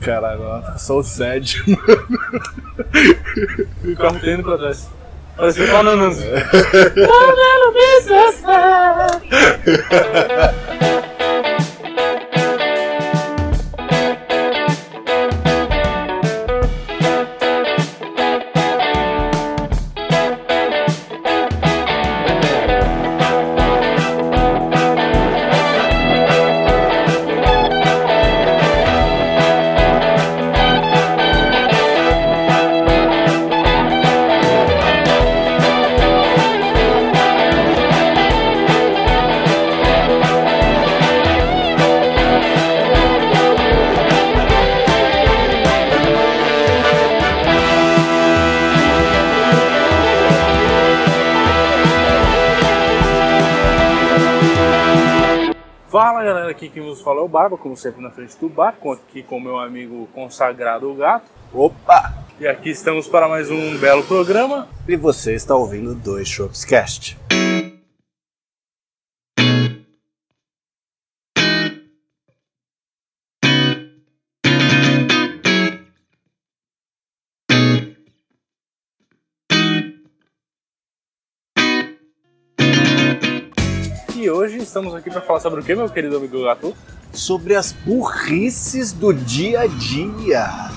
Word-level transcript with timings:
Caralho, 0.00 0.42
só 0.78 0.98
o 0.98 1.02
sad, 1.02 1.56
mano. 1.66 2.08
O 3.84 3.96
carro 3.96 4.18
tá 4.20 4.30
indo 4.30 4.42
pra 4.42 4.58
trás. 4.58 4.88
Parece 5.36 5.60
que 5.60 5.66
tá 5.70 5.82
aqui 57.20 57.26
quem 57.26 57.26
vos 57.26 57.26
fala 57.26 57.26
é 57.26 57.26
o 57.26 57.28
Barba, 57.28 57.58
como 57.58 57.76
sempre 57.76 58.02
na 58.02 58.10
frente 58.10 58.36
do 58.38 58.48
bar, 58.48 58.76
aqui 58.92 59.22
com 59.22 59.36
o 59.36 59.40
meu 59.40 59.58
amigo 59.58 60.08
consagrado 60.14 60.90
o 60.90 60.94
Gato. 60.94 61.30
Opa! 61.52 62.14
E 62.38 62.46
aqui 62.46 62.70
estamos 62.70 63.06
para 63.06 63.28
mais 63.28 63.50
um 63.50 63.76
belo 63.78 64.02
programa. 64.04 64.68
E 64.88 64.96
você 64.96 65.34
está 65.34 65.54
ouvindo 65.54 65.94
dois 65.94 66.28
Shopscast. 66.28 67.18
E 84.16 84.30
hoje 84.30 84.58
estamos 84.58 84.94
aqui 84.94 85.10
para 85.10 85.22
falar 85.22 85.40
sobre 85.40 85.60
o 85.60 85.62
que, 85.62 85.74
meu 85.74 85.88
querido 85.88 86.16
amigo 86.18 86.42
Gato? 86.44 86.74
Sobre 87.12 87.54
as 87.54 87.72
burrices 87.72 88.92
do 88.92 89.12
dia 89.12 89.62
a 89.62 89.66
dia. 89.66 90.70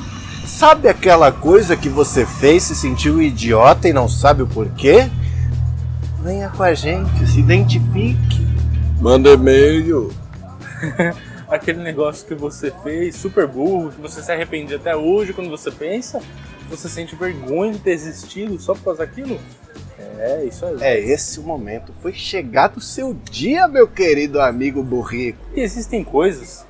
Sabe 0.45 0.89
aquela 0.89 1.31
coisa 1.31 1.75
que 1.75 1.89
você 1.89 2.25
fez, 2.25 2.63
se 2.63 2.75
sentiu 2.75 3.21
idiota 3.21 3.87
e 3.87 3.93
não 3.93 4.09
sabe 4.09 4.43
o 4.43 4.47
porquê? 4.47 5.09
Venha 6.21 6.49
com 6.49 6.63
a 6.63 6.73
gente, 6.73 7.27
se 7.27 7.39
identifique. 7.39 8.47
Manda 8.99 9.31
e-mail. 9.31 10.11
Aquele 11.47 11.83
negócio 11.83 12.27
que 12.27 12.33
você 12.33 12.73
fez, 12.83 13.15
super 13.15 13.47
burro, 13.47 13.91
que 13.91 14.01
você 14.01 14.21
se 14.21 14.31
arrepende 14.31 14.73
até 14.73 14.95
hoje 14.95 15.33
quando 15.33 15.49
você 15.49 15.69
pensa, 15.69 16.19
você 16.69 16.89
sente 16.89 17.15
vergonha 17.15 17.73
de 17.73 17.79
ter 17.79 17.91
existido 17.91 18.59
só 18.59 18.73
por 18.73 18.83
causa 18.85 19.05
daquilo? 19.05 19.39
É, 20.19 20.45
isso 20.45 20.65
aí. 20.65 20.77
É 20.81 20.99
esse 20.99 21.39
o 21.39 21.43
momento. 21.43 21.93
Foi 22.01 22.13
chegado 22.13 22.77
o 22.77 22.81
seu 22.81 23.13
dia, 23.29 23.67
meu 23.67 23.87
querido 23.87 24.39
amigo 24.39 24.81
burrico. 24.81 25.39
E 25.55 25.61
existem 25.61 26.03
coisas 26.03 26.65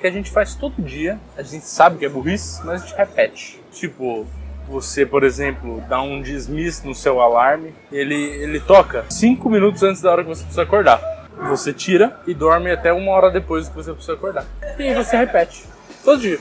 que 0.00 0.06
a 0.06 0.10
gente 0.10 0.30
faz 0.30 0.54
todo 0.54 0.80
dia, 0.82 1.18
a 1.36 1.42
gente 1.42 1.64
sabe 1.64 1.98
que 1.98 2.04
é 2.04 2.08
burrice, 2.08 2.60
mas 2.64 2.82
a 2.82 2.86
gente 2.86 2.96
repete. 2.96 3.60
Tipo, 3.72 4.26
você, 4.68 5.04
por 5.04 5.24
exemplo, 5.24 5.82
dá 5.88 6.00
um 6.00 6.22
dismiss 6.22 6.82
no 6.82 6.94
seu 6.94 7.20
alarme, 7.20 7.74
ele, 7.90 8.14
ele 8.14 8.60
toca 8.60 9.04
5 9.08 9.48
minutos 9.48 9.82
antes 9.82 10.00
da 10.00 10.10
hora 10.10 10.22
que 10.22 10.28
você 10.28 10.42
precisa 10.42 10.62
acordar. 10.62 11.00
Você 11.48 11.72
tira 11.72 12.20
e 12.26 12.34
dorme 12.34 12.70
até 12.70 12.92
uma 12.92 13.12
hora 13.12 13.30
depois 13.30 13.68
que 13.68 13.74
você 13.74 13.92
precisa 13.92 14.14
acordar. 14.14 14.44
E 14.78 14.82
aí 14.82 14.94
você 14.94 15.16
repete. 15.16 15.64
Todo 16.04 16.20
dia. 16.20 16.38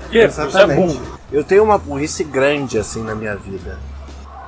Porque 0.00 0.26
Você 0.26 0.60
é 0.60 0.66
burro. 0.66 1.18
Eu 1.30 1.44
tenho 1.44 1.62
uma 1.62 1.76
burrice 1.76 2.24
grande 2.24 2.78
assim 2.78 3.02
na 3.02 3.14
minha 3.14 3.36
vida. 3.36 3.78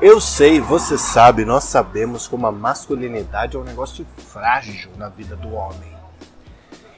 Eu 0.02 0.18
sei, 0.18 0.60
você 0.60 0.96
sabe, 0.96 1.44
nós 1.44 1.64
sabemos 1.64 2.26
como 2.26 2.46
a 2.46 2.52
masculinidade 2.52 3.56
é 3.56 3.60
um 3.60 3.64
negócio 3.64 4.06
frágil 4.16 4.90
na 4.96 5.10
vida 5.10 5.36
do 5.36 5.52
homem. 5.52 5.92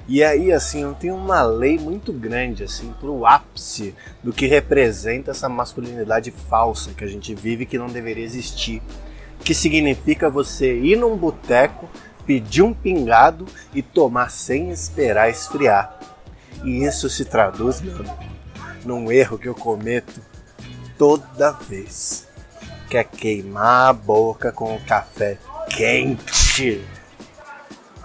E 0.07 0.23
aí, 0.23 0.53
assim, 0.53 0.83
eu 0.83 0.95
tenho 0.95 1.17
uma 1.17 1.43
lei 1.43 1.79
muito 1.79 2.13
grande, 2.13 2.63
assim, 2.63 2.95
pro 3.01 3.27
ápice 3.27 3.95
do 4.23 4.33
que 4.33 4.47
representa 4.47 5.33
essa 5.33 5.49
masculinidade 5.49 6.31
falsa 6.31 6.93
que 6.93 7.03
a 7.03 7.09
gente 7.09 7.35
vive 7.35 7.67
que 7.67 7.79
não 7.79 7.89
deveria 7.89 8.25
existir. 8.25 8.81
Que 9.41 9.53
significa 9.55 10.31
você 10.31 10.79
ir 10.79 10.97
num 10.97 11.17
boteco, 11.17 11.91
pedir 12.25 12.63
um 12.63 12.73
pingado 12.73 13.47
e 13.75 13.83
tomar 13.83 14.31
sem 14.31 14.71
esperar 14.71 15.29
esfriar. 15.29 15.99
E 16.63 16.85
isso 16.85 17.11
se 17.11 17.25
traduz, 17.25 17.81
meu 17.81 18.05
num 18.85 19.11
erro 19.11 19.39
que 19.39 19.49
eu 19.49 19.55
cometo 19.55 20.21
toda 20.99 21.53
vez. 21.53 22.32
Que 22.93 22.99
é 22.99 23.05
queimar 23.05 23.89
a 23.89 23.93
boca 23.95 24.53
com 24.53 24.77
o 24.77 24.81
café 24.81 25.39
quente. 25.71 26.85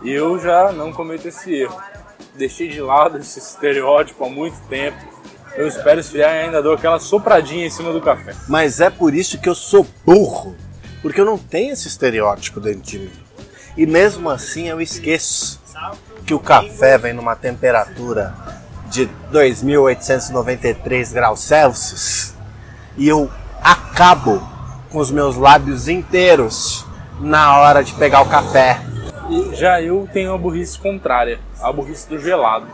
Eu 0.02 0.40
já 0.40 0.72
não 0.72 0.94
cometo 0.94 1.28
esse 1.28 1.54
erro. 1.54 1.78
Deixei 2.36 2.70
de 2.70 2.80
lado 2.80 3.18
esse 3.18 3.38
estereótipo 3.38 4.24
há 4.24 4.30
muito 4.30 4.58
tempo. 4.70 4.98
Eu 5.58 5.68
espero 5.68 6.00
esfriar 6.00 6.34
e 6.34 6.40
ainda 6.44 6.64
dou 6.64 6.74
aquela 6.74 7.02
sopradinha 7.02 7.66
em 7.66 7.70
cima 7.70 7.92
do 7.92 8.00
café. 8.00 8.34
Mas 8.48 8.80
é 8.80 8.90
por 8.90 9.14
isso 9.14 9.38
que 9.42 9.50
eu 9.50 9.56
sou 9.56 9.86
burro. 10.06 10.56
Porque 11.02 11.20
eu 11.20 11.26
não 11.26 11.38
tenho 11.38 11.74
esse 11.74 11.90
estereótipo 11.90 12.62
dentro 12.62 12.84
de 12.84 13.00
mim. 13.00 13.12
E 13.76 13.86
mesmo 13.86 14.30
assim 14.30 14.70
eu 14.70 14.80
esqueço 14.80 15.60
que 16.26 16.34
o 16.34 16.40
café 16.40 16.98
vem 16.98 17.12
numa 17.12 17.36
temperatura 17.36 18.34
de 18.90 19.06
2893 19.32 21.12
graus 21.12 21.42
Celsius 21.42 22.34
e 22.96 23.06
eu 23.06 23.30
acabo 23.62 24.56
com 24.92 25.00
os 25.00 25.12
meus 25.12 25.36
lábios 25.36 25.88
inteiros 25.88 26.86
na 27.20 27.60
hora 27.60 27.84
de 27.84 27.94
pegar 27.94 28.22
o 28.22 28.30
café. 28.30 28.80
E 29.30 29.56
já 29.56 29.82
eu 29.82 30.08
tenho 30.12 30.34
a 30.34 30.38
burrice 30.38 30.80
contrária, 30.80 31.40
a 31.62 31.72
burrice 31.72 32.08
do 32.08 32.18
gelado. 32.20 32.68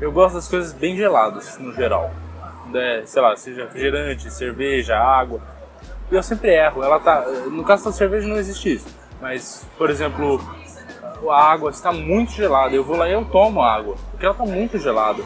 Eu 0.00 0.12
gosto 0.12 0.34
das 0.34 0.48
coisas 0.48 0.72
bem 0.72 0.96
geladas, 0.96 1.58
no 1.58 1.72
geral. 1.74 2.10
É, 2.74 3.02
sei 3.06 3.22
lá, 3.22 3.34
seja 3.36 3.64
refrigerante, 3.64 4.30
cerveja, 4.30 4.98
água. 4.98 5.40
E 6.10 6.14
eu 6.14 6.22
sempre 6.22 6.50
erro. 6.54 6.82
Ela 6.82 6.98
tá. 7.00 7.24
No 7.50 7.64
caso 7.64 7.84
da 7.84 7.92
cerveja 7.92 8.28
não 8.28 8.36
existe 8.36 8.74
isso. 8.74 8.86
Mas, 9.20 9.66
por 9.78 9.88
exemplo, 9.88 10.40
a 11.30 11.52
água 11.52 11.70
está 11.70 11.92
muito 11.92 12.32
gelada. 12.32 12.74
Eu 12.74 12.84
vou 12.84 12.96
lá 12.96 13.08
e 13.08 13.12
eu 13.12 13.24
tomo 13.24 13.62
a 13.62 13.74
água. 13.74 13.96
Porque 14.10 14.26
ela 14.26 14.34
tá 14.34 14.44
muito 14.44 14.78
gelada. 14.78 15.22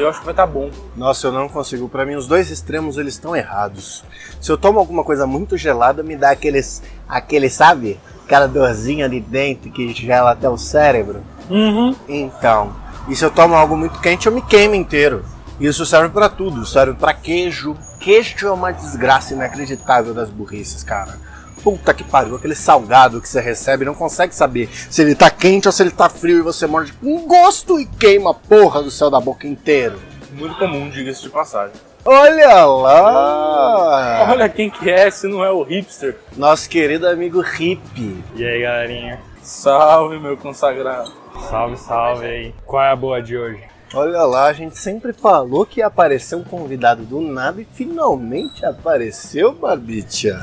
Eu 0.00 0.08
acho 0.08 0.20
que 0.20 0.24
vai 0.24 0.32
estar 0.32 0.46
bom. 0.46 0.70
Nossa, 0.96 1.26
eu 1.26 1.32
não 1.32 1.48
consigo. 1.48 1.88
Pra 1.88 2.06
mim, 2.06 2.14
os 2.14 2.26
dois 2.26 2.50
extremos 2.50 2.96
eles 2.96 3.14
estão 3.14 3.36
errados. 3.36 4.02
Se 4.40 4.50
eu 4.50 4.56
tomo 4.56 4.78
alguma 4.78 5.04
coisa 5.04 5.26
muito 5.26 5.56
gelada, 5.56 6.02
me 6.02 6.16
dá 6.16 6.30
aqueles, 6.30 6.82
aquele, 7.08 7.50
sabe? 7.50 8.00
Aquela 8.24 8.46
dorzinha 8.46 9.04
ali 9.04 9.20
dentro 9.20 9.70
que 9.70 9.92
gela 9.92 10.32
até 10.32 10.48
o 10.48 10.56
cérebro. 10.56 11.20
Uhum. 11.50 11.94
Então, 12.08 12.74
e 13.08 13.16
se 13.16 13.24
eu 13.24 13.30
tomo 13.30 13.54
algo 13.54 13.76
muito 13.76 14.00
quente, 14.00 14.26
eu 14.26 14.32
me 14.32 14.40
queimo 14.40 14.74
inteiro. 14.74 15.24
Isso 15.60 15.84
serve 15.84 16.08
pra 16.08 16.28
tudo, 16.28 16.64
serve 16.64 16.94
pra 16.94 17.12
queijo. 17.12 17.76
Queijo 17.98 18.46
é 18.46 18.50
uma 18.50 18.72
desgraça 18.72 19.34
inacreditável 19.34 20.14
das 20.14 20.30
burrices, 20.30 20.82
cara. 20.82 21.18
Puta 21.62 21.92
que 21.92 22.04
pariu, 22.04 22.36
aquele 22.36 22.54
salgado 22.54 23.20
que 23.20 23.28
você 23.28 23.40
recebe 23.40 23.84
não 23.84 23.94
consegue 23.94 24.34
saber 24.34 24.68
se 24.68 25.02
ele 25.02 25.14
tá 25.14 25.30
quente 25.30 25.68
ou 25.68 25.72
se 25.72 25.82
ele 25.82 25.90
tá 25.90 26.08
frio 26.08 26.38
e 26.38 26.42
você 26.42 26.66
morde 26.66 26.92
com 26.94 27.26
gosto 27.26 27.78
e 27.78 27.86
queima 27.86 28.30
a 28.30 28.34
porra 28.34 28.82
do 28.82 28.90
céu 28.90 29.10
da 29.10 29.20
boca 29.20 29.46
inteiro. 29.46 29.98
Muito 30.32 30.56
comum, 30.56 30.88
diga-se 30.88 31.22
de 31.22 31.28
passagem. 31.28 31.74
Olha 32.04 32.64
lá! 32.64 34.30
Olha 34.30 34.48
quem 34.48 34.70
que 34.70 34.88
é, 34.88 35.10
se 35.10 35.26
não 35.26 35.44
é 35.44 35.50
o 35.50 35.62
hipster. 35.62 36.16
Nosso 36.34 36.68
querido 36.68 37.06
amigo 37.06 37.42
Hip. 37.42 38.24
E 38.34 38.44
aí, 38.44 38.62
galerinha? 38.62 39.20
Salve, 39.42 40.18
meu 40.18 40.36
consagrado. 40.36 41.12
Salve, 41.50 41.76
salve 41.76 42.26
aí. 42.26 42.54
Qual 42.64 42.82
é 42.82 42.90
a 42.90 42.96
boa 42.96 43.20
de 43.20 43.36
hoje? 43.36 43.62
Olha 43.92 44.22
lá, 44.22 44.46
a 44.46 44.52
gente 44.52 44.78
sempre 44.78 45.12
falou 45.12 45.66
que 45.66 45.80
ia 45.80 45.88
aparecer 45.88 46.36
um 46.36 46.44
convidado 46.44 47.02
do 47.02 47.20
nada 47.20 47.60
e 47.60 47.64
finalmente 47.64 48.64
apareceu, 48.64 49.52
Barbicha. 49.52 50.38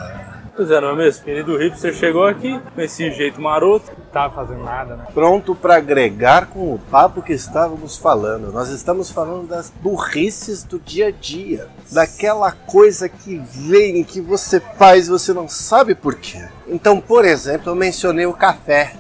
Pois 0.58 0.72
é, 0.72 0.82
não 0.82 0.90
é 0.90 0.96
mesmo? 0.96 1.24
Querido 1.24 1.56
hipster 1.56 1.94
chegou 1.94 2.26
aqui 2.26 2.60
com 2.74 2.82
esse 2.82 3.12
jeito 3.12 3.40
maroto. 3.40 3.92
Tava 4.12 4.34
fazendo 4.34 4.64
nada, 4.64 4.96
né? 4.96 5.06
Pronto 5.14 5.54
para 5.54 5.76
agregar 5.76 6.48
com 6.48 6.74
o 6.74 6.80
papo 6.80 7.22
que 7.22 7.32
estávamos 7.32 7.96
falando. 7.96 8.52
Nós 8.52 8.70
estamos 8.70 9.12
falando 9.12 9.48
das 9.48 9.70
burrices 9.70 10.64
do 10.64 10.80
dia 10.80 11.10
a 11.10 11.12
dia. 11.12 11.68
Daquela 11.92 12.52
coisa 12.52 13.08
que 13.08 13.38
vem, 13.38 14.04
que 14.04 14.20
você 14.20 14.60
faz 14.60 15.06
e 15.06 15.12
você 15.12 15.32
não 15.32 15.48
sabe 15.48 15.94
por 15.94 16.16
quê. 16.16 16.44
Então, 16.68 17.00
por 17.00 17.24
exemplo, 17.24 17.70
eu 17.70 17.76
mencionei 17.76 18.26
o 18.26 18.34
café. 18.34 18.96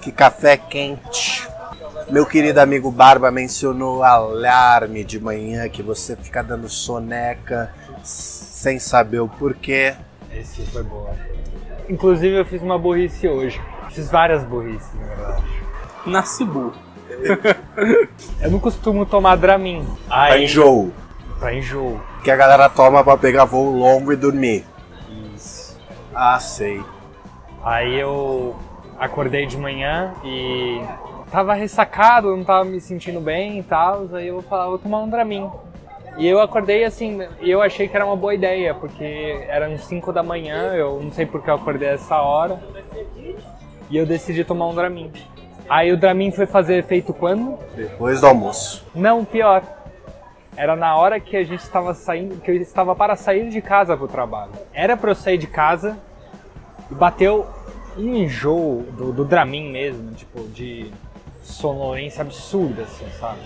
Que 0.00 0.10
café 0.10 0.54
é 0.54 0.56
quente. 0.56 1.46
Meu 2.08 2.24
querido 2.24 2.58
amigo 2.58 2.90
Barba 2.90 3.30
mencionou 3.30 4.02
alarme 4.02 5.04
de 5.04 5.20
manhã, 5.20 5.68
que 5.68 5.82
você 5.82 6.16
fica 6.16 6.42
dando 6.42 6.70
soneca 6.70 7.70
sem 8.02 8.78
saber 8.78 9.20
o 9.20 9.28
porquê. 9.28 9.94
Esse 10.34 10.62
foi 10.66 10.82
boa. 10.82 11.10
Inclusive 11.88 12.34
eu 12.36 12.44
fiz 12.44 12.62
uma 12.62 12.78
burrice 12.78 13.28
hoje. 13.28 13.60
Fiz 13.90 14.10
várias 14.10 14.42
burrices, 14.44 14.92
na 14.94 15.06
verdade. 15.06 15.42
Nasci 16.06 16.44
burro. 16.44 16.72
Eu 18.40 18.50
não 18.50 18.58
costumo 18.58 19.06
tomar 19.06 19.36
Dramin. 19.36 19.86
Pra 20.08 20.22
Aí, 20.24 20.44
enjoo. 20.44 20.92
pra 21.38 21.54
enjoo. 21.54 22.00
Que 22.22 22.30
a 22.30 22.36
galera 22.36 22.68
toma 22.68 23.04
pra 23.04 23.16
pegar 23.16 23.44
voo 23.44 23.70
longo 23.76 24.12
e 24.12 24.16
dormir. 24.16 24.64
Isso. 25.34 25.78
Ah, 26.14 26.38
sei. 26.40 26.82
Aí 27.62 27.98
eu 27.98 28.56
acordei 28.98 29.46
de 29.46 29.56
manhã 29.56 30.12
e 30.24 30.80
tava 31.30 31.54
ressacado, 31.54 32.34
não 32.36 32.44
tava 32.44 32.64
me 32.64 32.80
sentindo 32.80 33.20
bem 33.20 33.58
e 33.58 33.62
tal. 33.62 34.08
Aí 34.12 34.28
eu 34.28 34.42
falava, 34.42 34.70
vou 34.70 34.78
tomar 34.78 34.98
um 35.00 35.08
Dramin. 35.08 35.50
E 36.16 36.26
eu 36.26 36.40
acordei 36.40 36.84
assim, 36.84 37.18
e 37.40 37.50
eu 37.50 37.60
achei 37.60 37.88
que 37.88 37.96
era 37.96 38.06
uma 38.06 38.16
boa 38.16 38.34
ideia, 38.34 38.72
porque 38.74 39.44
eram 39.48 39.76
5 39.76 40.12
da 40.12 40.22
manhã, 40.22 40.72
eu 40.74 41.00
não 41.02 41.10
sei 41.10 41.26
porque 41.26 41.50
eu 41.50 41.54
acordei 41.54 41.88
essa 41.88 42.20
hora. 42.20 42.60
E 43.90 43.96
eu 43.96 44.06
decidi 44.06 44.44
tomar 44.44 44.68
um 44.68 44.74
Dramin. 44.74 45.12
Aí 45.68 45.92
o 45.92 45.96
Dramin 45.96 46.30
foi 46.30 46.46
fazer 46.46 46.76
efeito 46.76 47.12
quando? 47.12 47.58
Depois 47.74 48.20
do 48.20 48.26
almoço. 48.26 48.84
Não, 48.94 49.24
pior. 49.24 49.62
Era 50.56 50.76
na 50.76 50.96
hora 50.96 51.18
que 51.18 51.36
a 51.36 51.42
gente 51.42 51.60
estava 51.60 51.92
saindo, 51.94 52.40
que 52.40 52.50
eu 52.50 52.56
estava 52.56 52.94
para 52.94 53.16
sair 53.16 53.48
de 53.48 53.60
casa 53.60 53.96
pro 53.96 54.06
trabalho. 54.06 54.52
Era 54.72 54.96
para 54.96 55.10
eu 55.10 55.14
sair 55.14 55.38
de 55.38 55.48
casa 55.48 55.98
e 56.90 56.94
bateu 56.94 57.46
um 57.96 58.14
enjoo 58.14 58.82
do, 58.92 59.12
do 59.12 59.24
Dramin 59.24 59.70
mesmo, 59.70 60.12
tipo, 60.12 60.46
de 60.48 60.92
sonolência 61.42 62.22
absurda, 62.22 62.82
assim, 62.82 63.06
sabe? 63.18 63.40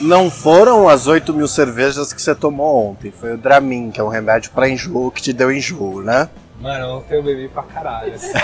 Não 0.00 0.30
foram 0.30 0.88
as 0.88 1.06
8 1.06 1.32
mil 1.34 1.48
cervejas 1.48 2.12
que 2.12 2.22
você 2.22 2.34
tomou 2.34 2.90
ontem. 2.90 3.10
Foi 3.10 3.34
o 3.34 3.38
Dramin, 3.38 3.90
que 3.90 4.00
é 4.00 4.04
um 4.04 4.08
remédio 4.08 4.50
pra 4.52 4.68
enjoo 4.68 5.10
que 5.10 5.20
te 5.20 5.32
deu 5.32 5.50
enjoo, 5.52 6.02
né? 6.02 6.28
Mano, 6.60 6.98
ontem 6.98 7.16
eu 7.16 7.22
bebi 7.22 7.48
pra 7.48 7.62
caralho. 7.64 8.14
assim. 8.14 8.32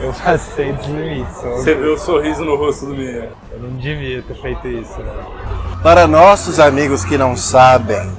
eu 0.00 0.12
passei 0.12 0.72
dos 0.72 0.86
limites. 0.86 1.36
Você 1.42 1.74
vê 1.74 1.86
o 1.88 1.98
sorriso 1.98 2.44
no 2.44 2.56
rosto 2.56 2.86
do 2.86 2.94
menino. 2.94 3.28
Eu 3.50 3.60
não 3.60 3.76
devia 3.76 4.22
ter 4.22 4.34
feito 4.40 4.66
isso, 4.68 4.98
né? 4.98 5.12
Para 5.82 6.06
nossos 6.06 6.58
amigos 6.58 7.04
que 7.04 7.16
não 7.16 7.36
sabem, 7.36 8.10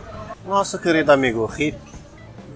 nosso 0.48 0.80
querido 0.80 1.12
amigo 1.12 1.46
Rip 1.46 1.78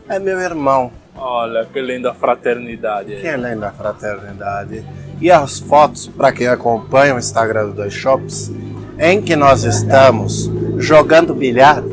é 0.08 0.18
meu 0.20 0.40
irmão, 0.40 0.92
Olha, 1.16 1.66
que 1.66 1.82
linda 1.82 2.14
fraternidade 2.14 3.16
que 3.18 3.28
aí. 3.28 3.34
além 3.34 3.58
da 3.60 3.72
fraternidade. 3.72 4.86
E 5.22 5.30
as 5.30 5.60
fotos, 5.60 6.08
para 6.08 6.32
quem 6.32 6.48
acompanha 6.48 7.14
o 7.14 7.20
Instagram 7.20 7.68
do 7.68 7.74
Dois 7.74 7.94
Shops, 7.94 8.52
em 8.98 9.22
que 9.22 9.36
nós 9.36 9.64
estamos 9.64 10.50
jogando 10.78 11.36
bilhar, 11.36 11.84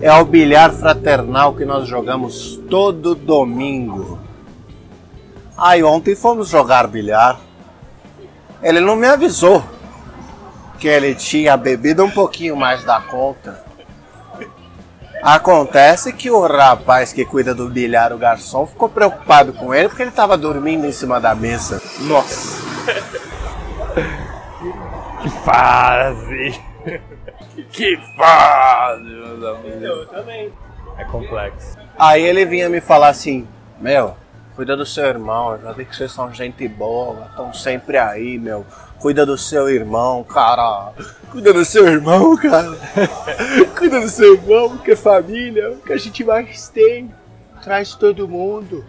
é 0.00 0.12
o 0.12 0.24
bilhar 0.24 0.72
fraternal 0.72 1.52
que 1.52 1.64
nós 1.64 1.88
jogamos 1.88 2.60
todo 2.70 3.16
domingo. 3.16 4.20
Aí 5.58 5.82
ontem 5.82 6.14
fomos 6.14 6.48
jogar 6.48 6.86
bilhar. 6.86 7.40
Ele 8.62 8.78
não 8.78 8.94
me 8.94 9.08
avisou 9.08 9.64
que 10.78 10.86
ele 10.86 11.12
tinha 11.16 11.56
bebido 11.56 12.04
um 12.04 12.10
pouquinho 12.10 12.54
mais 12.54 12.84
da 12.84 13.00
conta. 13.00 13.65
Acontece 15.26 16.12
que 16.12 16.30
o 16.30 16.46
rapaz 16.46 17.12
que 17.12 17.24
cuida 17.24 17.52
do 17.52 17.68
bilhar, 17.68 18.12
o 18.12 18.18
garçom, 18.18 18.64
ficou 18.64 18.88
preocupado 18.88 19.52
com 19.52 19.74
ele 19.74 19.88
porque 19.88 20.04
ele 20.04 20.10
estava 20.10 20.38
dormindo 20.38 20.86
em 20.86 20.92
cima 20.92 21.20
da 21.20 21.34
mesa. 21.34 21.82
Nossa. 22.02 22.64
Que 25.22 25.30
fase! 25.30 26.60
Que 27.72 27.96
fase, 28.16 29.02
meus 29.02 29.44
amigos. 29.44 30.08
É 30.96 31.04
complexo. 31.04 31.76
Aí 31.98 32.22
ele 32.22 32.44
vinha 32.44 32.68
me 32.68 32.80
falar 32.80 33.08
assim: 33.08 33.48
Meu, 33.80 34.14
cuida 34.54 34.76
do 34.76 34.86
seu 34.86 35.06
irmão, 35.06 35.52
eu 35.52 35.62
já 35.62 35.72
vi 35.72 35.84
que 35.84 35.96
vocês 35.96 36.12
são 36.12 36.32
gente 36.32 36.68
boa, 36.68 37.26
estão 37.30 37.52
sempre 37.52 37.98
aí, 37.98 38.38
meu. 38.38 38.64
Cuida 39.00 39.26
do 39.26 39.36
seu 39.36 39.68
irmão, 39.68 40.24
cara. 40.24 40.92
Cuida 41.30 41.52
do 41.52 41.64
seu 41.64 41.86
irmão, 41.86 42.36
cara. 42.36 42.76
cuida 43.78 44.00
do 44.00 44.08
seu 44.08 44.34
irmão, 44.34 44.78
que 44.78 44.92
é 44.92 44.96
família, 44.96 45.72
o 45.72 45.76
que 45.78 45.92
a 45.92 45.96
gente 45.98 46.24
mais 46.24 46.68
tem. 46.68 47.12
Traz 47.62 47.94
todo 47.94 48.26
mundo. 48.28 48.84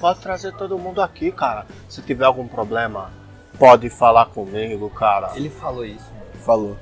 Pode 0.00 0.20
trazer 0.20 0.52
todo 0.54 0.78
mundo 0.78 1.02
aqui, 1.02 1.30
cara. 1.32 1.66
Se 1.88 2.00
tiver 2.02 2.24
algum 2.24 2.46
problema, 2.48 3.10
pode 3.58 3.90
falar 3.90 4.26
comigo, 4.26 4.88
cara. 4.90 5.32
Ele 5.34 5.50
falou 5.50 5.84
isso, 5.84 6.06
mano. 6.12 6.44
Falou. 6.44 6.76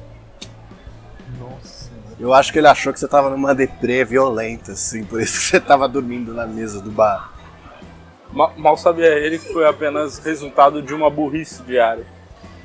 Nossa. 1.39 1.91
Eu 2.19 2.33
acho 2.33 2.53
que 2.53 2.59
ele 2.59 2.69
achou 2.69 2.93
que 2.93 3.01
você 3.01 3.09
tava 3.09 3.29
numa 3.31 3.55
deprê 3.55 4.05
violenta, 4.05 4.73
assim, 4.73 5.05
por 5.05 5.21
isso 5.21 5.39
que 5.39 5.45
você 5.47 5.61
tava 5.61 5.89
dormindo 5.89 6.33
na 6.33 6.47
mesa 6.47 6.81
do 6.81 6.91
bar. 6.91 7.33
Ma- 8.33 8.53
Mal 8.57 8.77
sabia 8.77 9.07
ele 9.19 9.39
que 9.39 9.53
foi 9.53 9.67
apenas 9.67 10.19
resultado 10.19 10.81
de 10.81 10.95
uma 10.95 11.11
burrice 11.11 11.63
diária. 11.63 12.07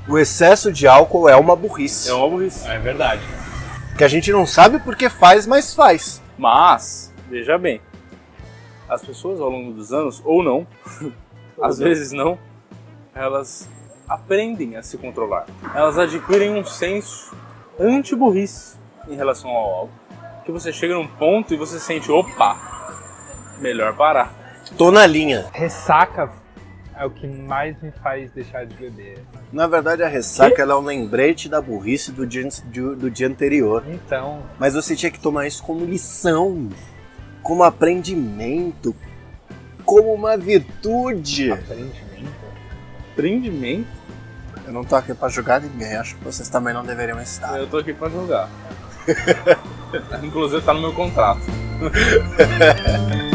O 0.08 0.18
excesso 0.18 0.72
de 0.72 0.86
álcool 0.86 1.28
é 1.28 1.36
uma 1.36 1.54
burrice. 1.54 2.10
É 2.10 2.14
uma 2.14 2.28
burrice. 2.28 2.66
É 2.68 2.78
verdade. 2.78 3.22
Que 3.96 4.02
a 4.02 4.08
gente 4.08 4.32
não 4.32 4.44
sabe 4.44 4.80
porque 4.80 5.08
faz, 5.08 5.46
mas 5.46 5.74
faz. 5.74 6.20
Mas, 6.36 7.14
veja 7.28 7.56
bem, 7.56 7.80
as 8.88 9.02
pessoas 9.04 9.40
ao 9.40 9.48
longo 9.48 9.72
dos 9.72 9.92
anos, 9.92 10.20
ou 10.24 10.42
não, 10.42 10.66
às 11.62 11.78
vezes 11.78 12.10
não, 12.10 12.36
elas 13.14 13.68
aprendem 14.08 14.76
a 14.76 14.82
se 14.82 14.98
controlar. 14.98 15.46
Elas 15.74 15.98
adquirem 15.98 16.54
um 16.54 16.64
senso 16.64 17.34
anti-burrice 17.78 18.76
em 19.08 19.14
relação 19.14 19.50
ao 19.50 19.70
álcool. 19.74 20.02
Que 20.44 20.50
você 20.50 20.72
chega 20.72 20.94
num 20.94 21.06
ponto 21.06 21.54
e 21.54 21.56
você 21.56 21.78
sente, 21.78 22.10
opa, 22.10 22.56
melhor 23.60 23.94
parar. 23.94 24.34
Tô 24.76 24.90
na 24.90 25.06
linha. 25.06 25.46
Ressaca 25.52 26.41
é 27.02 27.06
o 27.06 27.10
que 27.10 27.26
mais 27.26 27.80
me 27.82 27.90
faz 27.90 28.30
deixar 28.30 28.64
de 28.64 28.76
beber. 28.76 29.18
Na 29.52 29.66
verdade, 29.66 30.04
a 30.04 30.08
ressaca 30.08 30.62
ela 30.62 30.74
é 30.74 30.76
um 30.76 30.84
lembrete 30.84 31.48
da 31.48 31.60
burrice 31.60 32.12
do 32.12 32.24
dia, 32.24 32.48
do, 32.66 32.94
do 32.94 33.10
dia 33.10 33.26
anterior. 33.26 33.82
Então, 33.88 34.42
Mas 34.58 34.74
você 34.74 34.94
tinha 34.94 35.10
que 35.10 35.18
tomar 35.18 35.46
isso 35.46 35.62
como 35.64 35.84
lição, 35.84 36.68
como 37.42 37.64
aprendimento, 37.64 38.94
como 39.84 40.12
uma 40.14 40.36
virtude. 40.36 41.50
aprendimento. 41.50 42.32
Prendimento? 43.16 43.88
Eu 44.64 44.72
não 44.72 44.84
tô 44.84 44.94
aqui 44.94 45.12
pra 45.12 45.28
julgar 45.28 45.60
ninguém, 45.60 45.96
acho 45.96 46.16
que 46.16 46.24
vocês 46.24 46.48
também 46.48 46.72
não 46.72 46.84
deveriam 46.84 47.20
estar. 47.20 47.58
Eu 47.58 47.66
tô 47.66 47.78
aqui 47.78 47.92
pra 47.92 48.08
jogar. 48.08 48.48
Inclusive 50.22 50.62
tá 50.62 50.72
no 50.72 50.80
meu 50.80 50.92
contrato. 50.92 51.42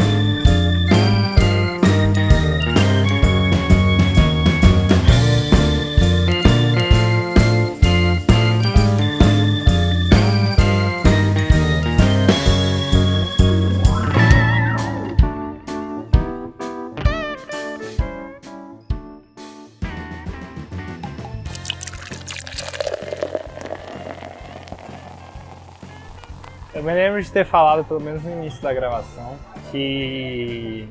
lembro 27.18 27.22
de 27.22 27.32
ter 27.32 27.44
falado, 27.44 27.84
pelo 27.84 28.00
menos 28.00 28.22
no 28.22 28.30
início 28.30 28.62
da 28.62 28.72
gravação, 28.72 29.36
que 29.70 30.88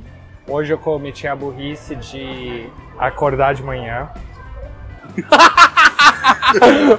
hoje 0.47 0.73
eu 0.73 0.77
cometi 0.77 1.27
a 1.27 1.35
burrice 1.35 1.95
de 1.95 2.69
acordar 2.99 3.53
de 3.53 3.63
manhã. 3.63 4.09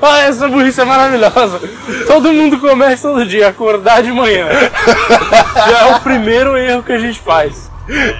Ah, 0.02 0.18
essa 0.20 0.47
burrice 0.47 0.80
é 0.80 0.85
maravilhosa. 0.85 1.61
Todo 2.06 2.32
mundo 2.32 2.61
começa 2.61 3.08
todo 3.08 3.25
dia 3.25 3.47
a 3.47 3.50
acordar 3.50 4.02
de 4.02 4.12
manhã. 4.12 4.47
Já 5.54 5.88
é 5.88 5.97
o 5.97 6.00
primeiro 6.00 6.56
erro 6.56 6.82
que 6.82 6.92
a 6.92 6.99
gente 6.99 7.18
faz. 7.18 7.70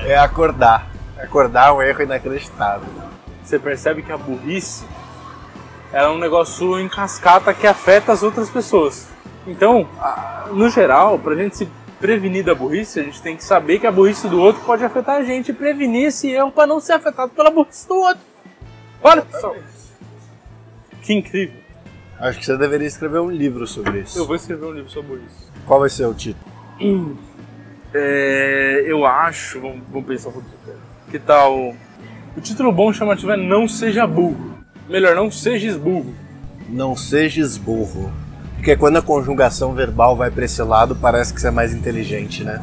É 0.07 0.17
acordar. 0.17 0.87
Acordar 1.19 1.69
é 1.69 1.73
um 1.73 1.83
erro 1.83 2.03
inacreditável. 2.03 2.89
Você 3.45 3.59
percebe 3.59 4.03
que 4.03 4.11
a 4.11 4.17
burrice 4.17 4.87
ela 5.93 6.09
é 6.09 6.11
um 6.11 6.19
negócio 6.19 6.79
em 6.79 6.89
cascata 6.89 7.53
que 7.53 7.67
afeta 7.67 8.13
as 8.13 8.23
outras 8.23 8.49
pessoas. 8.49 9.07
Então, 9.49 9.89
a- 9.99 10.49
no 10.53 10.69
geral, 10.71 11.19
pra 11.19 11.35
gente 11.35 11.57
se 11.57 11.69
prevenir 11.99 12.45
da 12.45 12.55
burrice, 12.55 13.01
a 13.01 13.03
gente 13.03 13.21
tem 13.21 13.37
que 13.37 13.43
saber 13.43 13.79
que 13.81 13.87
a 13.87 13.91
burrice 13.93 14.29
do 14.29 14.41
outro 14.41 14.63
pode 14.65 14.85
afetar 14.85 15.17
a 15.17 15.23
gente 15.25 15.49
e 15.51 15.55
prevenir 15.55 16.07
esse 16.09 16.31
erro 16.31 16.53
pra 16.53 16.67
não 16.67 16.79
ser 16.81 16.93
afetado 16.93 17.33
pela 17.33 17.51
burrice 17.51 17.89
do 17.89 17.95
outro. 17.97 18.23
Olha 19.03 19.25
só. 19.41 19.55
Que 21.03 21.15
incrível. 21.15 21.57
Acho 22.21 22.39
que 22.39 22.45
você 22.47 22.57
deveria 22.57 22.87
escrever 22.87 23.21
um 23.21 23.31
livro 23.31 23.67
sobre 23.67 24.01
isso. 24.01 24.19
Eu 24.19 24.27
vou 24.27 24.37
escrever 24.37 24.67
um 24.67 24.73
livro 24.73 24.91
sobre 24.91 25.17
isso. 25.17 25.51
Qual 25.67 25.81
vai 25.81 25.89
ser 25.89 26.07
o 26.07 26.15
título? 26.15 26.45
É, 27.95 28.85
eu 28.87 29.07
acho, 29.07 29.63
vamos, 29.63 29.81
vamos 29.91 30.07
pensar 30.07 30.29
um 30.29 30.33
pouquinho. 30.33 30.55
Que 31.11 31.19
tal 31.19 31.75
O 32.37 32.41
título 32.43 32.71
bom 32.71 32.93
chamativo 32.93 33.33
é 33.33 33.37
Não 33.39 33.67
Seja 33.67 34.07
Burro. 34.07 34.59
Melhor, 34.91 35.15
Não 35.17 35.31
Sejas 35.31 35.75
Burro. 35.75 36.15
Não 36.69 36.95
sejas 36.95 37.57
burro. 37.57 38.13
Porque 38.59 38.77
quando 38.77 38.97
a 38.99 39.03
conjugação 39.03 39.73
verbal 39.73 40.15
vai 40.17 40.31
pra 40.31 40.45
esse 40.45 40.61
lado, 40.63 40.95
parece 40.97 41.33
que 41.33 41.41
você 41.41 41.49
é 41.49 41.51
mais 41.51 41.73
inteligente, 41.73 42.45
né? 42.45 42.63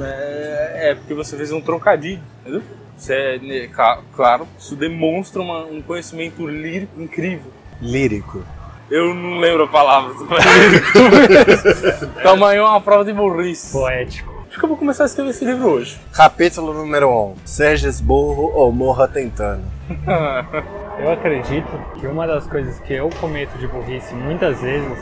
É, 0.00 0.90
é 0.90 0.94
porque 0.94 1.14
você 1.14 1.36
fez 1.36 1.50
um 1.52 1.60
trocadilho, 1.60 2.22
entendeu? 2.42 2.62
Você 2.96 3.14
é, 3.14 3.38
né, 3.38 3.68
claro, 4.14 4.46
isso 4.58 4.76
demonstra 4.76 5.40
uma- 5.42 5.64
um 5.64 5.82
conhecimento 5.82 6.46
lírico 6.46 7.00
incrível. 7.00 7.50
Lírico. 7.80 8.42
Eu 8.90 9.14
não 9.14 9.38
lembro 9.38 9.64
a 9.64 9.68
palavra. 9.68 10.12
lírico. 10.60 12.12
Tamanho 12.22 12.60
é 12.60 12.68
uma 12.68 12.80
prova 12.80 13.04
de 13.04 13.12
burrice. 13.12 13.72
Poético. 13.72 14.30
Acho 14.48 14.58
que 14.58 14.64
eu 14.64 14.68
vou 14.68 14.76
começar 14.76 15.04
a 15.04 15.06
escrever 15.06 15.30
esse 15.30 15.44
livro 15.46 15.66
hoje. 15.66 15.98
Capítulo 16.12 16.74
número 16.74 17.08
1. 17.08 17.36
Sejas 17.46 18.00
burro 18.02 18.52
ou 18.54 18.70
morra 18.70 19.08
tentando. 19.08 19.62
Eu 20.98 21.10
acredito 21.10 21.66
que 21.98 22.06
uma 22.06 22.26
das 22.26 22.46
coisas 22.46 22.78
que 22.80 22.92
eu 22.92 23.08
cometo 23.18 23.56
de 23.58 23.66
burrice 23.66 24.14
muitas 24.14 24.60
vezes 24.60 24.98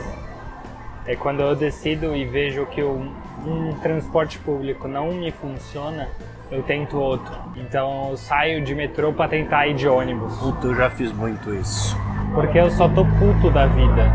é 1.11 1.15
quando 1.17 1.41
eu 1.41 1.53
decido 1.53 2.15
e 2.15 2.23
vejo 2.23 2.65
que 2.67 2.81
um, 2.81 3.11
um 3.45 3.73
transporte 3.81 4.39
público 4.39 4.87
não 4.87 5.11
me 5.11 5.29
funciona, 5.29 6.07
eu 6.49 6.63
tento 6.63 6.97
outro. 6.97 7.33
Então 7.57 8.11
eu 8.11 8.17
saio 8.17 8.63
de 8.63 8.73
metrô 8.73 9.11
pra 9.11 9.27
tentar 9.27 9.67
ir 9.67 9.73
de 9.73 9.89
ônibus. 9.89 10.33
Puta, 10.37 10.67
eu 10.67 10.75
já 10.75 10.89
fiz 10.89 11.11
muito 11.11 11.53
isso. 11.53 11.97
Porque 12.33 12.57
eu 12.57 12.71
só 12.71 12.87
tô 12.87 13.03
puto 13.03 13.51
da 13.51 13.67
vida. 13.67 14.09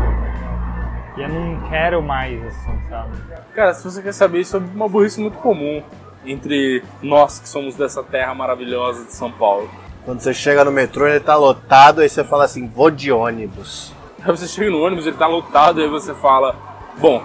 E 1.15 1.21
eu 1.21 1.29
não 1.29 1.69
quero 1.69 2.01
mais, 2.01 2.43
assim, 2.43 2.79
sabe? 2.89 3.15
Cara, 3.53 3.75
se 3.75 3.83
você 3.83 4.01
quer 4.01 4.13
saber, 4.13 4.39
isso 4.39 4.57
é 4.57 4.59
uma 4.59 4.89
burrice 4.89 5.21
muito 5.21 5.37
comum 5.37 5.83
entre 6.25 6.83
nós 6.99 7.37
que 7.37 7.47
somos 7.47 7.75
dessa 7.75 8.01
terra 8.01 8.33
maravilhosa 8.33 9.05
de 9.05 9.13
São 9.13 9.31
Paulo. 9.31 9.69
Quando 10.03 10.19
você 10.19 10.33
chega 10.33 10.65
no 10.65 10.71
metrô, 10.71 11.07
ele 11.07 11.19
tá 11.19 11.35
lotado, 11.35 12.01
aí 12.01 12.09
você 12.09 12.23
fala 12.23 12.45
assim, 12.45 12.67
vou 12.67 12.89
de 12.89 13.11
ônibus. 13.11 13.93
Aí 14.19 14.35
você 14.35 14.47
chega 14.47 14.71
no 14.71 14.83
ônibus, 14.83 15.05
ele 15.05 15.15
tá 15.15 15.27
lotado, 15.27 15.79
aí 15.79 15.87
você 15.87 16.13
fala, 16.15 16.55
bom, 16.99 17.21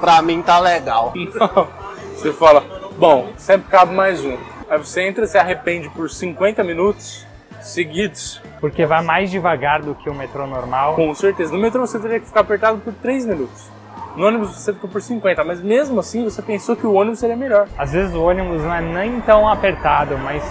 Pra 0.00 0.22
mim 0.22 0.40
tá 0.40 0.58
legal. 0.58 1.12
Não. 1.14 1.68
Você 2.16 2.32
fala, 2.32 2.64
bom, 2.98 3.28
sempre 3.36 3.70
cabe 3.70 3.94
mais 3.94 4.24
um. 4.24 4.36
Aí 4.68 4.78
você 4.78 5.02
entra 5.02 5.24
e 5.24 5.26
se 5.26 5.38
arrepende 5.38 5.88
por 5.88 6.08
50 6.08 6.62
minutos 6.62 7.26
seguidos. 7.60 8.40
Porque 8.60 8.84
vai 8.86 9.02
mais 9.02 9.30
devagar 9.30 9.82
do 9.82 9.94
que 9.94 10.08
o 10.08 10.14
metrô 10.14 10.46
normal. 10.46 10.94
Com 10.94 11.14
certeza. 11.14 11.52
No 11.52 11.58
metrô 11.58 11.80
você 11.80 11.98
teria 11.98 12.20
que 12.20 12.26
ficar 12.26 12.40
apertado 12.40 12.78
por 12.78 12.92
3 12.92 13.26
minutos. 13.26 13.70
No 14.16 14.26
ônibus 14.26 14.50
você 14.50 14.72
fica 14.72 14.86
por 14.86 15.00
50, 15.00 15.42
mas 15.44 15.62
mesmo 15.62 15.98
assim 15.98 16.24
você 16.24 16.42
pensou 16.42 16.76
que 16.76 16.86
o 16.86 16.92
ônibus 16.92 17.18
seria 17.18 17.36
melhor. 17.36 17.66
Às 17.76 17.92
vezes 17.92 18.14
o 18.14 18.22
ônibus 18.22 18.62
não 18.62 18.74
é 18.74 18.80
nem 18.80 19.20
tão 19.22 19.48
apertado, 19.48 20.18
mas 20.18 20.42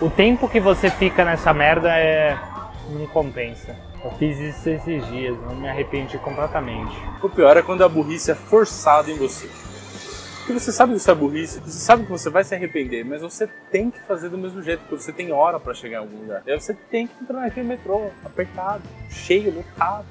o 0.00 0.08
tempo 0.08 0.48
que 0.48 0.60
você 0.60 0.90
fica 0.90 1.24
nessa 1.24 1.52
merda 1.52 1.90
é. 1.90 2.36
não 2.88 3.06
compensa. 3.06 3.74
Eu 4.06 4.12
fiz 4.12 4.38
isso 4.38 4.70
esses 4.70 5.04
dias, 5.08 5.36
não 5.42 5.56
me 5.56 5.68
arrependi 5.68 6.16
completamente. 6.18 6.96
O 7.20 7.28
pior 7.28 7.56
é 7.56 7.62
quando 7.62 7.82
a 7.82 7.88
burrice 7.88 8.30
é 8.30 8.36
forçada 8.36 9.10
em 9.10 9.16
você. 9.16 9.50
Porque 10.38 10.52
você 10.52 10.70
sabe 10.70 10.92
que 10.92 10.98
isso 10.98 11.10
é 11.10 11.14
burrice, 11.14 11.58
você 11.58 11.80
sabe 11.80 12.04
que 12.04 12.10
você 12.10 12.30
vai 12.30 12.44
se 12.44 12.54
arrepender, 12.54 13.04
mas 13.04 13.20
você 13.20 13.48
tem 13.68 13.90
que 13.90 13.98
fazer 13.98 14.28
do 14.28 14.38
mesmo 14.38 14.62
jeito, 14.62 14.78
porque 14.82 15.02
você 15.02 15.12
tem 15.12 15.32
hora 15.32 15.58
pra 15.58 15.74
chegar 15.74 15.98
em 15.98 16.00
algum 16.02 16.18
lugar. 16.18 16.40
E 16.46 16.56
você 16.56 16.72
tem 16.72 17.08
que 17.08 17.14
entrar 17.20 17.40
naquele 17.40 17.66
metrô, 17.66 18.08
apertado, 18.24 18.84
cheio, 19.10 19.52
lotado. 19.52 20.06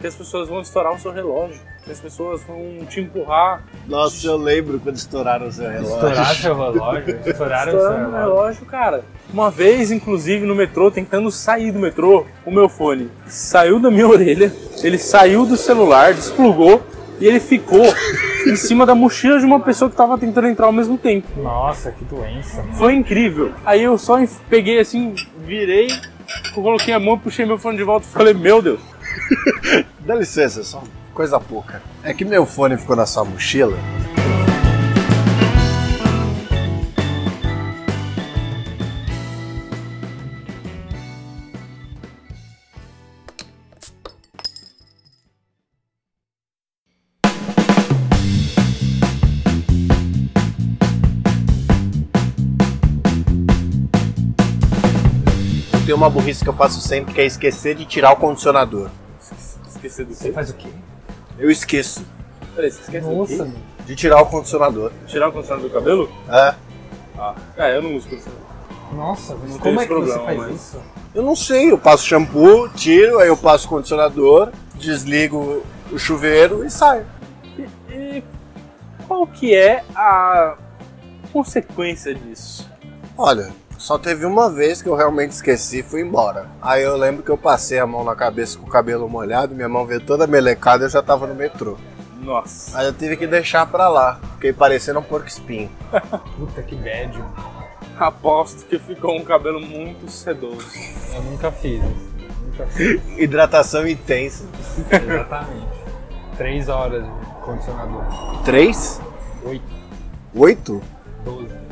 Que 0.00 0.08
as 0.08 0.16
pessoas 0.16 0.48
vão 0.48 0.60
estourar 0.60 0.92
o 0.92 0.98
seu 0.98 1.12
relógio, 1.12 1.60
as 1.92 2.00
pessoas 2.00 2.42
vão 2.42 2.84
te 2.88 3.00
empurrar, 3.00 3.62
Nossa, 3.86 4.26
eu 4.26 4.36
lembro 4.36 4.78
quando 4.80 4.96
estouraram 4.96 5.48
o 5.48 5.52
seu 5.52 5.68
relógio. 5.68 5.94
Estourar 5.94 6.34
seu 6.34 6.54
relógio? 6.56 7.20
Estouraram 7.26 7.72
seu 7.72 7.80
estourando 7.80 8.08
o 8.08 8.12
relógio. 8.12 8.34
relógio, 8.34 8.66
cara. 8.66 9.04
Uma 9.32 9.50
vez, 9.50 9.90
inclusive, 9.90 10.44
no 10.46 10.54
metrô, 10.54 10.90
tentando 10.90 11.30
sair 11.30 11.70
do 11.72 11.78
metrô, 11.78 12.26
o 12.44 12.50
meu 12.50 12.68
fone 12.68 13.10
saiu 13.26 13.78
da 13.78 13.90
minha 13.90 14.06
orelha, 14.08 14.52
ele 14.82 14.98
saiu 14.98 15.44
do 15.46 15.56
celular, 15.56 16.14
desplugou 16.14 16.82
e 17.20 17.26
ele 17.26 17.40
ficou 17.40 17.84
em 18.46 18.56
cima 18.56 18.86
da 18.86 18.94
mochila 18.94 19.38
de 19.38 19.44
uma 19.44 19.60
pessoa 19.60 19.90
que 19.90 19.96
tava 19.96 20.16
tentando 20.16 20.46
entrar 20.46 20.66
ao 20.66 20.72
mesmo 20.72 20.96
tempo. 20.96 21.26
Nossa, 21.40 21.90
que 21.90 22.04
doença. 22.04 22.64
Foi 22.74 22.94
incrível. 22.94 23.52
Aí 23.64 23.82
eu 23.82 23.98
só 23.98 24.18
peguei 24.48 24.78
assim, 24.78 25.14
virei, 25.44 25.88
coloquei 26.54 26.94
a 26.94 27.00
mão, 27.00 27.18
puxei 27.18 27.44
meu 27.44 27.58
fone 27.58 27.76
de 27.76 27.82
volta 27.84 28.06
e 28.06 28.10
falei, 28.10 28.34
meu 28.34 28.62
Deus. 28.62 28.80
Dá 30.00 30.14
licença, 30.14 30.62
só 30.62 30.82
coisa 31.18 31.40
pouca. 31.40 31.82
É 32.04 32.14
que 32.14 32.24
meu 32.24 32.46
fone 32.46 32.76
ficou 32.76 32.94
na 32.94 33.04
sua 33.04 33.24
mochila. 33.24 33.76
Tenho 55.84 55.96
uma 55.96 56.08
burrice 56.08 56.44
que 56.44 56.48
eu 56.48 56.54
faço 56.54 56.80
sempre, 56.80 57.12
que 57.12 57.20
é 57.20 57.26
esquecer 57.26 57.74
de 57.74 57.84
tirar 57.84 58.12
o 58.12 58.16
condicionador. 58.16 58.88
Esqueci 59.66 60.04
do 60.04 60.14
Você 60.14 60.28
quê? 60.28 60.32
faz 60.32 60.50
o 60.50 60.54
quê? 60.54 60.68
Eu 61.38 61.50
esqueço 61.50 62.04
Peraí, 62.54 62.70
você 62.70 62.80
esquece 62.80 63.06
do 63.08 63.14
Nossa, 63.14 63.44
quê? 63.44 63.50
de 63.86 63.94
tirar 63.96 64.20
o 64.20 64.26
condicionador. 64.26 64.90
Tirar 65.06 65.28
o 65.28 65.32
condicionador 65.32 65.68
do 65.70 65.74
cabelo? 65.74 66.10
É. 66.28 66.54
Ah, 67.16 67.34
é, 67.56 67.76
eu 67.76 67.82
não 67.82 67.94
uso 67.96 68.08
condicionador. 68.08 68.44
nossa, 68.92 69.34
mas 69.36 69.50
Não 69.52 69.58
como 69.58 69.76
tem 69.78 69.84
é 69.84 69.86
que 69.86 69.92
esse 69.94 70.02
você 70.02 70.12
problema, 70.14 70.24
faz 70.24 70.38
mas- 70.38 70.60
isso? 70.60 70.82
Eu 71.14 71.22
não 71.22 71.36
sei, 71.36 71.70
eu 71.70 71.78
passo 71.78 72.04
shampoo, 72.06 72.68
tiro, 72.70 73.18
aí 73.20 73.28
eu 73.28 73.36
passo 73.36 73.66
o 73.66 73.70
condicionador, 73.70 74.50
desligo 74.74 75.62
o 75.90 75.98
chuveiro 75.98 76.64
e 76.64 76.70
saio. 76.70 77.06
E 77.90 78.22
qual 79.06 79.26
que 79.26 79.54
é 79.54 79.82
a 79.94 80.56
consequência 81.32 82.14
disso? 82.14 82.68
Olha, 83.16 83.50
só 83.78 83.96
teve 83.96 84.26
uma 84.26 84.50
vez 84.50 84.82
que 84.82 84.88
eu 84.88 84.94
realmente 84.94 85.30
esqueci 85.30 85.78
e 85.78 85.82
fui 85.82 86.02
embora. 86.02 86.46
Aí 86.60 86.82
eu 86.82 86.96
lembro 86.96 87.22
que 87.22 87.30
eu 87.30 87.38
passei 87.38 87.78
a 87.78 87.86
mão 87.86 88.04
na 88.04 88.14
cabeça 88.14 88.58
com 88.58 88.66
o 88.66 88.70
cabelo 88.70 89.08
molhado, 89.08 89.54
minha 89.54 89.68
mão 89.68 89.86
veio 89.86 90.00
toda 90.00 90.26
melecada 90.26 90.84
e 90.84 90.86
eu 90.86 90.90
já 90.90 91.02
tava 91.02 91.26
no 91.26 91.34
metrô. 91.34 91.76
Nossa. 92.20 92.76
Aí 92.76 92.86
eu 92.86 92.92
tive 92.92 93.16
que 93.16 93.26
deixar 93.26 93.64
pra 93.66 93.88
lá, 93.88 94.20
fiquei 94.34 94.52
parecendo 94.52 94.98
um 94.98 95.02
porco 95.02 95.28
espinho. 95.28 95.70
Puta 96.36 96.62
que 96.62 96.74
bad. 96.74 97.22
Aposto 97.98 98.66
que 98.66 98.78
ficou 98.78 99.16
um 99.16 99.24
cabelo 99.24 99.60
muito 99.60 100.10
sedoso. 100.10 100.66
Eu 101.14 101.22
nunca 101.22 101.50
fiz 101.50 101.82
isso. 101.82 102.08
Nunca 102.44 102.66
fiz. 102.66 103.00
Hidratação 103.18 103.86
intensa. 103.88 104.44
Exatamente. 104.90 105.78
Três 106.36 106.68
horas 106.68 107.04
de 107.04 107.10
condicionador. 107.44 108.04
Três? 108.44 109.00
Oito, 109.44 109.64
Oito? 110.34 110.82
doze. 111.24 111.67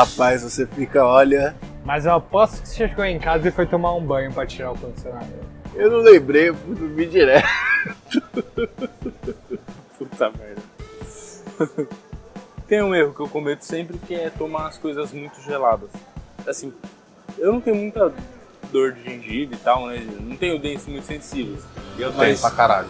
Rapaz, 0.00 0.42
você 0.42 0.66
fica, 0.66 1.02
olha. 1.06 1.56
Mas 1.82 2.04
eu 2.04 2.12
aposto 2.12 2.60
que 2.60 2.68
você 2.68 2.86
chegou 2.86 3.02
em 3.02 3.18
casa 3.18 3.48
e 3.48 3.50
foi 3.50 3.64
tomar 3.64 3.94
um 3.94 4.04
banho 4.04 4.30
pra 4.30 4.44
tirar 4.46 4.72
o 4.72 4.78
condicionador. 4.78 5.40
Eu 5.74 5.90
não 5.90 6.00
lembrei, 6.00 6.50
eu 6.50 6.54
fui 6.54 6.74
dormir 6.74 7.06
direto. 7.08 7.48
Puta 9.96 10.30
merda. 10.32 11.88
Tem 12.68 12.82
um 12.82 12.94
erro 12.94 13.14
que 13.14 13.20
eu 13.20 13.28
cometo 13.28 13.62
sempre 13.62 13.96
que 13.96 14.14
é 14.14 14.28
tomar 14.28 14.66
as 14.66 14.76
coisas 14.76 15.12
muito 15.12 15.40
geladas. 15.40 15.88
Assim, 16.46 16.74
eu 17.38 17.54
não 17.54 17.60
tenho 17.62 17.76
muita 17.76 18.12
dor 18.70 18.92
de 18.92 19.02
gengiva 19.02 19.54
e 19.54 19.56
tal, 19.56 19.86
né? 19.86 20.06
Não 20.20 20.36
tenho 20.36 20.58
dentes 20.60 20.86
muito 20.86 21.06
sensíveis. 21.06 21.64
Eu 21.98 22.12
Mas- 22.12 22.18
tenho 22.18 22.38
pra 22.38 22.50
caralho. 22.50 22.88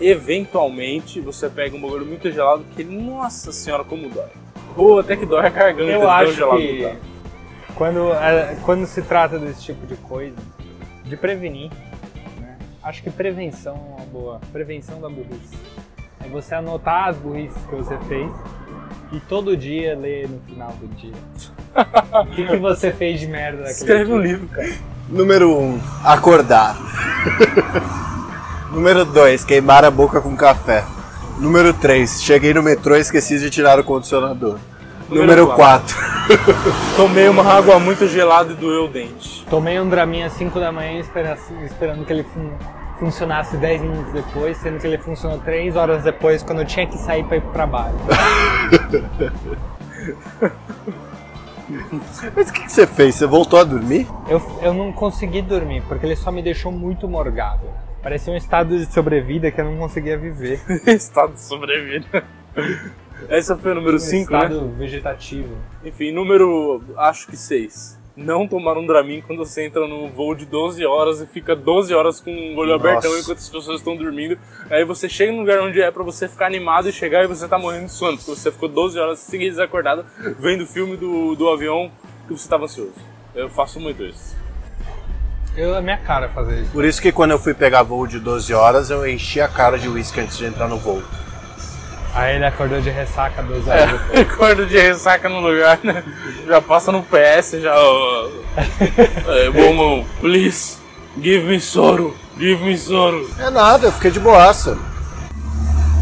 Eventualmente 0.00 1.20
você 1.20 1.50
pega 1.50 1.76
um 1.76 1.80
bagulho 1.82 2.06
muito 2.06 2.30
gelado 2.32 2.64
que, 2.74 2.82
nossa 2.84 3.52
senhora, 3.52 3.84
como 3.84 4.08
dói. 4.08 4.30
Ou 4.76 5.00
até 5.00 5.16
que 5.16 5.26
dói 5.26 5.46
a 5.46 5.50
garganta. 5.50 5.90
Eu 5.90 6.08
acho 6.08 6.56
que 6.56 6.96
quando, 7.74 8.12
é, 8.12 8.56
quando 8.64 8.86
se 8.86 9.02
trata 9.02 9.38
desse 9.38 9.62
tipo 9.62 9.86
de 9.86 9.96
coisa, 9.96 10.36
de 11.04 11.16
prevenir, 11.16 11.70
né? 12.40 12.56
acho 12.82 13.02
que 13.02 13.10
prevenção 13.10 13.74
é 13.74 14.00
uma 14.00 14.06
boa. 14.06 14.40
Prevenção 14.52 15.00
da 15.00 15.08
burrice. 15.08 15.56
É 16.24 16.28
você 16.28 16.54
anotar 16.54 17.08
as 17.08 17.16
burrices 17.16 17.64
que 17.66 17.74
você 17.74 17.96
fez 18.08 18.30
e 19.12 19.20
todo 19.20 19.56
dia 19.56 19.96
ler 19.96 20.28
no 20.28 20.40
final 20.40 20.72
do 20.72 20.88
dia. 20.96 21.14
O 22.22 22.26
que, 22.34 22.46
que 22.46 22.56
você 22.56 22.92
fez 22.92 23.20
de 23.20 23.26
merda 23.26 23.58
daquele 23.58 23.74
Escreve 23.74 24.12
um 24.12 24.20
dia? 24.20 24.32
livro, 24.32 24.48
cara. 24.48 24.72
Número 25.08 25.56
1, 25.56 25.62
um, 25.62 25.80
acordar. 26.04 26.76
Número 28.72 29.04
2, 29.04 29.44
queimar 29.44 29.84
a 29.84 29.90
boca 29.90 30.20
com 30.20 30.36
café. 30.36 30.84
Número 31.40 31.72
3, 31.72 32.22
cheguei 32.22 32.52
no 32.52 32.62
metrô 32.62 32.96
e 32.96 33.00
esqueci 33.00 33.38
de 33.38 33.48
tirar 33.50 33.78
o 33.78 33.84
condicionador. 33.84 34.58
Número 35.08 35.26
Número 35.46 35.46
4, 35.54 35.96
Tomei 36.96 37.28
uma 37.28 37.42
água 37.50 37.78
muito 37.78 38.06
gelada 38.06 38.52
e 38.52 38.56
doeu 38.56 38.84
o 38.84 38.88
dente. 38.88 39.46
Tomei 39.48 39.80
um 39.80 39.88
Dramin 39.88 40.22
às 40.24 40.32
5 40.34 40.60
da 40.60 40.70
manhã 40.70 41.00
espera- 41.00 41.38
esperando 41.64 42.04
que 42.04 42.12
ele 42.12 42.24
fun- 42.24 42.50
funcionasse 42.98 43.56
10 43.56 43.80
minutos 43.80 44.12
depois, 44.12 44.56
sendo 44.58 44.78
que 44.78 44.86
ele 44.86 44.98
funcionou 44.98 45.38
3 45.38 45.76
horas 45.76 46.02
depois, 46.02 46.42
quando 46.42 46.58
eu 46.60 46.66
tinha 46.66 46.86
que 46.86 46.98
sair 46.98 47.24
pra 47.24 47.38
ir 47.38 47.40
pro 47.40 47.52
trabalho. 47.52 47.94
Mas 52.36 52.48
o 52.48 52.52
que, 52.52 52.62
que 52.64 52.72
você 52.72 52.86
fez? 52.86 53.14
Você 53.14 53.26
voltou 53.26 53.58
a 53.58 53.64
dormir? 53.64 54.06
Eu, 54.28 54.40
eu 54.62 54.72
não 54.74 54.92
consegui 54.92 55.40
dormir, 55.42 55.82
porque 55.88 56.04
ele 56.04 56.16
só 56.16 56.30
me 56.32 56.42
deixou 56.42 56.72
muito 56.72 57.06
morgado. 57.08 57.62
Parecia 58.02 58.32
um 58.32 58.36
estado 58.36 58.78
de 58.78 58.92
sobrevida 58.92 59.50
que 59.50 59.60
eu 59.60 59.64
não 59.64 59.76
conseguia 59.76 60.16
viver. 60.16 60.60
Estado 60.86 61.32
de 61.32 61.40
sobrevida. 61.40 62.24
Esse 63.28 63.54
foi 63.56 63.72
o 63.72 63.74
número 63.74 63.96
Um 63.96 64.00
5, 64.00 64.32
né? 64.32 64.38
estado 64.38 64.68
vegetativo. 64.76 65.56
Enfim, 65.84 66.12
número 66.12 66.80
acho 66.96 67.26
que 67.26 67.36
6. 67.36 67.98
Não 68.16 68.48
tomar 68.48 68.76
um 68.76 68.86
Dramin 68.86 69.20
quando 69.20 69.38
você 69.38 69.64
entra 69.64 69.86
num 69.86 70.10
voo 70.10 70.34
de 70.34 70.44
12 70.44 70.84
horas 70.84 71.20
e 71.20 71.26
fica 71.26 71.54
12 71.54 71.94
horas 71.94 72.20
com 72.20 72.30
o 72.30 72.56
olho 72.56 72.72
Nossa. 72.72 72.88
abertão 72.88 73.18
enquanto 73.18 73.38
as 73.38 73.48
pessoas 73.48 73.78
estão 73.80 73.96
dormindo. 73.96 74.38
Aí 74.70 74.84
você 74.84 75.08
chega 75.08 75.30
num 75.32 75.40
lugar 75.40 75.60
onde 75.60 75.80
é 75.80 75.90
pra 75.90 76.02
você 76.02 76.28
ficar 76.28 76.46
animado 76.46 76.88
e 76.88 76.92
chegar 76.92 77.24
e 77.24 77.26
você 77.28 77.46
tá 77.46 77.58
morrendo 77.58 77.86
de 77.86 77.92
sono, 77.92 78.16
porque 78.16 78.30
você 78.30 78.50
ficou 78.50 78.68
12 78.68 78.98
horas 78.98 79.18
seguidas 79.20 79.58
acordado 79.58 80.04
vendo 80.38 80.62
o 80.62 80.66
filme 80.66 80.96
do, 80.96 81.34
do 81.36 81.48
avião 81.48 81.90
que 82.26 82.32
você 82.32 82.48
tava 82.48 82.64
ansioso. 82.64 82.94
Eu 83.34 83.48
faço 83.48 83.78
muito 83.78 84.02
isso. 84.04 84.36
Eu, 85.56 85.74
é 85.76 85.80
minha 85.80 85.96
cara 85.98 86.28
fazer 86.28 86.62
isso. 86.62 86.70
Por 86.70 86.84
isso 86.84 87.00
que 87.02 87.10
quando 87.10 87.32
eu 87.32 87.38
fui 87.38 87.52
pegar 87.54 87.82
voo 87.82 88.06
de 88.06 88.18
12 88.18 88.52
horas, 88.54 88.90
eu 88.90 89.06
enchi 89.08 89.40
a 89.40 89.48
cara 89.48 89.78
de 89.78 89.88
uísque 89.88 90.20
antes 90.20 90.36
de 90.38 90.46
entrar 90.46 90.68
no 90.68 90.78
voo. 90.78 91.02
Aí 92.14 92.36
ele 92.36 92.44
acordou 92.46 92.80
de 92.80 92.90
ressaca 92.90 93.42
duas 93.42 93.66
horas 93.66 93.90
depois. 93.92 94.18
É, 94.18 94.20
acordo 94.22 94.66
de 94.66 94.78
ressaca 94.78 95.28
no 95.28 95.40
lugar, 95.40 95.78
né? 95.82 96.02
Já 96.46 96.60
passa 96.60 96.90
no 96.90 97.02
PS, 97.02 97.60
já. 97.60 97.74
ó. 97.76 98.28
É, 99.28 99.48
woman, 99.50 100.04
please, 100.20 100.78
give 101.20 101.46
me 101.46 101.60
soro, 101.60 102.16
give 102.36 102.64
me 102.64 102.76
soro. 102.76 103.28
É 103.38 103.50
nada, 103.50 103.86
eu 103.86 103.92
fiquei 103.92 104.10
de 104.10 104.18
boaça. 104.18 104.76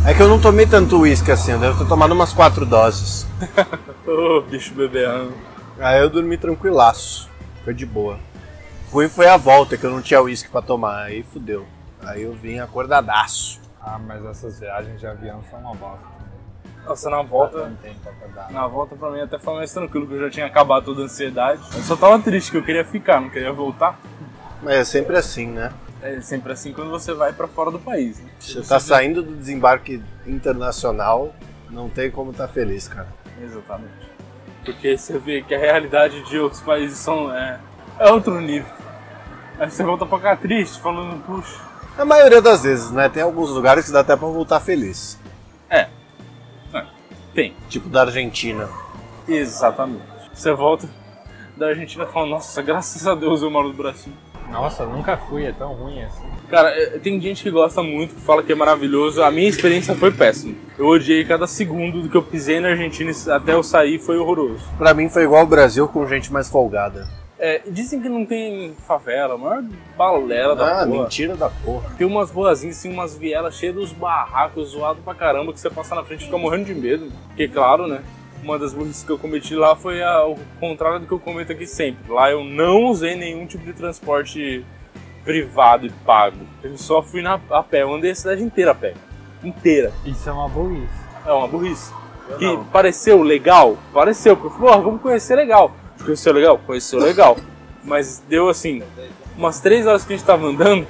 É 0.06 0.14
que 0.14 0.22
eu 0.22 0.28
não 0.28 0.40
tomei 0.40 0.64
tanto 0.66 1.00
uísque 1.00 1.32
assim, 1.32 1.52
eu 1.52 1.58
devo 1.58 1.76
ter 1.82 1.88
tomado 1.88 2.12
umas 2.12 2.32
4 2.32 2.64
doses. 2.64 3.26
Ô, 4.06 4.40
bicho 4.40 4.72
bebeando. 4.72 5.34
Aí 5.80 6.00
eu 6.00 6.08
dormi 6.08 6.38
tranquilaço. 6.38 7.28
Foi 7.64 7.74
de 7.74 7.84
boa. 7.84 8.18
Fui 8.96 9.10
foi 9.10 9.28
a 9.28 9.36
volta 9.36 9.76
que 9.76 9.84
eu 9.84 9.90
não 9.90 10.00
tinha 10.00 10.22
uísque 10.22 10.48
pra 10.48 10.62
tomar, 10.62 11.02
aí 11.02 11.22
fudeu. 11.22 11.66
Aí 12.02 12.22
eu 12.22 12.32
vim 12.32 12.60
acordadaço. 12.60 13.60
Ah, 13.78 13.98
mas 13.98 14.24
essas 14.24 14.58
viagens 14.58 14.98
de 14.98 15.06
avião 15.06 15.44
são 15.50 15.60
uma 15.60 15.74
bosta. 15.74 16.06
Nossa, 16.82 17.10
na 17.10 17.20
volta. 17.20 17.68
Não 17.68 17.76
tem 17.76 17.92
pra 17.92 18.10
acordar. 18.10 18.50
Na 18.50 18.66
volta 18.66 18.96
pra 18.96 19.10
mim 19.10 19.20
até 19.20 19.38
foi 19.38 19.54
mais 19.56 19.70
tranquilo, 19.70 20.06
que 20.06 20.14
eu 20.14 20.20
já 20.20 20.30
tinha 20.30 20.46
acabado 20.46 20.86
toda 20.86 21.02
a 21.02 21.04
ansiedade. 21.04 21.60
Eu 21.74 21.82
só 21.82 21.94
tava 21.94 22.18
triste 22.20 22.50
que 22.50 22.56
eu 22.56 22.62
queria 22.62 22.86
ficar, 22.86 23.20
não 23.20 23.28
queria 23.28 23.52
voltar. 23.52 24.00
Mas 24.62 24.76
é 24.76 24.84
sempre 24.84 25.14
assim, 25.14 25.48
né? 25.48 25.74
É 26.00 26.18
sempre 26.22 26.54
assim 26.54 26.72
quando 26.72 26.88
você 26.88 27.12
vai 27.12 27.34
pra 27.34 27.46
fora 27.46 27.70
do 27.70 27.78
país. 27.78 28.18
Né? 28.18 28.30
Você 28.40 28.62
tá 28.62 28.80
saindo 28.80 29.22
do 29.22 29.36
desembarque 29.36 30.02
internacional, 30.26 31.34
não 31.68 31.90
tem 31.90 32.10
como 32.10 32.32
tá 32.32 32.48
feliz, 32.48 32.88
cara. 32.88 33.08
Exatamente. 33.42 34.08
Porque 34.64 34.96
você 34.96 35.18
vê 35.18 35.42
que 35.42 35.54
a 35.54 35.58
realidade 35.58 36.22
de 36.22 36.38
outros 36.38 36.62
países 36.62 36.96
são, 36.96 37.30
é, 37.30 37.60
é 37.98 38.10
outro 38.10 38.40
nível. 38.40 38.85
Aí 39.58 39.70
você 39.70 39.82
volta 39.82 40.04
pra 40.04 40.18
cá 40.18 40.36
triste, 40.36 40.80
falando, 40.80 41.22
puxa. 41.24 41.60
A 41.96 42.04
maioria 42.04 42.42
das 42.42 42.62
vezes, 42.62 42.90
né? 42.90 43.08
Tem 43.08 43.22
alguns 43.22 43.50
lugares 43.50 43.86
que 43.86 43.92
dá 43.92 44.00
até 44.00 44.14
pra 44.14 44.28
voltar 44.28 44.60
feliz. 44.60 45.18
É. 45.70 45.88
é. 46.74 46.84
Tem. 47.34 47.54
Tipo 47.68 47.88
da 47.88 48.02
Argentina. 48.02 48.68
Exatamente. 49.26 50.04
Você 50.34 50.52
volta 50.52 50.86
da 51.56 51.68
Argentina 51.68 52.04
e 52.04 52.12
fala, 52.12 52.26
nossa, 52.26 52.60
graças 52.60 53.06
a 53.06 53.14
Deus 53.14 53.40
eu 53.40 53.50
moro 53.50 53.68
no 53.68 53.74
Brasil. 53.74 54.12
Nossa, 54.50 54.84
nunca 54.84 55.16
fui, 55.16 55.44
é 55.44 55.52
tão 55.52 55.72
ruim 55.72 56.02
assim. 56.02 56.22
Cara, 56.48 56.68
é, 56.68 56.98
tem 56.98 57.20
gente 57.20 57.42
que 57.42 57.50
gosta 57.50 57.82
muito, 57.82 58.14
que 58.14 58.20
fala 58.20 58.42
que 58.42 58.52
é 58.52 58.54
maravilhoso. 58.54 59.22
A 59.22 59.30
minha 59.30 59.48
experiência 59.48 59.94
foi 59.94 60.12
péssima. 60.12 60.54
Eu 60.78 60.86
odiei 60.86 61.24
cada 61.24 61.46
segundo 61.46 62.02
do 62.02 62.08
que 62.08 62.16
eu 62.16 62.22
pisei 62.22 62.60
na 62.60 62.68
Argentina 62.68 63.10
até 63.34 63.54
eu 63.54 63.62
sair, 63.62 63.98
foi 63.98 64.18
horroroso. 64.18 64.64
Pra 64.78 64.94
mim 64.94 65.08
foi 65.08 65.24
igual 65.24 65.42
o 65.42 65.48
Brasil 65.48 65.88
com 65.88 66.06
gente 66.06 66.32
mais 66.32 66.48
folgada. 66.48 67.08
É, 67.38 67.60
dizem 67.66 68.00
que 68.00 68.08
não 68.08 68.24
tem 68.24 68.74
favela, 68.86 69.34
a 69.34 69.38
maior 69.38 69.62
balela 69.96 70.56
da 70.56 70.82
Ah, 70.82 70.86
porra. 70.86 71.02
mentira 71.02 71.36
da 71.36 71.50
porra. 71.50 71.90
Tem 71.98 72.06
umas 72.06 72.30
ruazinhas, 72.30 72.78
assim, 72.78 72.90
umas 72.90 73.14
vielas 73.14 73.54
cheias 73.56 73.74
dos 73.74 73.92
barracos, 73.92 74.70
zoado 74.70 75.00
pra 75.02 75.14
caramba, 75.14 75.52
que 75.52 75.60
você 75.60 75.68
passa 75.68 75.94
na 75.94 76.02
frente 76.02 76.22
e 76.22 76.24
fica 76.24 76.38
morrendo 76.38 76.64
de 76.64 76.74
medo. 76.74 77.12
Porque, 77.28 77.46
claro, 77.46 77.86
né? 77.86 78.00
Uma 78.42 78.58
das 78.58 78.72
burrices 78.72 79.02
que 79.02 79.10
eu 79.10 79.18
cometi 79.18 79.54
lá 79.54 79.74
foi 79.76 80.02
a- 80.02 80.24
o 80.26 80.36
contrário 80.60 81.00
do 81.00 81.06
que 81.06 81.12
eu 81.12 81.18
cometo 81.18 81.52
aqui 81.52 81.66
sempre. 81.66 82.10
Lá 82.10 82.30
eu 82.30 82.42
não 82.44 82.84
usei 82.84 83.14
nenhum 83.16 83.44
tipo 83.46 83.64
de 83.64 83.72
transporte 83.74 84.64
privado 85.24 85.86
e 85.86 85.90
pago. 85.90 86.38
Eu 86.62 86.76
só 86.78 87.02
fui 87.02 87.20
na, 87.20 87.40
a 87.50 87.62
pé, 87.62 87.82
eu 87.82 87.92
andei 87.92 88.12
a 88.12 88.14
cidade 88.14 88.42
inteira 88.42 88.70
a 88.70 88.74
pé. 88.74 88.94
Inteira. 89.42 89.92
Isso 90.04 90.28
é 90.28 90.32
uma 90.32 90.48
burrice. 90.48 90.88
É 91.26 91.32
uma 91.32 91.48
burrice. 91.48 91.92
Que 92.38 92.58
pareceu 92.72 93.22
legal? 93.22 93.76
Pareceu, 93.92 94.36
porque 94.36 94.54
eu 94.54 94.58
falei, 94.58 94.74
"Ó, 94.74 94.80
vamos 94.82 95.02
conhecer 95.02 95.34
legal. 95.36 95.72
Conheceu 96.06 96.32
legal? 96.32 96.58
Conheceu 96.58 97.00
legal. 97.00 97.36
Mas 97.82 98.22
deu 98.28 98.48
assim, 98.48 98.80
umas 99.36 99.60
três 99.60 99.86
horas 99.86 100.04
que 100.04 100.14
a 100.14 100.16
gente 100.16 100.24
tava 100.24 100.46
andando, 100.46 100.86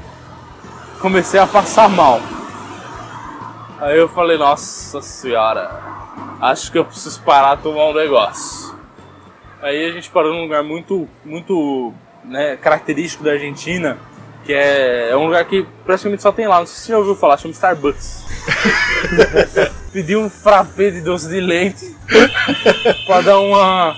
comecei 1.01 1.41
a 1.41 1.47
passar 1.47 1.89
mal. 1.89 2.21
Aí 3.81 3.99
eu 3.99 4.09
falei, 4.09 4.37
nossa 4.37 5.01
senhora, 5.01 5.71
acho 6.41 6.71
que 6.71 6.77
eu 6.77 6.85
preciso 6.85 7.21
parar 7.23 7.57
tomar 7.57 7.87
um 7.87 7.95
negócio. 7.95 8.75
Aí 9.63 9.87
a 9.87 9.93
gente 9.93 10.11
parou 10.11 10.35
num 10.35 10.43
lugar 10.43 10.63
muito, 10.63 11.09
muito 11.25 11.95
né, 12.23 12.57
característico 12.59 13.25
da 13.25 13.33
Argentina, 13.33 13.99
que 14.45 14.53
é, 14.53 15.11
é 15.11 15.17
um 15.17 15.27
lugar 15.27 15.45
que 15.47 15.67
praticamente 15.85 16.23
só 16.23 16.31
tem 16.31 16.47
lá, 16.47 16.59
não 16.59 16.67
sei 16.67 16.77
se 16.77 16.83
você 16.83 16.93
já 16.93 16.99
ouviu 16.99 17.17
falar, 17.17 17.39
chama 17.39 17.53
Starbucks. 17.53 18.27
Pedi 19.93 20.15
um 20.15 20.29
frappé 20.29 20.91
de 20.91 21.01
doce 21.01 21.29
de 21.29 21.41
leite 21.41 21.97
pra 23.07 23.23
dar 23.23 23.41
uma, 23.41 23.97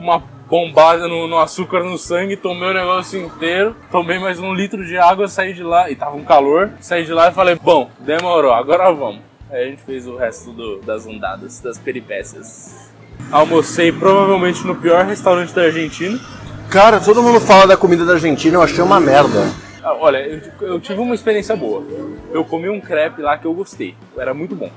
uma 0.00 0.37
bombada 0.48 1.06
no, 1.06 1.26
no 1.28 1.38
açúcar 1.38 1.84
no 1.84 1.98
sangue, 1.98 2.36
tomei 2.36 2.70
o 2.70 2.74
negócio 2.74 3.20
inteiro, 3.20 3.76
tomei 3.90 4.18
mais 4.18 4.38
um 4.40 4.54
litro 4.54 4.84
de 4.84 4.96
água, 4.96 5.28
saí 5.28 5.52
de 5.52 5.62
lá, 5.62 5.90
e 5.90 5.96
tava 5.96 6.16
um 6.16 6.24
calor, 6.24 6.70
saí 6.80 7.04
de 7.04 7.12
lá 7.12 7.28
e 7.28 7.32
falei, 7.34 7.54
bom, 7.56 7.90
demorou, 8.00 8.52
agora 8.52 8.90
vamos. 8.90 9.20
Aí 9.50 9.64
a 9.64 9.66
gente 9.70 9.82
fez 9.82 10.06
o 10.06 10.16
resto 10.16 10.50
do- 10.52 10.78
das 10.80 11.06
andadas, 11.06 11.60
das 11.60 11.78
peripécias. 11.78 12.90
Almocei 13.30 13.92
provavelmente 13.92 14.66
no 14.66 14.74
pior 14.74 15.04
restaurante 15.04 15.52
da 15.52 15.62
Argentina. 15.62 16.18
Cara, 16.70 17.00
todo 17.00 17.22
mundo 17.22 17.40
fala 17.40 17.66
da 17.66 17.76
comida 17.76 18.04
da 18.04 18.14
Argentina, 18.14 18.56
eu 18.56 18.62
achei 18.62 18.82
uma 18.82 19.00
merda. 19.00 19.50
Ah, 19.82 19.94
Olha, 19.94 20.18
eu, 20.18 20.40
eu 20.60 20.80
tive 20.80 21.00
uma 21.00 21.14
experiência 21.14 21.54
boa. 21.56 21.82
Eu 22.32 22.44
comi 22.44 22.68
um 22.68 22.80
crepe 22.80 23.20
lá 23.22 23.36
que 23.38 23.46
eu 23.46 23.52
gostei, 23.54 23.94
era 24.16 24.32
muito 24.34 24.54
bom. 24.54 24.70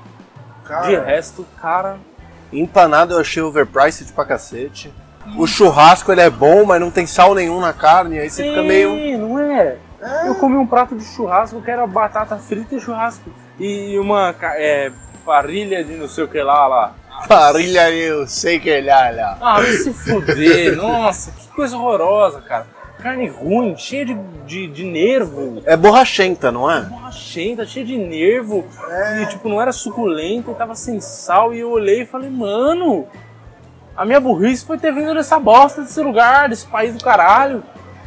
De 0.86 0.96
resto, 0.96 1.46
cara, 1.60 1.98
Empanado 2.52 3.14
eu 3.14 3.18
achei 3.20 3.42
overpriced 3.42 4.12
pra 4.12 4.24
cacete. 4.24 4.92
O 5.36 5.46
churrasco 5.46 6.10
ele 6.12 6.20
é 6.20 6.30
bom, 6.30 6.64
mas 6.64 6.80
não 6.80 6.90
tem 6.90 7.06
sal 7.06 7.34
nenhum 7.34 7.60
na 7.60 7.72
carne, 7.72 8.18
aí 8.18 8.28
você 8.28 8.44
fica 8.44 8.62
meio. 8.62 8.90
Sim, 8.90 9.16
não 9.16 9.38
é? 9.38 9.76
Eu 10.26 10.34
comi 10.34 10.56
um 10.56 10.66
prato 10.66 10.96
de 10.96 11.04
churrasco 11.04 11.62
que 11.62 11.70
era 11.70 11.86
batata 11.86 12.36
frita 12.36 12.74
e 12.74 12.80
churrasco. 12.80 13.30
E 13.58 13.98
uma 13.98 14.34
é, 14.56 14.90
parrilha 15.24 15.84
de 15.84 15.94
não 15.94 16.08
sei 16.08 16.24
o 16.24 16.28
que 16.28 16.42
lá 16.42 16.66
lá. 16.66 16.94
Parilha 17.28 17.90
eu 17.90 18.26
sei 18.26 18.58
que 18.58 18.68
ele 18.68 18.90
olha. 18.90 19.36
Ah, 19.40 19.60
vai 19.60 19.72
se 19.72 19.92
fuder. 19.92 20.74
Nossa, 20.76 21.30
que 21.30 21.48
coisa 21.48 21.76
horrorosa, 21.76 22.40
cara. 22.40 22.66
Carne 22.98 23.26
ruim, 23.26 23.76
cheia 23.76 24.04
de, 24.04 24.14
de, 24.46 24.66
de 24.68 24.84
nervo. 24.84 25.60
É 25.64 25.76
borrachenta, 25.76 26.52
não 26.52 26.70
é? 26.70 26.82
Borrachenta, 26.82 27.66
cheia 27.66 27.84
de 27.84 27.96
nervo. 27.98 28.64
E 29.20 29.26
tipo, 29.26 29.48
não 29.48 29.60
era 29.60 29.72
suculenta, 29.72 30.52
e 30.52 30.54
tava 30.54 30.74
sem 30.74 31.00
sal. 31.00 31.52
E 31.52 31.60
eu 31.60 31.70
olhei 31.70 32.02
e 32.02 32.06
falei, 32.06 32.30
mano, 32.30 33.06
a 33.96 34.04
minha 34.04 34.20
burrice 34.20 34.64
foi 34.64 34.78
ter 34.78 34.92
vindo 34.92 35.14
nessa 35.14 35.38
bosta 35.38 35.82
desse 35.82 36.00
lugar, 36.02 36.48
desse 36.48 36.66
país 36.66 36.94
do 36.94 37.02
caralho. 37.04 37.62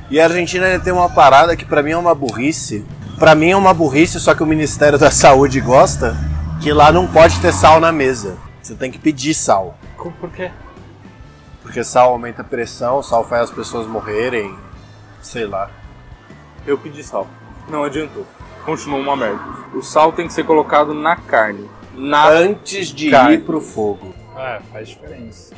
E 0.09 0.19
a 0.19 0.25
Argentina 0.25 0.67
ele 0.67 0.79
tem 0.83 0.93
uma 0.93 1.09
parada 1.09 1.55
que 1.55 1.65
pra 1.65 1.81
mim 1.83 1.91
é 1.91 1.97
uma 1.97 2.13
burrice. 2.15 2.85
Pra 3.17 3.33
mim 3.33 3.51
é 3.51 3.57
uma 3.57 3.73
burrice, 3.73 4.19
só 4.19 4.35
que 4.35 4.43
o 4.43 4.45
Ministério 4.45 4.99
da 4.99 5.09
Saúde 5.11 5.59
gosta, 5.61 6.15
que 6.61 6.71
lá 6.71 6.91
não 6.91 7.07
pode 7.07 7.39
ter 7.39 7.53
sal 7.53 7.79
na 7.79 7.91
mesa. 7.91 8.37
Você 8.61 8.75
tem 8.75 8.91
que 8.91 8.99
pedir 8.99 9.33
sal. 9.33 9.77
Por 9.97 10.29
quê? 10.31 10.51
Porque 11.61 11.83
sal 11.83 12.11
aumenta 12.11 12.41
a 12.41 12.45
pressão, 12.45 13.01
sal 13.01 13.23
faz 13.27 13.43
as 13.43 13.51
pessoas 13.51 13.87
morrerem. 13.87 14.55
Sei 15.21 15.45
lá. 15.45 15.69
Eu 16.65 16.77
pedi 16.77 17.03
sal. 17.03 17.27
Não 17.67 17.83
adiantou. 17.83 18.25
Continuou 18.63 19.01
uma 19.01 19.15
merda. 19.15 19.39
O 19.73 19.81
sal 19.81 20.11
tem 20.11 20.27
que 20.27 20.33
ser 20.33 20.43
colocado 20.45 20.93
na 20.93 21.15
carne. 21.15 21.69
Na 21.95 22.27
Antes 22.27 22.89
de 22.89 23.09
Carne. 23.09 23.35
ir 23.35 23.41
pro 23.41 23.61
fogo. 23.61 24.13
É, 24.37 24.59
faz 24.71 24.89
diferença. 24.89 25.55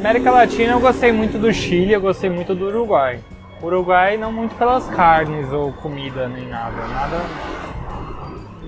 América 0.00 0.30
Latina 0.30 0.72
eu 0.72 0.80
gostei 0.80 1.12
muito 1.12 1.36
do 1.38 1.52
Chile, 1.52 1.92
eu 1.92 2.00
gostei 2.00 2.30
muito 2.30 2.54
do 2.54 2.68
Uruguai. 2.68 3.20
Uruguai 3.62 4.16
não 4.16 4.32
muito 4.32 4.54
pelas 4.54 4.86
carnes 4.88 5.52
ou 5.52 5.74
comida 5.74 6.26
nem 6.26 6.48
nada. 6.48 6.74
Nada, 6.88 7.16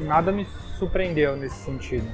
nada 0.02 0.30
me 0.30 0.46
surpreendeu 0.78 1.34
nesse 1.34 1.56
sentido. 1.64 2.06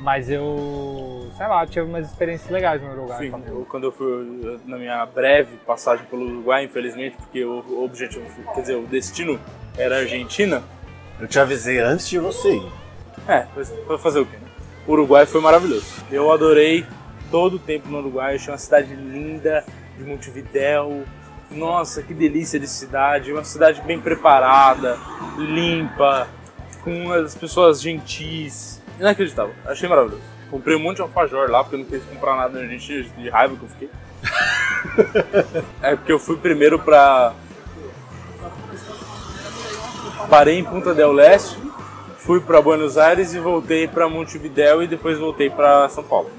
Mas 0.00 0.30
eu, 0.30 1.28
sei 1.38 1.46
lá, 1.46 1.66
tive 1.66 1.86
umas 1.86 2.06
experiências 2.10 2.50
legais 2.50 2.80
no 2.82 2.92
Uruguai 2.92 3.30
Sim, 3.30 3.42
eu- 3.48 3.66
quando 3.68 3.84
eu 3.84 3.92
fui 3.92 4.60
na 4.66 4.76
minha 4.76 5.04
breve 5.06 5.56
passagem 5.66 6.04
pelo 6.04 6.24
Uruguai, 6.26 6.64
infelizmente, 6.64 7.16
porque 7.16 7.42
o 7.42 7.82
objetivo, 7.82 8.24
quer 8.54 8.60
dizer, 8.60 8.74
o 8.76 8.82
destino 8.86 9.40
era 9.78 9.96
a 9.96 9.98
Argentina. 10.00 10.62
Eu 11.18 11.26
te 11.26 11.40
avisei 11.40 11.78
antes 11.80 12.06
de 12.06 12.18
você 12.18 12.56
ir. 12.56 12.72
É, 13.26 13.46
foi- 13.54 13.64
foi 13.64 13.98
fazer 13.98 14.20
o 14.20 14.26
quê? 14.26 14.36
né? 14.36 14.46
O 14.86 14.92
Uruguai 14.92 15.24
foi 15.24 15.40
maravilhoso. 15.40 16.04
Eu 16.12 16.30
adorei 16.30 16.84
todo 17.30 17.54
o 17.54 17.58
tempo 17.58 17.88
no 17.88 17.98
Uruguai. 17.98 18.36
Achei 18.36 18.52
uma 18.52 18.58
cidade 18.58 18.94
linda, 18.94 19.64
de 19.96 20.04
Montevidéu. 20.04 21.04
Nossa, 21.50 22.02
que 22.02 22.12
delícia 22.12 22.58
de 22.60 22.66
cidade. 22.66 23.32
Uma 23.32 23.44
cidade 23.44 23.80
bem 23.82 24.00
preparada, 24.00 24.98
limpa, 25.36 26.28
com 26.82 27.12
as 27.12 27.34
pessoas 27.34 27.80
gentis. 27.80 28.82
Inacreditável. 28.98 29.54
Achei 29.64 29.88
maravilhoso. 29.88 30.22
Comprei 30.50 30.76
um 30.76 30.80
monte 30.80 30.96
de 30.96 31.02
alfajor 31.02 31.50
lá, 31.50 31.62
porque 31.62 31.76
eu 31.76 31.80
não 31.80 31.86
quis 31.86 32.02
comprar 32.04 32.36
nada 32.36 32.58
na 32.58 32.64
Argentina, 32.64 33.06
de 33.16 33.28
raiva 33.28 33.56
que 33.56 33.62
eu 33.62 33.68
fiquei. 33.68 33.90
é 35.82 35.96
porque 35.96 36.12
eu 36.12 36.18
fui 36.18 36.36
primeiro 36.36 36.78
pra. 36.78 37.32
Parei 40.28 40.58
em 40.58 40.64
Punta 40.64 40.94
del 40.94 41.12
Leste, 41.12 41.56
fui 42.18 42.40
pra 42.40 42.60
Buenos 42.60 42.98
Aires 42.98 43.32
e 43.32 43.38
voltei 43.38 43.88
pra 43.88 44.08
Montevidéu 44.08 44.82
e 44.82 44.86
depois 44.86 45.18
voltei 45.18 45.48
pra 45.48 45.88
São 45.88 46.04
Paulo. 46.04 46.30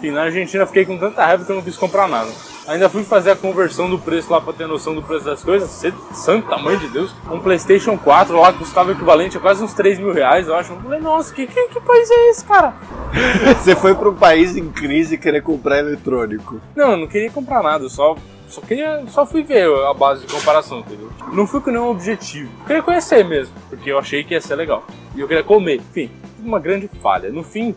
Enfim, 0.00 0.12
na 0.12 0.22
Argentina 0.22 0.62
eu 0.62 0.66
fiquei 0.66 0.86
com 0.86 0.96
tanta 0.96 1.22
raiva 1.22 1.44
que 1.44 1.52
eu 1.52 1.56
não 1.56 1.62
quis 1.62 1.76
comprar 1.76 2.08
nada. 2.08 2.30
Ainda 2.66 2.88
fui 2.88 3.02
fazer 3.04 3.32
a 3.32 3.36
conversão 3.36 3.90
do 3.90 3.98
preço 3.98 4.32
lá 4.32 4.40
pra 4.40 4.52
ter 4.54 4.66
noção 4.66 4.94
do 4.94 5.02
preço 5.02 5.26
das 5.26 5.42
coisas. 5.42 5.68
Cê- 5.68 5.92
Santo 6.14 6.48
tamanho 6.48 6.78
de 6.78 6.88
Deus. 6.88 7.14
Um 7.30 7.38
PlayStation 7.38 7.98
4 7.98 8.34
lá 8.40 8.50
custava 8.52 8.92
equivalente 8.92 9.36
a 9.36 9.40
quase 9.40 9.62
uns 9.62 9.74
3 9.74 9.98
mil 9.98 10.12
reais, 10.12 10.48
eu 10.48 10.54
acho. 10.54 10.72
Eu 10.72 10.80
falei, 10.80 11.00
nossa, 11.00 11.34
que, 11.34 11.46
que, 11.46 11.68
que 11.68 11.80
país 11.80 12.10
é 12.10 12.30
esse, 12.30 12.44
cara? 12.46 12.72
Você 13.60 13.76
foi 13.76 13.94
para 13.94 14.08
um 14.08 14.14
país 14.14 14.56
em 14.56 14.70
crise 14.70 15.18
querer 15.18 15.42
comprar 15.42 15.80
eletrônico. 15.80 16.60
Não, 16.74 16.92
eu 16.92 16.96
não 16.96 17.06
queria 17.06 17.30
comprar 17.30 17.62
nada, 17.62 17.84
eu 17.84 17.90
só, 17.90 18.16
só 18.48 18.62
queria. 18.62 19.02
Só 19.08 19.26
fui 19.26 19.42
ver 19.42 19.68
a 19.86 19.92
base 19.92 20.24
de 20.26 20.32
comparação, 20.32 20.78
entendeu? 20.78 21.10
Não 21.32 21.46
fui 21.46 21.60
com 21.60 21.70
nenhum 21.70 21.90
objetivo. 21.90 22.50
Eu 22.60 22.66
queria 22.66 22.82
conhecer 22.82 23.22
mesmo, 23.24 23.54
porque 23.68 23.90
eu 23.92 23.98
achei 23.98 24.24
que 24.24 24.32
ia 24.32 24.40
ser 24.40 24.54
legal. 24.54 24.82
E 25.14 25.20
eu 25.20 25.28
queria 25.28 25.42
comer. 25.44 25.76
Enfim, 25.76 26.10
uma 26.38 26.58
grande 26.60 26.88
falha. 27.02 27.30
No 27.30 27.42
fim, 27.42 27.74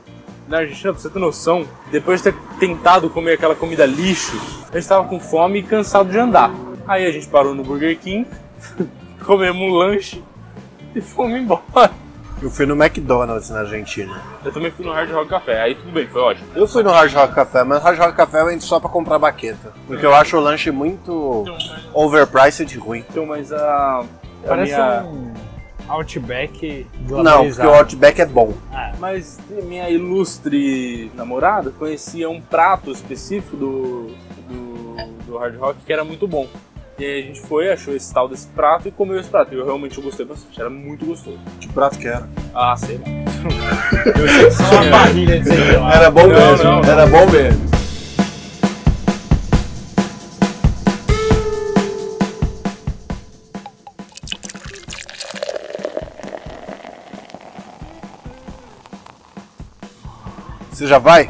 na 0.54 0.60
Argentina, 0.60 0.94
pra 0.94 1.02
você 1.02 1.10
ter 1.10 1.20
noção, 1.20 1.66
depois 1.92 2.22
de 2.22 2.32
ter 2.32 2.40
tentado 2.60 3.10
comer 3.10 3.34
aquela 3.34 3.56
comida 3.56 3.88
lixo, 3.88 4.40
a 4.72 4.80
gente 4.80 4.88
tava 4.88 5.08
com 5.08 5.20
fome 5.20 5.60
e 5.60 5.64
cansado 5.64 6.12
de 6.12 6.18
andar. 6.18 6.52
Aí 6.88 7.08
a 7.08 7.12
gente 7.12 7.28
parou 7.28 7.56
no 7.56 7.64
Burger 7.64 7.98
King, 7.98 8.28
comemos 9.26 9.60
um 9.60 9.74
lanche 9.74 10.24
e 10.94 11.02
fomos 11.02 11.40
embora. 11.40 11.92
Eu 12.40 12.52
fui 12.52 12.68
no 12.68 12.76
McDonald's 12.76 13.50
na 13.50 13.62
Argentina. 13.62 14.22
Eu 14.46 14.52
também 14.52 14.70
fui 14.70 14.86
no 14.86 14.92
Hard 14.92 15.10
Rock 15.10 15.30
Café, 15.30 15.62
aí 15.62 15.76
tudo 15.76 15.92
bem, 15.92 16.06
foi 16.06 16.22
ótimo. 16.22 16.48
Eu 16.54 16.68
fui 16.68 16.84
no 16.84 16.92
Hard 16.92 17.12
Rock 17.14 17.34
Café, 17.34 17.64
mas 17.64 17.80
no 17.80 17.86
Hard 17.86 18.00
Rock 18.00 18.14
Café 18.16 18.42
eu 18.42 18.52
entro 18.52 18.68
só 18.68 18.80
pra 18.80 18.90
comprar 18.90 19.18
baqueta. 19.18 19.74
Porque 19.88 20.06
eu 20.06 20.14
acho 20.14 20.38
o 20.38 20.40
lanche 20.40 20.70
muito 20.70 21.46
overpriced 21.94 22.72
e 22.72 22.78
ruim. 22.78 23.04
Então, 23.10 23.26
mas 23.26 23.52
a. 23.52 24.02
a 24.02 24.04
Parece 24.48 24.74
minha... 24.74 25.04
um 25.04 25.34
Outback 25.88 26.88
Não, 27.10 27.48
porque 27.48 27.66
o 27.66 27.74
Outback 27.74 28.22
é 28.22 28.26
bom. 28.26 28.54
Mas 29.04 29.38
minha 29.66 29.90
ilustre 29.90 31.12
namorada 31.14 31.72
conhecia 31.72 32.30
um 32.30 32.40
prato 32.40 32.90
específico 32.90 33.58
do, 33.58 34.08
do, 34.48 34.96
do 35.26 35.38
Hard 35.38 35.58
Rock 35.58 35.80
que 35.86 35.92
era 35.92 36.06
muito 36.06 36.26
bom. 36.26 36.48
E 36.98 37.04
aí 37.04 37.20
a 37.20 37.26
gente 37.26 37.42
foi, 37.42 37.70
achou 37.70 37.94
esse 37.94 38.14
tal 38.14 38.30
desse 38.30 38.48
prato 38.48 38.88
e 38.88 38.92
comeu 38.92 39.20
esse 39.20 39.28
prato. 39.28 39.54
E 39.54 39.58
eu 39.58 39.66
realmente 39.66 40.00
gostei 40.00 40.26
bastante, 40.26 40.58
era 40.58 40.70
muito 40.70 41.06
gostoso. 41.06 41.38
Que 41.60 41.68
prato 41.68 42.00
que 42.00 42.08
era? 42.08 42.30
Ah, 42.56 42.78
sei 42.78 42.98
lá. 42.98 43.04
Só 44.52 44.82
uma 44.82 44.90
barrilha 44.90 45.38
de 45.38 45.50
sei 45.52 45.78
lá. 45.78 45.96
Era 45.96 46.10
bom 46.10 46.22
Não, 46.26 46.30
mesmo, 46.30 46.64
não, 46.64 46.82
não. 46.82 46.90
era 46.90 47.06
bom 47.06 47.30
mesmo. 47.30 47.73
Você 60.84 60.90
já 60.90 61.00
vai? 61.00 61.30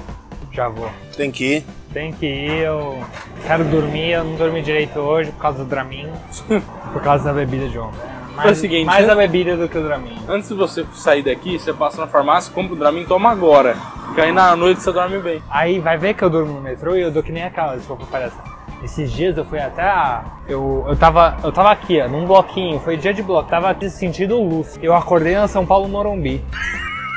Já 0.51 0.67
vou. 0.67 0.89
Tem 1.15 1.29
que 1.29 1.57
ir. 1.57 1.65
Tem 1.93 2.11
que 2.11 2.25
ir, 2.25 2.61
eu 2.61 2.99
quero 3.45 3.63
dormir, 3.65 4.13
eu 4.13 4.23
não 4.23 4.35
dormi 4.35 4.63
direito 4.63 4.97
hoje 4.99 5.29
por 5.29 5.41
causa 5.41 5.59
do 5.59 5.65
Dramin, 5.65 6.09
por 6.91 7.03
causa 7.03 7.25
da 7.25 7.33
bebida 7.33 7.69
de 7.69 7.77
ontem. 7.77 7.99
Mais, 8.31 8.41
Foi 8.41 8.51
o 8.51 8.55
seguinte, 8.55 8.85
mais 8.87 9.05
né? 9.05 9.13
a 9.13 9.15
bebida 9.15 9.55
do 9.55 9.69
que 9.69 9.77
o 9.77 9.83
Dramin. 9.83 10.17
Antes 10.27 10.49
de 10.49 10.55
você 10.55 10.83
sair 10.95 11.21
daqui, 11.21 11.59
você 11.59 11.71
passa 11.71 12.01
na 12.01 12.07
farmácia, 12.07 12.51
compra 12.51 12.73
o 12.73 12.75
Dramin 12.75 13.01
e 13.01 13.05
toma 13.05 13.29
agora. 13.29 13.77
Que 14.15 14.21
aí 14.21 14.31
na 14.31 14.55
noite 14.55 14.81
você 14.81 14.91
dorme 14.91 15.19
bem. 15.19 15.39
Aí 15.51 15.79
vai 15.79 15.99
ver 15.99 16.15
que 16.15 16.23
eu 16.23 16.31
durmo 16.31 16.53
no 16.53 16.61
metrô 16.61 16.95
e 16.95 17.01
eu 17.01 17.11
dou 17.11 17.21
que 17.21 17.31
nem 17.31 17.43
aquela, 17.43 17.75
desculpa 17.75 18.07
palhaça. 18.07 18.41
Esses 18.83 19.11
dias 19.11 19.37
eu 19.37 19.45
fui 19.45 19.59
até 19.59 19.83
a. 19.83 20.23
Eu, 20.47 20.83
eu, 20.87 20.95
tava, 20.95 21.37
eu 21.43 21.51
tava 21.51 21.69
aqui, 21.69 22.01
ó, 22.01 22.07
num 22.07 22.25
bloquinho, 22.25 22.79
foi 22.79 22.97
dia 22.97 23.13
de 23.13 23.21
bloco, 23.21 23.47
tava 23.51 23.77
sentindo 23.87 24.41
luz. 24.41 24.79
Eu 24.81 24.95
acordei 24.95 25.35
na 25.35 25.47
São 25.47 25.63
Paulo 25.63 25.87
Morumbi. 25.87 26.43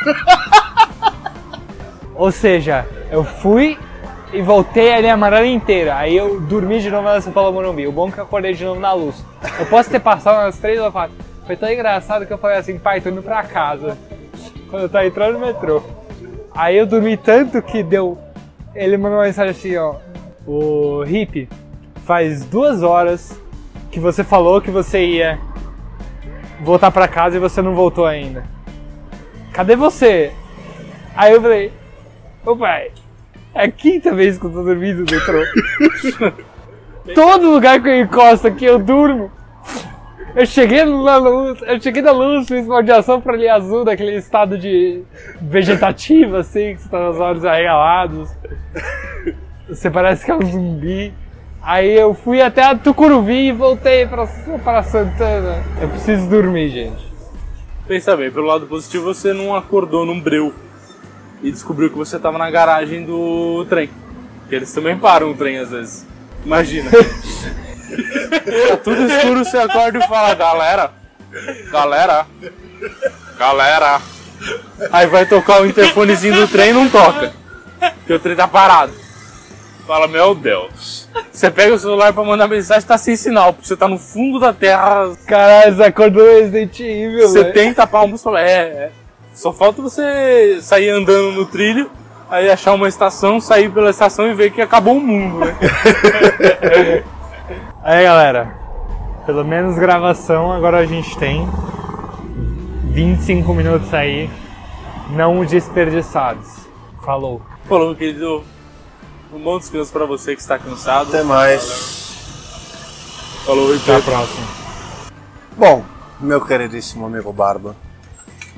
Ou 2.16 2.32
seja, 2.32 2.86
eu 3.10 3.22
fui 3.22 3.78
e 4.32 4.40
voltei 4.40 4.92
a 4.92 5.14
amarela 5.14 5.46
inteira. 5.46 5.96
Aí 5.96 6.16
eu 6.16 6.40
dormi 6.40 6.80
de 6.80 6.90
novo 6.90 7.04
na 7.04 7.20
São 7.20 7.32
Paulo 7.32 7.52
Morumbi. 7.52 7.86
O 7.86 7.92
bom 7.92 8.08
é 8.08 8.12
que 8.12 8.18
eu 8.18 8.24
acordei 8.24 8.54
de 8.54 8.64
novo 8.64 8.80
na 8.80 8.92
luz. 8.92 9.24
Eu 9.58 9.66
posso 9.66 9.90
ter 9.90 10.00
passado 10.00 10.42
umas 10.42 10.58
três 10.58 10.80
ou 10.80 10.90
quatro. 10.90 11.14
Foi 11.46 11.56
tão 11.56 11.70
engraçado 11.70 12.26
que 12.26 12.32
eu 12.32 12.38
falei 12.38 12.58
assim, 12.58 12.78
pai, 12.78 13.00
tô 13.00 13.10
indo 13.10 13.22
pra 13.22 13.42
casa. 13.42 13.96
Quando 14.68 14.82
eu 14.82 14.88
tava 14.88 15.06
entrando 15.06 15.34
no 15.34 15.46
metrô. 15.46 15.82
Aí 16.54 16.76
eu 16.76 16.86
dormi 16.86 17.16
tanto 17.16 17.60
que 17.62 17.82
deu. 17.82 18.18
Ele 18.74 18.96
mandou 18.96 19.18
uma 19.18 19.24
mensagem 19.24 19.50
assim, 19.50 19.76
ó. 19.76 19.96
O 20.46 21.04
Hip, 21.04 21.48
faz 22.04 22.44
duas 22.44 22.82
horas 22.82 23.38
que 23.90 24.00
você 24.00 24.24
falou 24.24 24.60
que 24.60 24.70
você 24.70 25.04
ia 25.04 25.38
voltar 26.62 26.90
pra 26.90 27.06
casa 27.06 27.36
e 27.36 27.40
você 27.40 27.60
não 27.60 27.74
voltou 27.74 28.06
ainda. 28.06 28.44
Cadê 29.52 29.76
você? 29.76 30.32
Aí 31.14 31.32
eu 31.32 31.40
falei, 31.40 31.72
ô 32.46 32.56
pai, 32.56 32.92
é 33.54 33.64
a 33.64 33.70
quinta 33.70 34.14
vez 34.14 34.38
que 34.38 34.46
eu 34.46 34.50
tô 34.50 34.62
dormindo 34.62 35.04
no 35.04 35.10
metrô. 35.10 35.42
Todo 37.14 37.50
lugar 37.50 37.82
que 37.82 37.88
eu 37.88 38.00
encosto 38.00 38.46
aqui 38.46 38.64
eu 38.64 38.78
durmo. 38.78 39.30
Eu 40.34 40.44
cheguei 40.44 40.84
na 40.84 41.16
luz, 41.16 41.60
eu 41.62 41.80
cheguei 41.80 42.02
na 42.02 42.12
luz, 42.12 42.46
fiz 42.46 42.66
uma 42.66 42.76
radiação 42.76 43.20
pra 43.20 43.32
ali 43.32 43.48
azul, 43.48 43.84
daquele 43.84 44.16
estado 44.16 44.58
de 44.58 45.02
vegetativo, 45.40 46.36
assim, 46.36 46.74
que 46.74 46.82
você 46.82 46.88
tá 46.90 46.98
com 46.98 47.10
os 47.10 47.20
olhos 47.20 47.44
arregalados. 47.44 48.30
Você 49.68 49.90
parece 49.90 50.24
que 50.24 50.30
é 50.30 50.34
um 50.34 50.42
zumbi. 50.42 51.14
Aí 51.62 51.98
eu 51.98 52.12
fui 52.12 52.42
até 52.42 52.62
a 52.62 52.76
Tucuruvi 52.76 53.48
e 53.48 53.52
voltei 53.52 54.06
pra, 54.06 54.26
pra 54.62 54.82
Santana. 54.82 55.64
Eu 55.80 55.88
preciso 55.88 56.28
dormir, 56.28 56.68
gente. 56.68 57.06
Pensa 57.88 58.16
bem, 58.16 58.30
pelo 58.30 58.46
lado 58.46 58.66
positivo 58.66 59.04
você 59.04 59.32
não 59.32 59.56
acordou 59.56 60.04
num 60.04 60.20
breu 60.20 60.52
e 61.42 61.50
descobriu 61.50 61.90
que 61.90 61.96
você 61.96 62.18
tava 62.18 62.38
na 62.38 62.50
garagem 62.50 63.04
do 63.04 63.64
trem. 63.68 63.90
Que 64.48 64.54
eles 64.54 64.72
também 64.72 64.96
param 64.96 65.30
o 65.30 65.34
trem 65.34 65.58
às 65.58 65.70
vezes. 65.70 66.06
Imagina. 66.44 66.90
tá 68.68 68.76
tudo 68.82 69.02
escuro, 69.06 69.44
você 69.44 69.58
acorda 69.58 69.98
e 69.98 70.06
fala, 70.06 70.34
galera, 70.34 70.90
galera, 71.70 72.26
galera. 73.38 74.00
Aí 74.92 75.06
vai 75.06 75.26
tocar 75.26 75.62
o 75.62 75.66
interfonezinho 75.66 76.34
do 76.34 76.48
trem 76.48 76.70
e 76.70 76.74
não 76.74 76.88
toca. 76.88 77.32
Porque 77.78 78.12
o 78.12 78.20
trem 78.20 78.36
tá 78.36 78.46
parado. 78.46 78.92
Fala, 79.86 80.08
meu 80.08 80.34
Deus. 80.34 81.08
Você 81.30 81.48
pega 81.48 81.74
o 81.74 81.78
celular 81.78 82.12
pra 82.12 82.24
mandar 82.24 82.48
mensagem, 82.48 82.86
tá 82.86 82.98
sem 82.98 83.14
sinal, 83.14 83.52
porque 83.52 83.68
você 83.68 83.76
tá 83.76 83.86
no 83.86 83.98
fundo 83.98 84.40
da 84.40 84.52
terra, 84.52 85.12
Caralho, 85.26 85.76
você 85.76 85.82
acordou 85.84 86.24
Resident 86.24 86.80
Evil, 86.80 87.32
velho. 87.32 87.46
70 87.46 87.86
palmos 87.86 88.20
só. 88.20 88.36
É, 88.36 88.50
é. 88.50 88.90
Só 89.36 89.52
falta 89.52 89.82
você 89.82 90.60
sair 90.62 90.88
andando 90.88 91.32
no 91.32 91.44
trilho, 91.44 91.90
aí 92.30 92.50
achar 92.50 92.72
uma 92.72 92.88
estação, 92.88 93.38
sair 93.38 93.70
pela 93.70 93.90
estação 93.90 94.26
e 94.26 94.32
ver 94.32 94.50
que 94.50 94.62
acabou 94.62 94.96
o 94.96 95.00
mundo, 95.00 95.40
né? 95.40 95.54
Aí, 97.84 98.02
galera. 98.02 98.56
Pelo 99.26 99.44
menos 99.44 99.76
gravação 99.76 100.50
agora 100.50 100.78
a 100.78 100.86
gente 100.86 101.18
tem 101.18 101.46
25 102.84 103.52
minutos 103.52 103.92
aí 103.92 104.30
não 105.10 105.44
desperdiçados. 105.44 106.66
Falou. 107.04 107.42
Falou, 107.68 107.94
querido. 107.94 108.42
Um 109.32 109.38
bom 109.38 109.58
descanso 109.58 109.92
pra 109.92 110.06
você 110.06 110.34
que 110.34 110.40
está 110.40 110.58
cansado. 110.58 111.08
Até 111.08 111.22
mais. 111.22 112.16
Falou, 113.44 113.74
Até 113.74 113.96
a 113.96 114.00
próxima. 114.00 114.46
Bom, 115.56 115.84
meu 116.18 116.40
queridíssimo 116.40 117.06
amigo 117.06 117.32
Barba, 117.32 117.76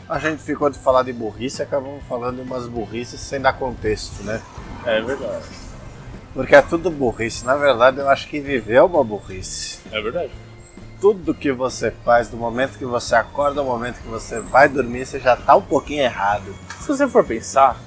a 0.09 0.19
gente 0.19 0.43
ficou 0.43 0.71
de 0.71 0.79
falar 0.79 1.03
de 1.03 1.13
burrice 1.13 1.61
e 1.61 1.65
acabamos 1.65 2.03
falando 2.05 2.37
de 2.37 2.43
umas 2.43 2.67
burrices 2.67 3.21
sem 3.21 3.41
dar 3.41 3.53
contexto, 3.53 4.23
né? 4.23 4.41
É 4.87 5.03
verdade. 5.03 5.45
Porque 6.33 6.55
é 6.55 6.63
tudo 6.63 6.91
burrice. 6.91 7.45
Na 7.45 7.57
verdade, 7.57 7.99
eu 7.99 8.09
acho 8.09 8.27
que 8.27 8.41
viver 8.41 8.77
é 8.77 8.83
uma 8.83 9.05
burrice. 9.05 9.81
É 9.93 10.01
verdade. 10.01 10.33
Tudo 10.99 11.35
que 11.35 11.53
você 11.53 11.91
faz, 11.91 12.29
do 12.29 12.37
momento 12.37 12.79
que 12.79 12.87
você 12.87 13.15
acorda 13.15 13.61
ao 13.61 13.67
momento 13.67 14.01
que 14.01 14.09
você 14.09 14.41
vai 14.41 14.69
dormir, 14.69 15.05
você 15.05 15.21
já 15.21 15.37
tá 15.37 15.55
um 15.55 15.63
pouquinho 15.63 16.03
errado. 16.03 16.55
Se 16.81 16.89
você 16.89 17.07
for 17.07 17.25
pensar, 17.25 17.79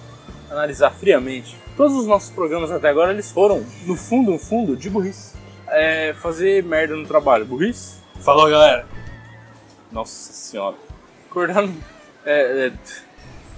analisar 0.49 0.91
friamente, 0.91 1.57
todos 1.75 1.95
os 1.97 2.05
nossos 2.05 2.29
programas 2.29 2.71
até 2.71 2.89
agora 2.89 3.11
eles 3.11 3.31
foram, 3.31 3.65
no 3.85 3.95
fundo, 3.95 4.31
no 4.31 4.39
fundo, 4.39 4.77
de 4.77 4.89
burrice. 4.89 5.33
É, 5.67 6.13
fazer 6.13 6.63
merda 6.63 6.95
no 6.95 7.05
trabalho, 7.07 7.45
burrice? 7.45 7.95
Falou, 8.19 8.49
galera. 8.49 8.85
Nossa 9.91 10.31
senhora. 10.31 10.75
Acordar 11.29 11.63
no... 11.63 12.00
É, 12.25 12.67
é, 12.67 12.71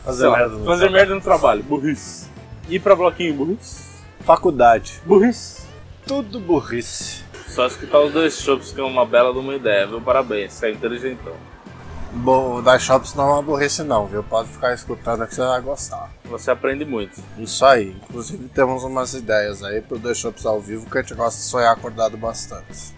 Fazer 0.04 0.28
lá, 0.28 0.38
merda 0.38 0.56
no 0.58 0.66
fazer 0.66 0.80
trabalho. 0.80 0.92
merda 0.92 1.16
no 1.16 1.22
trabalho, 1.22 1.64
burrice. 1.64 2.28
E 2.70 2.80
pra 2.80 2.96
bloquinho 2.96 3.34
burrice? 3.34 3.84
Faculdade. 4.22 5.02
Burrice. 5.06 5.64
Tudo 6.08 6.40
burrice. 6.40 7.24
Só 7.48 7.68
escutar 7.68 8.00
os 8.00 8.12
dois 8.14 8.40
shows 8.40 8.72
que 8.72 8.82
é 8.82 8.84
uma 8.84 9.06
bela 9.06 9.32
de 9.32 9.40
uma 9.40 9.54
ideia, 9.56 9.86
viu? 9.88 10.02
Parabéns, 10.02 10.54
você 10.54 10.68
é 10.68 10.72
inteligentão. 10.72 11.34
Bom, 12.16 12.58
o 12.58 12.62
da 12.62 12.78
Shops 12.78 13.16
não 13.16 13.28
é 13.28 13.34
uma 13.34 13.42
burrice 13.42 13.82
não, 13.84 14.06
viu? 14.06 14.22
Pode 14.24 14.48
ficar 14.50 14.72
escutando 14.74 15.26
que 15.26 15.34
você 15.34 15.42
vai 15.42 15.60
gostar. 15.62 16.12
Você 16.26 16.52
aprende 16.52 16.86
muito. 16.86 17.20
Isso 17.40 17.66
aí. 17.66 17.96
Inclusive 18.08 18.48
temos 18.50 18.84
umas 18.84 19.16
ideias 19.16 19.64
aí 19.64 19.82
pro 19.82 19.98
dois 19.98 20.18
shops 20.20 20.46
ao 20.46 20.62
vivo 20.62 20.88
que 20.90 20.96
a 20.98 21.02
gente 21.02 21.16
gosta 21.16 21.40
de 21.40 21.46
sonhar 21.48 21.74
acordado 21.74 22.16
bastante. 22.16 22.94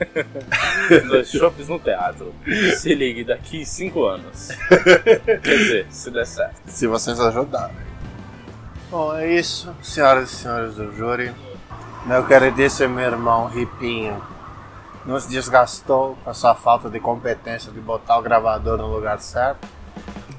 Dois 1.08 1.30
shows 1.30 1.68
no 1.68 1.78
teatro. 1.78 2.34
Se 2.76 2.94
ligue 2.94 3.24
daqui 3.24 3.64
5 3.64 4.04
anos. 4.04 4.48
Quer 5.42 5.58
dizer, 5.58 5.86
se 5.90 6.10
der 6.10 6.26
certo. 6.26 6.60
Se 6.66 6.86
vocês 6.86 7.18
ajudarem. 7.20 7.76
Bom, 8.90 9.14
é 9.14 9.32
isso, 9.32 9.72
senhoras 9.82 10.32
e 10.32 10.36
senhores 10.36 10.74
do 10.74 10.92
júri. 10.96 11.32
Meu 12.06 12.26
queridíssimo 12.26 12.98
irmão 12.98 13.46
Ripinho 13.46 14.20
nos 15.04 15.26
desgastou 15.26 16.18
com 16.24 16.30
a 16.30 16.34
sua 16.34 16.54
falta 16.54 16.90
de 16.90 16.98
competência 16.98 17.70
de 17.70 17.80
botar 17.80 18.18
o 18.18 18.22
gravador 18.22 18.78
no 18.78 18.88
lugar 18.88 19.20
certo. 19.20 19.66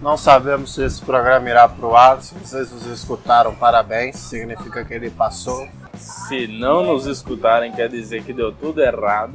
Não 0.02 0.18
sabemos 0.18 0.74
se 0.74 0.84
esse 0.84 1.02
programa 1.02 1.50
irá 1.50 1.70
pro 1.70 1.96
ar. 1.96 2.22
Se 2.22 2.34
vocês 2.34 2.72
nos 2.72 2.86
escutaram, 2.88 3.54
parabéns. 3.54 4.18
Significa 4.18 4.84
que 4.84 4.94
ele 4.94 5.12
passou. 5.12 5.68
Se 6.02 6.48
não 6.48 6.84
nos 6.84 7.06
escutarem, 7.06 7.72
quer 7.72 7.88
dizer 7.88 8.24
que 8.24 8.34
deu 8.34 8.52
tudo 8.52 8.82
errado. 8.82 9.34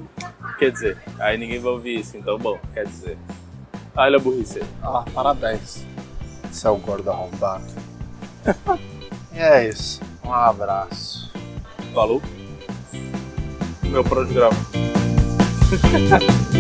Quer 0.59 0.73
dizer, 0.73 0.99
aí 1.19 1.39
ninguém 1.39 1.61
vai 1.61 1.73
ouvir 1.73 2.01
isso, 2.01 2.17
então 2.17 2.37
bom, 2.39 2.59
quer 2.75 2.87
dizer. 2.87 3.17
Olha 3.95 4.17
a 4.17 4.21
burrice. 4.21 4.63
Ah, 4.83 5.05
parabéns, 5.15 5.87
seu 6.51 6.77
gordo 6.77 7.11
arrombado. 7.11 7.65
e 9.33 9.39
é 9.39 9.69
isso. 9.69 10.01
Um 10.25 10.33
abraço. 10.33 11.33
Falou. 11.95 12.21
Meu 13.85 14.03
programa. 14.03 14.57
Muito 15.71 15.89
bem, 15.91 16.56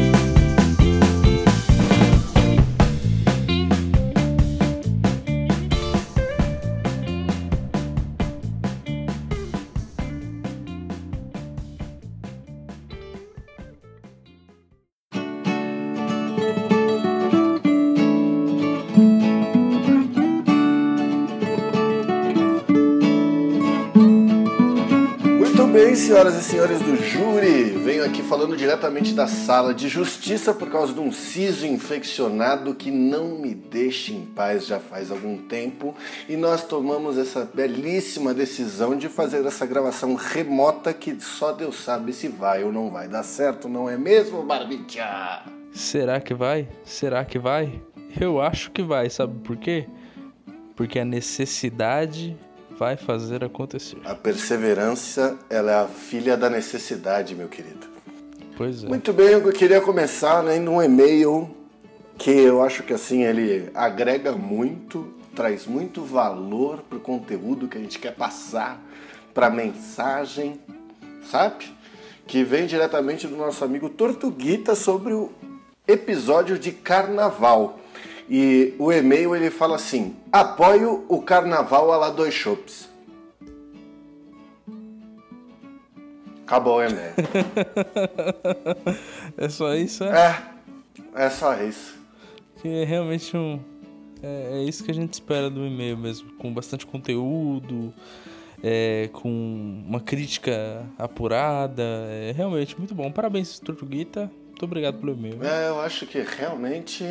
senhoras 26.06 26.36
e 26.36 26.42
senhores 26.44 26.78
do 26.78 26.94
júri. 26.94 27.64
Venho 27.84 28.04
aqui 28.04 28.22
falando 28.22 28.56
diretamente 28.56 29.12
da 29.12 29.26
sala 29.26 29.74
de 29.74 29.88
justiça 29.88 30.54
por 30.54 30.70
causa 30.70 30.92
de 30.92 31.00
um 31.00 31.10
siso 31.10 31.66
infeccionado 31.66 32.76
que 32.76 32.92
não 32.92 33.30
me 33.40 33.52
deixa 33.52 34.12
em 34.12 34.24
paz 34.24 34.68
já 34.68 34.78
faz 34.78 35.10
algum 35.10 35.36
tempo. 35.36 35.96
E 36.28 36.36
nós 36.36 36.62
tomamos 36.62 37.18
essa 37.18 37.44
belíssima 37.52 38.32
decisão 38.32 38.96
de 38.96 39.08
fazer 39.08 39.44
essa 39.44 39.66
gravação 39.66 40.14
remota 40.14 40.94
que 40.94 41.20
só 41.20 41.50
Deus 41.50 41.82
sabe 41.82 42.12
se 42.12 42.28
vai 42.28 42.62
ou 42.62 42.70
não 42.70 42.88
vai 42.88 43.08
dar 43.08 43.24
certo, 43.24 43.68
não 43.68 43.90
é 43.90 43.98
mesmo, 43.98 44.44
Barbicha? 44.44 45.42
Será 45.72 46.20
que 46.20 46.34
vai? 46.34 46.68
Será 46.84 47.24
que 47.24 47.36
vai? 47.36 47.82
Eu 48.20 48.40
acho 48.40 48.70
que 48.70 48.80
vai, 48.80 49.10
sabe 49.10 49.40
por 49.40 49.56
quê? 49.56 49.88
Porque 50.76 51.00
a 51.00 51.04
necessidade 51.04 52.36
vai 52.78 52.96
fazer 52.96 53.44
acontecer. 53.44 53.98
A 54.04 54.14
perseverança, 54.14 55.38
ela 55.48 55.72
é 55.72 55.74
a 55.74 55.86
filha 55.86 56.36
da 56.36 56.50
necessidade, 56.50 57.34
meu 57.34 57.48
querido. 57.48 57.86
Pois 58.56 58.84
é. 58.84 58.88
Muito 58.88 59.12
bem, 59.12 59.28
eu 59.28 59.52
queria 59.52 59.80
começar 59.80 60.42
né, 60.42 60.58
num 60.58 60.82
e-mail 60.82 61.50
que 62.16 62.30
eu 62.30 62.62
acho 62.62 62.82
que 62.82 62.92
assim 62.92 63.24
ele 63.24 63.70
agrega 63.74 64.32
muito, 64.32 65.14
traz 65.34 65.66
muito 65.66 66.02
valor 66.02 66.82
pro 66.88 66.98
conteúdo 66.98 67.68
que 67.68 67.76
a 67.76 67.80
gente 67.80 67.98
quer 67.98 68.14
passar, 68.14 68.80
pra 69.34 69.50
mensagem, 69.50 70.58
sabe? 71.30 71.66
Que 72.26 72.42
vem 72.42 72.66
diretamente 72.66 73.26
do 73.26 73.36
nosso 73.36 73.62
amigo 73.62 73.90
Tortuguita 73.90 74.74
sobre 74.74 75.12
o 75.12 75.30
episódio 75.86 76.58
de 76.58 76.72
carnaval. 76.72 77.78
E 78.28 78.74
o 78.78 78.92
e-mail 78.92 79.36
ele 79.36 79.50
fala 79.50 79.76
assim: 79.76 80.16
apoio 80.32 81.04
o 81.08 81.22
carnaval 81.22 81.92
a 81.92 81.96
lá 81.96 82.10
dois 82.10 82.34
chopes. 82.34 82.88
Acabou 86.44 86.78
o 86.78 86.82
e-mail. 86.82 87.14
É 89.38 89.50
só 89.50 89.74
isso, 89.74 90.02
é? 90.02 90.42
É, 91.14 91.24
é 91.26 91.30
só 91.30 91.62
isso. 91.62 91.94
Que 92.62 92.68
é 92.68 92.84
realmente 92.84 93.36
um. 93.36 93.60
É, 94.22 94.60
é 94.60 94.62
isso 94.62 94.82
que 94.82 94.90
a 94.90 94.94
gente 94.94 95.12
espera 95.12 95.50
do 95.50 95.66
e-mail 95.66 95.98
mesmo. 95.98 96.32
Com 96.38 96.54
bastante 96.54 96.86
conteúdo, 96.86 97.92
é, 98.62 99.10
com 99.12 99.28
uma 99.86 100.00
crítica 100.00 100.86
apurada. 100.98 101.82
É 101.82 102.32
realmente 102.34 102.78
muito 102.78 102.94
bom. 102.94 103.12
Parabéns, 103.12 103.58
Tortuguita. 103.58 104.30
Muito 104.46 104.64
obrigado 104.64 104.98
pelo 104.98 105.12
e-mail. 105.12 105.44
É, 105.44 105.68
eu 105.68 105.80
acho 105.80 106.06
que 106.06 106.18
realmente. 106.20 107.04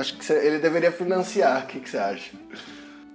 Acho 0.00 0.16
que 0.16 0.32
ele 0.32 0.58
deveria 0.58 0.90
financiar. 0.92 1.64
O 1.64 1.66
que, 1.66 1.80
que 1.80 1.90
você 1.90 1.98
acha? 1.98 2.30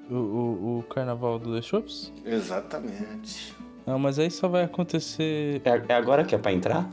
O, 0.10 0.14
o, 0.16 0.80
o 0.80 0.84
carnaval 0.84 1.40
do 1.40 1.56
The 1.56 1.62
Shops? 1.62 2.12
Exatamente. 2.24 3.56
Não, 3.88 3.98
mas 4.00 4.18
aí 4.20 4.30
só 4.32 4.48
vai 4.48 4.64
acontecer. 4.64 5.62
É, 5.66 5.82
é 5.90 5.94
agora 5.96 6.24
que 6.24 6.34
é 6.36 6.38
pra 6.38 6.52
entrar? 6.52 6.90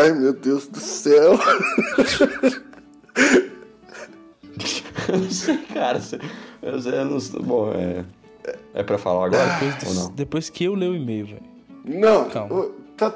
Ai, 0.00 0.12
meu 0.12 0.32
Deus 0.32 0.66
do 0.66 0.78
céu. 0.80 1.38
Não 5.08 5.30
sei, 5.30 5.56
cara. 5.72 6.00
Eu, 6.62 6.78
eu 6.78 7.04
não. 7.04 7.18
Bom, 7.44 7.72
é. 7.72 8.04
É 8.74 8.82
pra 8.82 8.96
falar 8.98 9.26
agora? 9.26 9.44
Depois, 9.58 9.88
ou 9.88 9.94
não? 10.04 10.10
depois 10.14 10.48
que 10.50 10.64
eu 10.64 10.74
ler 10.74 10.88
o 10.90 10.94
e-mail, 10.94 11.26
velho. 11.26 11.42
Não, 11.84 12.28
Calma. 12.30 12.54
o- 12.54 12.70
tá 12.96 13.12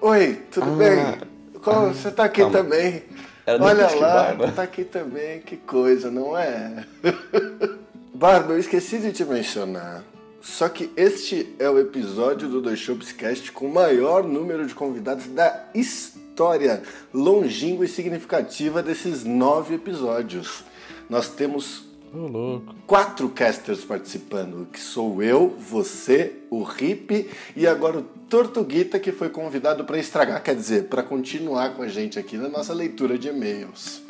Oi, 0.00 0.42
tudo 0.50 0.66
Ah, 0.72 0.76
bem? 0.76 1.60
Qual- 1.62 1.88
você 1.94 2.10
tá 2.10 2.24
aqui 2.24 2.40
calma. 2.40 2.58
também. 2.58 3.04
Era 3.44 3.62
Olha 3.62 3.90
lá, 3.96 4.52
tá 4.52 4.62
aqui 4.62 4.84
também, 4.84 5.40
que 5.40 5.56
coisa, 5.56 6.10
não 6.10 6.38
é? 6.38 6.86
Barba, 8.14 8.52
eu 8.52 8.58
esqueci 8.58 8.98
de 8.98 9.12
te 9.12 9.24
mencionar. 9.24 10.04
Só 10.40 10.68
que 10.68 10.90
este 10.96 11.54
é 11.58 11.68
o 11.68 11.78
episódio 11.78 12.48
do 12.48 12.60
Dois 12.60 12.78
Shops 12.78 13.12
Cast 13.12 13.50
com 13.52 13.66
o 13.66 13.72
maior 13.72 14.24
número 14.24 14.66
de 14.66 14.74
convidados 14.74 15.26
da 15.26 15.66
história 15.74 16.82
longínqua 17.12 17.84
e 17.84 17.88
significativa 17.88 18.82
desses 18.82 19.24
nove 19.24 19.74
episódios. 19.74 20.64
Nós 21.08 21.28
temos 21.28 21.91
Ô, 22.14 22.26
louco. 22.26 22.74
quatro 22.86 23.28
casters 23.30 23.84
participando, 23.84 24.66
que 24.72 24.78
sou 24.80 25.22
eu, 25.22 25.48
você, 25.58 26.32
o 26.50 26.62
Rip 26.62 27.28
e 27.56 27.66
agora 27.66 27.98
o 27.98 28.02
Tortuguita, 28.02 28.98
que 28.98 29.12
foi 29.12 29.28
convidado 29.30 29.84
para 29.84 29.98
estragar, 29.98 30.42
quer 30.42 30.54
dizer, 30.54 30.84
para 30.84 31.02
continuar 31.02 31.74
com 31.74 31.82
a 31.82 31.88
gente 31.88 32.18
aqui 32.18 32.36
na 32.36 32.48
nossa 32.48 32.72
leitura 32.74 33.18
de 33.18 33.28
e-mails. 33.28 34.02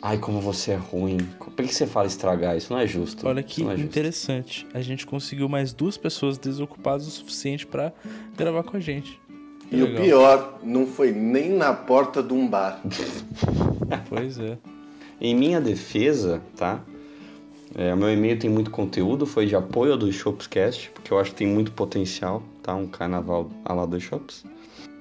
Ai, 0.00 0.16
como 0.18 0.40
você 0.40 0.72
é 0.72 0.76
ruim. 0.76 1.16
Por 1.38 1.52
que 1.54 1.74
você 1.74 1.84
fala 1.86 2.06
estragar? 2.06 2.56
Isso 2.56 2.72
não 2.72 2.78
é 2.78 2.86
justo. 2.86 3.26
Olha 3.26 3.42
que 3.42 3.62
é 3.62 3.64
justo. 3.70 3.80
interessante. 3.80 4.66
A 4.72 4.80
gente 4.80 5.04
conseguiu 5.04 5.48
mais 5.48 5.72
duas 5.72 5.96
pessoas 5.96 6.38
desocupadas 6.38 7.06
o 7.08 7.10
suficiente 7.10 7.66
pra 7.66 7.92
gravar 8.36 8.62
com 8.62 8.76
a 8.76 8.80
gente. 8.80 9.20
Que 9.68 9.76
E 9.76 9.82
o 9.82 9.86
legal. 9.86 10.02
pior, 10.04 10.58
não 10.62 10.86
foi 10.86 11.10
nem 11.10 11.50
na 11.50 11.72
porta 11.74 12.22
de 12.22 12.32
um 12.32 12.46
bar. 12.46 12.80
Pois 14.08 14.38
é. 14.38 14.56
Em 15.20 15.34
minha 15.34 15.60
defesa, 15.60 16.40
tá? 16.56 16.80
É, 17.74 17.92
o 17.92 17.96
meu 17.96 18.10
e-mail 18.12 18.38
tem 18.38 18.48
muito 18.48 18.70
conteúdo, 18.70 19.26
foi 19.26 19.46
de 19.46 19.54
apoio 19.54 19.96
dos 19.96 20.14
Shopscast, 20.14 20.90
porque 20.90 21.12
eu 21.12 21.18
acho 21.18 21.30
que 21.32 21.36
tem 21.36 21.46
muito 21.46 21.70
potencial, 21.72 22.42
tá? 22.62 22.74
Um 22.74 22.86
carnaval 22.86 23.50
a 23.64 23.72
lá 23.74 23.86
dos 23.86 24.02
Shops. 24.02 24.44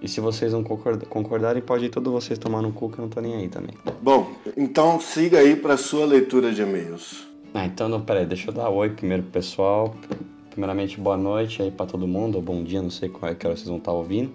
E 0.01 0.08
se 0.08 0.19
vocês 0.19 0.53
não 0.53 0.63
concorda- 0.63 1.06
concordarem, 1.06 1.62
pode 1.62 1.86
ir 1.86 1.89
todos 1.89 2.12
vocês 2.12 2.38
tomar 2.38 2.62
no 2.62 2.71
cu 2.71 2.89
que 2.89 2.99
eu 2.99 3.03
não 3.03 3.10
tô 3.10 3.19
nem 3.19 3.36
aí 3.36 3.47
também. 3.47 3.73
Bom, 4.01 4.32
então 4.56 4.99
siga 4.99 5.39
aí 5.39 5.56
para 5.56 5.75
sua 5.75 6.06
leitura 6.06 6.51
de 6.51 6.62
e-mails. 6.62 7.25
Ah, 7.53 7.65
então 7.65 7.89
não, 7.89 8.01
peraí, 8.01 8.25
deixa 8.25 8.49
eu 8.49 8.53
dar 8.53 8.69
oi 8.69 8.89
primeiro 8.89 9.23
pro 9.23 9.32
pessoal. 9.32 9.95
Primeiramente, 10.51 10.99
boa 10.99 11.17
noite 11.17 11.62
aí 11.62 11.71
pra 11.71 11.86
todo 11.86 12.08
mundo, 12.08 12.36
ou 12.36 12.41
bom 12.41 12.63
dia, 12.63 12.82
não 12.82 12.89
sei 12.91 13.10
qual 13.10 13.32
é 13.32 13.36
que 13.36 13.47
hora 13.47 13.56
vocês 13.56 13.67
vão 13.69 13.77
estar 13.77 13.91
ouvindo. 13.91 14.32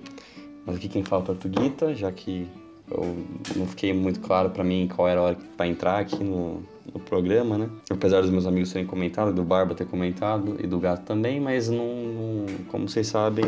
Mas 0.66 0.76
aqui 0.76 0.88
quem 0.88 1.04
fala 1.04 1.22
é 1.22 1.24
o 1.24 1.26
Tortuguita, 1.26 1.94
já 1.94 2.10
que 2.10 2.46
eu 2.90 3.16
não 3.54 3.66
fiquei 3.66 3.92
muito 3.92 4.20
claro 4.20 4.50
pra 4.50 4.64
mim 4.64 4.88
qual 4.94 5.06
era 5.08 5.20
a 5.20 5.22
hora 5.24 5.38
pra 5.56 5.66
entrar 5.66 5.98
aqui 5.98 6.22
no, 6.24 6.62
no 6.92 7.00
programa, 7.00 7.58
né? 7.58 7.68
Apesar 7.90 8.20
dos 8.20 8.30
meus 8.30 8.46
amigos 8.46 8.72
terem 8.72 8.86
comentado, 8.86 9.32
do 9.32 9.42
Barba 9.42 9.74
ter 9.74 9.86
comentado 9.86 10.56
e 10.58 10.66
do 10.66 10.78
Gato 10.78 11.04
também, 11.04 11.40
mas 11.40 11.68
não, 11.68 12.46
como 12.68 12.88
vocês 12.88 13.06
sabem, 13.06 13.44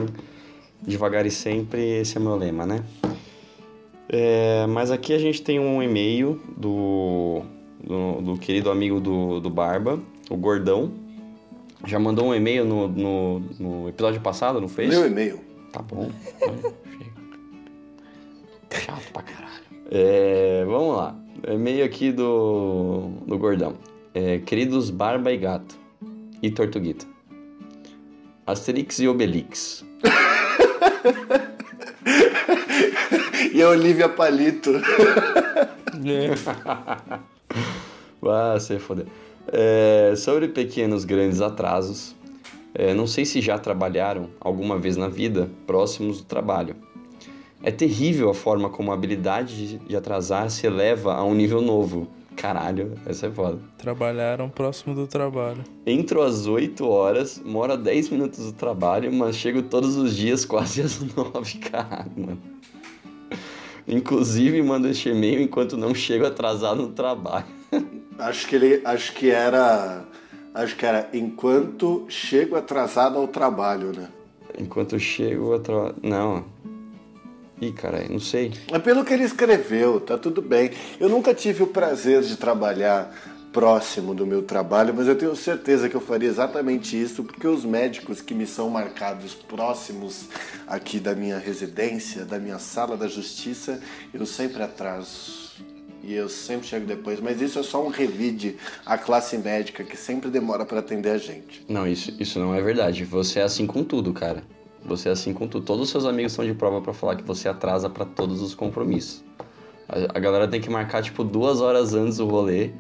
devagar 0.83 1.27
e 1.27 1.31
sempre, 1.31 2.01
esse 2.01 2.17
é 2.17 2.21
meu 2.21 2.37
lema, 2.37 2.67
né? 2.67 2.85
É, 4.09 4.67
mas 4.69 4.91
aqui 4.91 5.13
a 5.13 5.19
gente 5.19 5.43
tem 5.43 5.59
um 5.59 5.83
e-mail 5.83 6.41
do, 6.57 7.43
do, 7.83 8.21
do 8.21 8.39
querido 8.39 8.71
amigo 8.71 9.01
do, 9.01 9.41
do 9.41 9.51
Barba, 9.51 9.99
o 10.31 10.37
Gordão. 10.37 10.93
Já 11.87 11.99
mandou 11.99 12.27
um 12.27 12.35
e-mail 12.35 12.65
no, 12.65 12.89
no, 12.89 13.41
no 13.59 13.89
episódio 13.89 14.21
passado, 14.21 14.61
não 14.61 14.69
fez? 14.69 14.89
Meu 14.89 15.07
e-mail. 15.07 15.41
Tá 15.73 15.83
bom. 15.83 16.11
Chato 18.71 19.13
pra 19.13 19.23
caralho. 19.23 19.65
É, 19.91 20.65
vamos 20.67 20.97
lá. 20.97 21.24
E-mail 21.47 21.85
aqui 21.85 22.13
do, 22.13 23.11
do 23.27 23.37
Gordão. 23.39 23.75
É, 24.15 24.39
queridos 24.39 24.91
Barba 24.91 25.33
e 25.33 25.37
Gato 25.37 25.77
e 26.43 26.51
Tortuguita. 26.51 27.07
Asterix 28.47 28.99
e 28.99 29.09
Obelix. 29.09 29.85
E 33.55 33.63
a 33.63 33.69
Olivia 33.69 34.09
Palito. 34.09 34.73
Ah, 38.27 38.59
você 38.59 38.79
foder. 38.79 39.07
É, 39.47 40.15
sobre 40.17 40.49
pequenos 40.49 41.05
grandes 41.05 41.41
atrasos, 41.43 42.17
é, 42.75 42.93
não 42.95 43.07
sei 43.07 43.25
se 43.25 43.41
já 43.41 43.59
trabalharam 43.59 44.31
alguma 44.41 44.79
vez 44.79 44.97
na 44.97 45.09
vida 45.09 45.49
próximos 45.67 46.23
do 46.23 46.25
trabalho. 46.25 46.75
É 47.65 47.71
terrível 47.71 48.29
a 48.31 48.35
forma 48.35 48.69
como 48.69 48.91
a 48.91 48.95
habilidade 48.95 49.79
de- 49.79 49.97
atrasar 49.97 50.51
se 50.51 50.67
eleva 50.67 51.15
a 51.15 51.25
um 51.25 51.35
nível 51.35 51.63
novo. 51.63 52.07
Caralho, 52.37 52.93
essa 53.07 53.29
é 53.29 53.31
foda. 53.31 53.59
Trabalharam 53.79 54.49
próximo 54.51 54.95
do 54.95 55.07
trabalho. 55.07 55.65
Entro 55.87 56.21
às 56.21 56.47
8 56.47 56.85
horas, 56.87 57.41
moro 57.45 57.73
a 57.73 57.77
10 57.77 58.11
minutos 58.11 58.45
do 58.45 58.53
trabalho, 58.53 59.11
mas 59.13 59.37
chego 59.37 59.63
todos 59.63 59.97
os 59.97 60.15
dias 60.17 60.45
quase 60.47 60.83
às 60.83 61.01
9. 61.01 61.59
Caralho, 61.61 62.11
mano. 62.17 62.43
Inclusive, 63.87 64.63
mando 64.63 64.89
este 64.89 65.11
e-mail 65.11 65.43
enquanto 65.43 65.77
não 65.77 65.95
chego 65.95 66.27
atrasado 66.27 66.83
no 66.83 66.89
trabalho. 66.89 67.47
Acho 68.19 68.47
que 68.47 68.57
ele. 68.57 68.81
Acho 68.85 69.13
que 69.15 69.31
era. 69.31 70.05
Acho 70.55 70.77
que 70.77 70.87
era 70.87 71.09
enquanto 71.13 72.05
chego 72.09 72.57
atrasado 72.57 73.19
ao 73.19 73.27
trabalho, 73.29 73.93
né? 73.93 74.09
Enquanto 74.59 74.99
chego 74.99 75.55
atrasado. 75.55 75.97
Não. 76.03 76.45
Ih, 77.61 77.73
caralho, 77.73 78.11
não 78.11 78.21
sei. 78.21 78.53
É 78.73 78.79
pelo 78.79 79.05
que 79.05 79.13
ele 79.13 79.25
escreveu, 79.25 80.01
tá 80.01 80.19
tudo 80.19 80.43
bem. 80.43 80.71
Eu 80.99 81.09
nunca 81.09 81.33
tive 81.33 81.63
o 81.63 81.67
prazer 81.69 82.23
de 82.23 82.37
trabalhar 82.37 83.15
próximo 83.55 84.13
do 84.13 84.27
meu 84.27 84.43
trabalho, 84.43 84.93
mas 84.93 85.07
eu 85.07 85.17
tenho 85.17 85.35
certeza 85.37 85.89
que 85.89 85.95
eu 85.95 86.01
faria 86.01 86.29
exatamente 86.29 87.01
isso, 87.01 87.23
porque 87.23 87.47
os 87.47 87.65
médicos 87.65 88.21
que 88.21 88.35
me 88.35 88.49
são 88.49 88.69
marcados 88.69 89.33
próximos 89.33 90.29
aqui 90.67 90.99
da 90.99 91.15
minha 91.15 91.39
residência, 91.39 92.25
da 92.25 92.41
minha 92.41 92.59
sala 92.59 92.97
da 92.97 93.07
justiça, 93.07 93.81
eu 94.13 94.27
sempre 94.27 94.61
atraso. 94.61 95.45
E 96.03 96.13
eu 96.13 96.29
sempre 96.29 96.67
chego 96.67 96.85
depois, 96.85 97.21
mas 97.21 97.41
isso 97.41 97.59
é 97.59 97.63
só 97.63 97.83
um 97.83 97.89
revide 97.89 98.57
à 98.85 98.99
classe 98.99 99.39
médica 99.39 99.83
que 99.85 99.97
sempre 99.97 100.29
demora 100.29 100.67
para 100.67 100.81
atender 100.81 101.11
a 101.11 101.19
gente. 101.19 101.65
Não, 101.67 101.87
isso, 101.87 102.13
isso 102.19 102.39
não 102.39 102.55
é 102.55 102.61
verdade. 102.61 103.05
Você 103.05 103.39
é 103.39 103.43
assim 103.43 103.67
com 103.67 103.83
tudo, 103.83 104.13
cara. 104.13 104.43
Você 104.87 105.09
é 105.09 105.13
assim 105.13 105.33
com 105.33 105.49
tudo. 105.49 105.65
Todos 105.65 105.85
os 105.85 105.91
seus 105.91 106.05
amigos 106.05 106.33
estão 106.33 106.45
de 106.45 106.55
prova 106.55 106.81
pra 106.81 106.93
falar 106.93 107.17
que 107.17 107.25
você 107.25 107.49
atrasa 107.49 107.89
pra 107.89 108.05
todos 108.05 108.43
os 108.43 108.55
compromissos. 108.55 109.25
A, 109.89 110.17
a 110.17 110.21
galera 110.21 110.47
tem 110.49 110.61
que 110.61 110.71
marcar, 110.71 111.03
tipo, 111.03 111.25
duas 111.25 111.61
horas 111.61 111.95
antes 111.95 112.19
do 112.19 112.27
rolê 112.27 112.71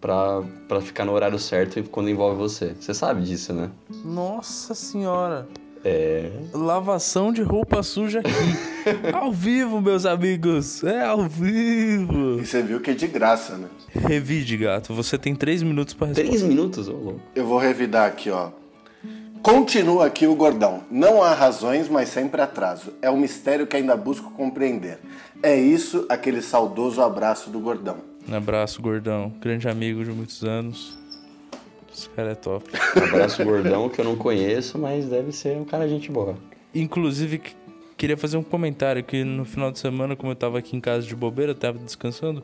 pra, 0.00 0.42
pra 0.68 0.80
ficar 0.80 1.04
no 1.04 1.12
horário 1.12 1.38
certo 1.38 1.78
e 1.78 1.82
quando 1.82 2.10
envolve 2.10 2.36
você. 2.36 2.74
Você 2.78 2.94
sabe 2.94 3.22
disso, 3.22 3.52
né? 3.52 3.70
Nossa 4.04 4.74
senhora. 4.74 5.48
É. 5.84 6.30
Lavação 6.52 7.32
de 7.32 7.42
roupa 7.42 7.82
suja 7.82 8.20
aqui. 8.20 8.30
ao 9.14 9.32
vivo, 9.32 9.80
meus 9.80 10.04
amigos. 10.04 10.82
É 10.82 11.04
ao 11.04 11.28
vivo. 11.28 12.40
E 12.40 12.46
você 12.46 12.62
viu 12.62 12.80
que 12.80 12.90
é 12.90 12.94
de 12.94 13.06
graça, 13.06 13.56
né? 13.56 13.68
Revide, 13.94 14.56
gato. 14.56 14.92
Você 14.94 15.16
tem 15.16 15.34
três 15.34 15.62
minutos 15.62 15.94
pra 15.94 16.08
responder. 16.08 16.28
Três 16.28 16.42
minutos, 16.42 16.88
ô 16.88 16.92
louco. 16.92 17.20
Eu 17.34 17.46
vou 17.46 17.58
revidar 17.58 18.06
aqui, 18.06 18.30
ó. 18.30 18.50
Continua 19.42 20.06
aqui 20.06 20.26
o 20.26 20.34
gordão. 20.34 20.82
Não 20.90 21.22
há 21.22 21.32
razões, 21.34 21.88
mas 21.88 22.08
sempre 22.08 22.40
atraso. 22.40 22.92
É 23.00 23.10
um 23.10 23.16
mistério 23.16 23.66
que 23.66 23.76
ainda 23.76 23.96
busco 23.96 24.30
compreender. 24.32 24.98
É 25.42 25.54
isso, 25.56 26.04
aquele 26.08 26.42
saudoso 26.42 27.00
abraço 27.00 27.48
do 27.50 27.60
gordão. 27.60 27.96
Um 28.28 28.34
abraço, 28.34 28.82
gordão. 28.82 29.32
Grande 29.40 29.68
amigo 29.68 30.04
de 30.04 30.10
muitos 30.10 30.42
anos. 30.42 30.98
Esse 31.92 32.08
cara 32.10 32.32
é 32.32 32.34
top. 32.34 32.64
Abraço 33.10 33.42
gordão 33.44 33.88
que 33.88 34.00
eu 34.00 34.04
não 34.04 34.14
conheço, 34.16 34.78
mas 34.78 35.06
deve 35.06 35.32
ser 35.32 35.56
um 35.56 35.64
cara 35.64 35.88
gente 35.88 36.10
boa. 36.12 36.36
Inclusive, 36.74 37.38
que- 37.38 37.56
queria 37.96 38.16
fazer 38.16 38.36
um 38.36 38.42
comentário 38.42 39.02
que 39.02 39.24
no 39.24 39.44
final 39.44 39.72
de 39.72 39.78
semana, 39.80 40.14
como 40.14 40.30
eu 40.30 40.36
tava 40.36 40.58
aqui 40.58 40.76
em 40.76 40.80
casa 40.80 41.06
de 41.06 41.16
bobeira, 41.16 41.52
eu 41.52 41.56
tava 41.56 41.78
descansando, 41.78 42.42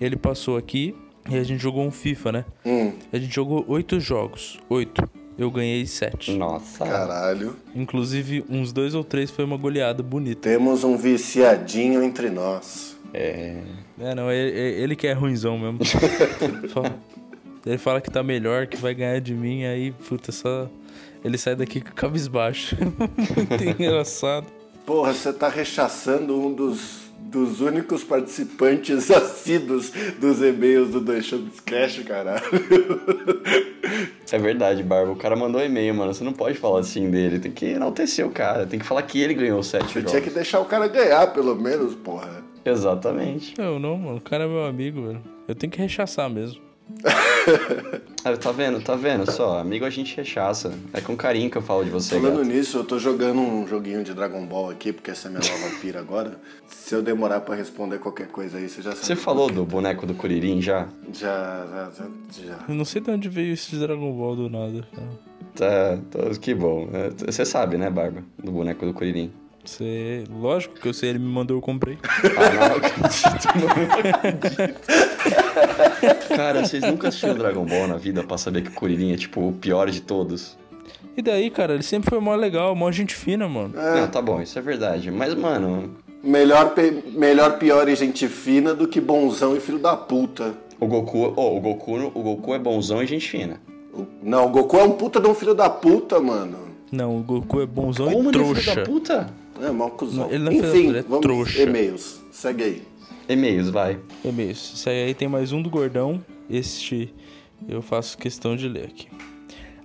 ele 0.00 0.14
passou 0.16 0.56
aqui 0.56 0.94
e 1.28 1.36
a 1.36 1.42
gente 1.42 1.60
jogou 1.60 1.84
um 1.84 1.90
FIFA, 1.90 2.30
né? 2.32 2.44
Hum, 2.64 2.92
A 3.12 3.18
gente 3.18 3.34
jogou 3.34 3.64
oito 3.66 3.98
jogos. 3.98 4.60
Oito. 4.68 5.02
Eu 5.36 5.50
ganhei 5.50 5.84
sete. 5.86 6.32
Nossa. 6.32 6.84
caralho. 6.84 7.56
Inclusive, 7.74 8.44
uns 8.48 8.72
dois 8.72 8.94
ou 8.94 9.02
três 9.02 9.30
foi 9.30 9.44
uma 9.44 9.56
goleada 9.56 10.02
bonita. 10.02 10.48
Temos 10.48 10.84
um 10.84 10.96
viciadinho 10.96 12.02
entre 12.02 12.30
nós. 12.30 12.96
É. 13.12 13.56
É, 13.98 14.14
não, 14.14 14.30
ele, 14.30 14.50
ele 14.58 14.96
que 14.96 15.06
é 15.06 15.12
ruimzão 15.12 15.58
mesmo. 15.58 15.78
Fala- 16.72 16.96
ele 17.66 17.78
fala 17.78 18.00
que 18.00 18.10
tá 18.10 18.22
melhor, 18.22 18.66
que 18.66 18.76
vai 18.76 18.94
ganhar 18.94 19.18
de 19.20 19.32
mim, 19.32 19.64
aí, 19.64 19.90
puta, 20.06 20.30
só. 20.30 20.68
Ele 21.24 21.38
sai 21.38 21.56
daqui 21.56 21.80
com 21.80 21.92
cabisbaixo. 21.92 22.76
Muito 23.36 23.64
engraçado. 23.64 24.46
Porra, 24.84 25.14
você 25.14 25.32
tá 25.32 25.48
rechaçando 25.48 26.38
um 26.38 26.52
dos, 26.52 27.03
dos 27.34 27.60
únicos 27.60 28.04
participantes 28.04 29.10
assíduos 29.10 29.90
dos 30.20 30.40
e-mails 30.40 30.90
do 30.90 31.00
Dois 31.00 31.26
Shows 31.26 31.60
Cash, 31.66 31.98
caralho. 32.06 32.42
É 34.30 34.38
verdade, 34.38 34.82
Barba. 34.82 35.12
O 35.12 35.16
cara 35.16 35.34
mandou 35.36 35.60
e-mail, 35.62 35.94
mano. 35.94 36.14
Você 36.14 36.24
não 36.24 36.32
pode 36.32 36.56
falar 36.58 36.80
assim 36.80 37.10
dele. 37.10 37.38
Tem 37.38 37.50
que 37.52 37.66
enaltecer 37.66 38.26
o 38.26 38.30
cara. 38.30 38.66
Tem 38.66 38.78
que 38.78 38.86
falar 38.86 39.02
que 39.02 39.20
ele 39.20 39.34
ganhou 39.34 39.62
sete 39.62 39.84
Você 39.86 39.94
jogos. 40.00 40.10
tinha 40.10 40.22
que 40.22 40.30
deixar 40.30 40.60
o 40.60 40.64
cara 40.64 40.86
ganhar, 40.88 41.26
pelo 41.32 41.54
menos, 41.54 41.94
porra. 41.94 42.42
Exatamente. 42.64 43.54
Eu 43.58 43.78
não, 43.78 43.96
mano. 43.98 44.16
O 44.18 44.20
cara 44.20 44.44
é 44.44 44.46
meu 44.48 44.64
amigo, 44.64 45.06
velho. 45.06 45.20
Eu 45.46 45.54
tenho 45.54 45.70
que 45.70 45.78
rechaçar 45.78 46.30
mesmo. 46.30 46.60
Ah, 48.26 48.34
tá 48.38 48.52
vendo? 48.52 48.80
Tá 48.80 48.96
vendo? 48.96 49.30
Só, 49.30 49.58
amigo 49.58 49.84
a 49.84 49.90
gente 49.90 50.16
rechaça. 50.16 50.72
É 50.94 51.00
com 51.02 51.14
carinho 51.14 51.50
que 51.50 51.58
eu 51.58 51.62
falo 51.62 51.84
de 51.84 51.90
você, 51.90 52.14
Falando 52.18 52.38
gato. 52.38 52.46
nisso, 52.48 52.78
eu 52.78 52.84
tô 52.84 52.98
jogando 52.98 53.38
um 53.38 53.66
joguinho 53.66 54.02
de 54.02 54.14
Dragon 54.14 54.46
Ball 54.46 54.70
aqui, 54.70 54.94
porque 54.94 55.10
essa 55.10 55.28
é 55.28 55.30
minha 55.30 55.42
nova 55.42 55.78
pira 55.78 56.00
agora. 56.00 56.38
Se 56.66 56.94
eu 56.94 57.02
demorar 57.02 57.40
pra 57.42 57.54
responder 57.54 57.98
qualquer 57.98 58.28
coisa 58.28 58.56
aí, 58.56 58.66
você 58.66 58.80
já 58.80 58.92
sabe. 58.92 59.04
Você 59.04 59.14
falou 59.14 59.50
do 59.50 59.62
boneco 59.66 60.06
do 60.06 60.14
Kuririn 60.14 60.62
já? 60.62 60.88
Já, 61.12 61.66
já, 61.70 61.90
já. 61.98 62.06
já. 62.46 62.58
Eu 62.66 62.74
não 62.74 62.86
sei 62.86 63.02
de 63.02 63.10
onde 63.10 63.28
veio 63.28 63.52
esse 63.52 63.72
de 63.72 63.78
Dragon 63.78 64.10
Ball 64.16 64.36
do 64.36 64.48
nada. 64.48 64.88
Tá, 65.54 65.98
tá, 66.10 66.30
que 66.40 66.54
bom. 66.54 66.88
É, 66.94 67.10
Você 67.30 67.44
sabe, 67.44 67.76
né, 67.76 67.90
Barba? 67.90 68.24
Do 68.42 68.52
boneco 68.52 68.86
do 68.86 68.94
Kuririn. 68.94 69.30
Você... 69.62 70.24
Lógico 70.30 70.76
que 70.80 70.88
eu 70.88 70.94
sei, 70.94 71.10
ele 71.10 71.18
me 71.18 71.26
mandou, 71.30 71.58
eu 71.58 71.60
comprei. 71.60 71.98
Ah, 72.02 72.68
não 72.70 72.76
acredito, 72.76 73.48
não 73.60 74.24
acredito. 74.24 75.43
Cara, 76.34 76.64
vocês 76.64 76.82
nunca 76.82 77.08
assistiram 77.08 77.34
Dragon 77.34 77.64
Ball 77.64 77.86
na 77.86 77.96
vida 77.96 78.22
pra 78.22 78.36
saber 78.38 78.62
que 78.62 78.68
o 78.70 78.72
Kuririn 78.72 79.12
é, 79.12 79.16
tipo, 79.16 79.48
o 79.48 79.52
pior 79.52 79.90
de 79.90 80.00
todos? 80.02 80.56
E 81.16 81.22
daí, 81.22 81.48
cara, 81.48 81.74
ele 81.74 81.82
sempre 81.82 82.10
foi 82.10 82.18
mó 82.18 82.34
legal, 82.34 82.74
mó 82.74 82.90
gente 82.90 83.14
fina, 83.14 83.48
mano. 83.48 83.72
Não, 83.74 84.08
tá 84.08 84.20
bom, 84.20 84.42
isso 84.42 84.58
é 84.58 84.62
verdade. 84.62 85.10
Mas, 85.12 85.32
mano, 85.34 85.94
Melhor, 86.24 86.72
melhor, 87.14 87.58
pior 87.58 87.86
e 87.86 87.94
gente 87.94 88.26
fina 88.28 88.74
do 88.74 88.88
que 88.88 88.98
bonzão 88.98 89.54
e 89.54 89.60
filho 89.60 89.78
da 89.78 89.94
puta. 89.94 90.54
o 90.80 90.86
Goku... 90.86 91.34
Oh, 91.36 91.58
o 91.58 91.60
Goku, 91.60 92.10
o 92.14 92.22
Goku 92.22 92.54
é 92.54 92.58
bonzão 92.58 93.02
e 93.02 93.06
gente 93.06 93.28
fina. 93.28 93.60
Não, 94.22 94.46
o 94.46 94.48
Goku 94.48 94.78
é 94.78 94.84
um 94.84 94.92
puta 94.92 95.20
de 95.20 95.28
um 95.28 95.34
filho 95.34 95.54
da 95.54 95.68
puta, 95.68 96.18
mano. 96.18 96.56
Não, 96.90 97.18
o 97.18 97.22
Goku 97.22 97.60
é 97.60 97.66
bonzão 97.66 98.10
Como 98.10 98.30
e 98.30 98.34
ele 98.34 98.42
é 98.42 98.42
filho 98.42 98.54
trouxa. 98.54 98.74
da 98.74 98.82
puta? 98.82 99.26
É, 99.62 99.70
mal 99.70 99.90
cuzão. 99.90 100.24
Não, 100.24 100.34
ele 100.34 100.44
não 100.44 100.50
é 100.50 100.54
filho 100.54 100.72
da 100.72 100.78
Enfim, 100.78 100.98
é 100.98 101.02
vamos 101.02 101.20
trouxa. 101.20 101.62
e-mails. 101.62 102.20
Segue 102.32 102.64
aí. 102.64 102.82
E-mails, 103.28 103.70
vai. 103.70 103.98
E-mails. 104.24 104.74
Isso 104.74 104.88
aí 104.88 105.14
tem 105.14 105.28
mais 105.28 105.52
um 105.52 105.62
do 105.62 105.70
Gordão. 105.70 106.24
Este 106.48 107.14
eu 107.68 107.80
faço 107.80 108.18
questão 108.18 108.54
de 108.56 108.68
ler 108.68 108.86
aqui. 108.86 109.08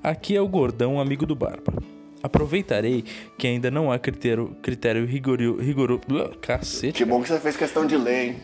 Aqui 0.04 0.36
é 0.36 0.42
o 0.42 0.48
Gordão, 0.48 1.00
amigo 1.00 1.26
do 1.26 1.36
Barba. 1.36 1.74
Aproveitarei 2.22 3.04
que 3.38 3.48
ainda 3.48 3.72
não 3.72 3.92
há 3.92 3.98
critério, 3.98 4.56
critério 4.62 5.06
rigoroso. 5.06 5.62
Rigoro, 5.62 6.00
cacete. 6.42 6.98
Que 6.98 7.06
bom 7.06 7.22
que 7.22 7.30
você 7.30 7.40
fez 7.40 7.56
questão 7.56 7.86
de 7.86 7.96
ler, 7.96 8.28
hein? 8.28 8.36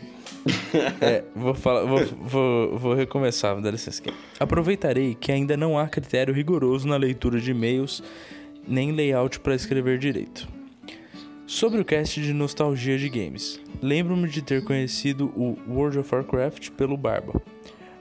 É, 1.00 1.24
vou 1.34 1.54
falar, 1.54 1.84
vou, 1.84 2.04
vou, 2.04 2.78
vou 2.78 2.94
recomeçar, 2.94 3.60
dá 3.60 3.70
licença 3.70 4.00
aqui. 4.00 4.12
Aproveitarei 4.38 5.14
que 5.14 5.32
ainda 5.32 5.56
não 5.56 5.78
há 5.78 5.88
critério 5.88 6.32
rigoroso 6.32 6.86
na 6.86 6.96
leitura 6.96 7.40
de 7.40 7.50
e-mails, 7.50 8.02
nem 8.66 8.92
layout 8.92 9.40
para 9.40 9.54
escrever 9.54 9.98
direito. 9.98 10.48
Sobre 11.46 11.80
o 11.80 11.84
cast 11.84 12.20
de 12.20 12.32
nostalgia 12.32 12.98
de 12.98 13.08
games, 13.08 13.60
lembro-me 13.82 14.28
de 14.28 14.42
ter 14.42 14.64
conhecido 14.64 15.32
o 15.36 15.56
World 15.68 15.98
of 15.98 16.14
Warcraft 16.14 16.70
pelo 16.70 16.96
Barba. 16.96 17.40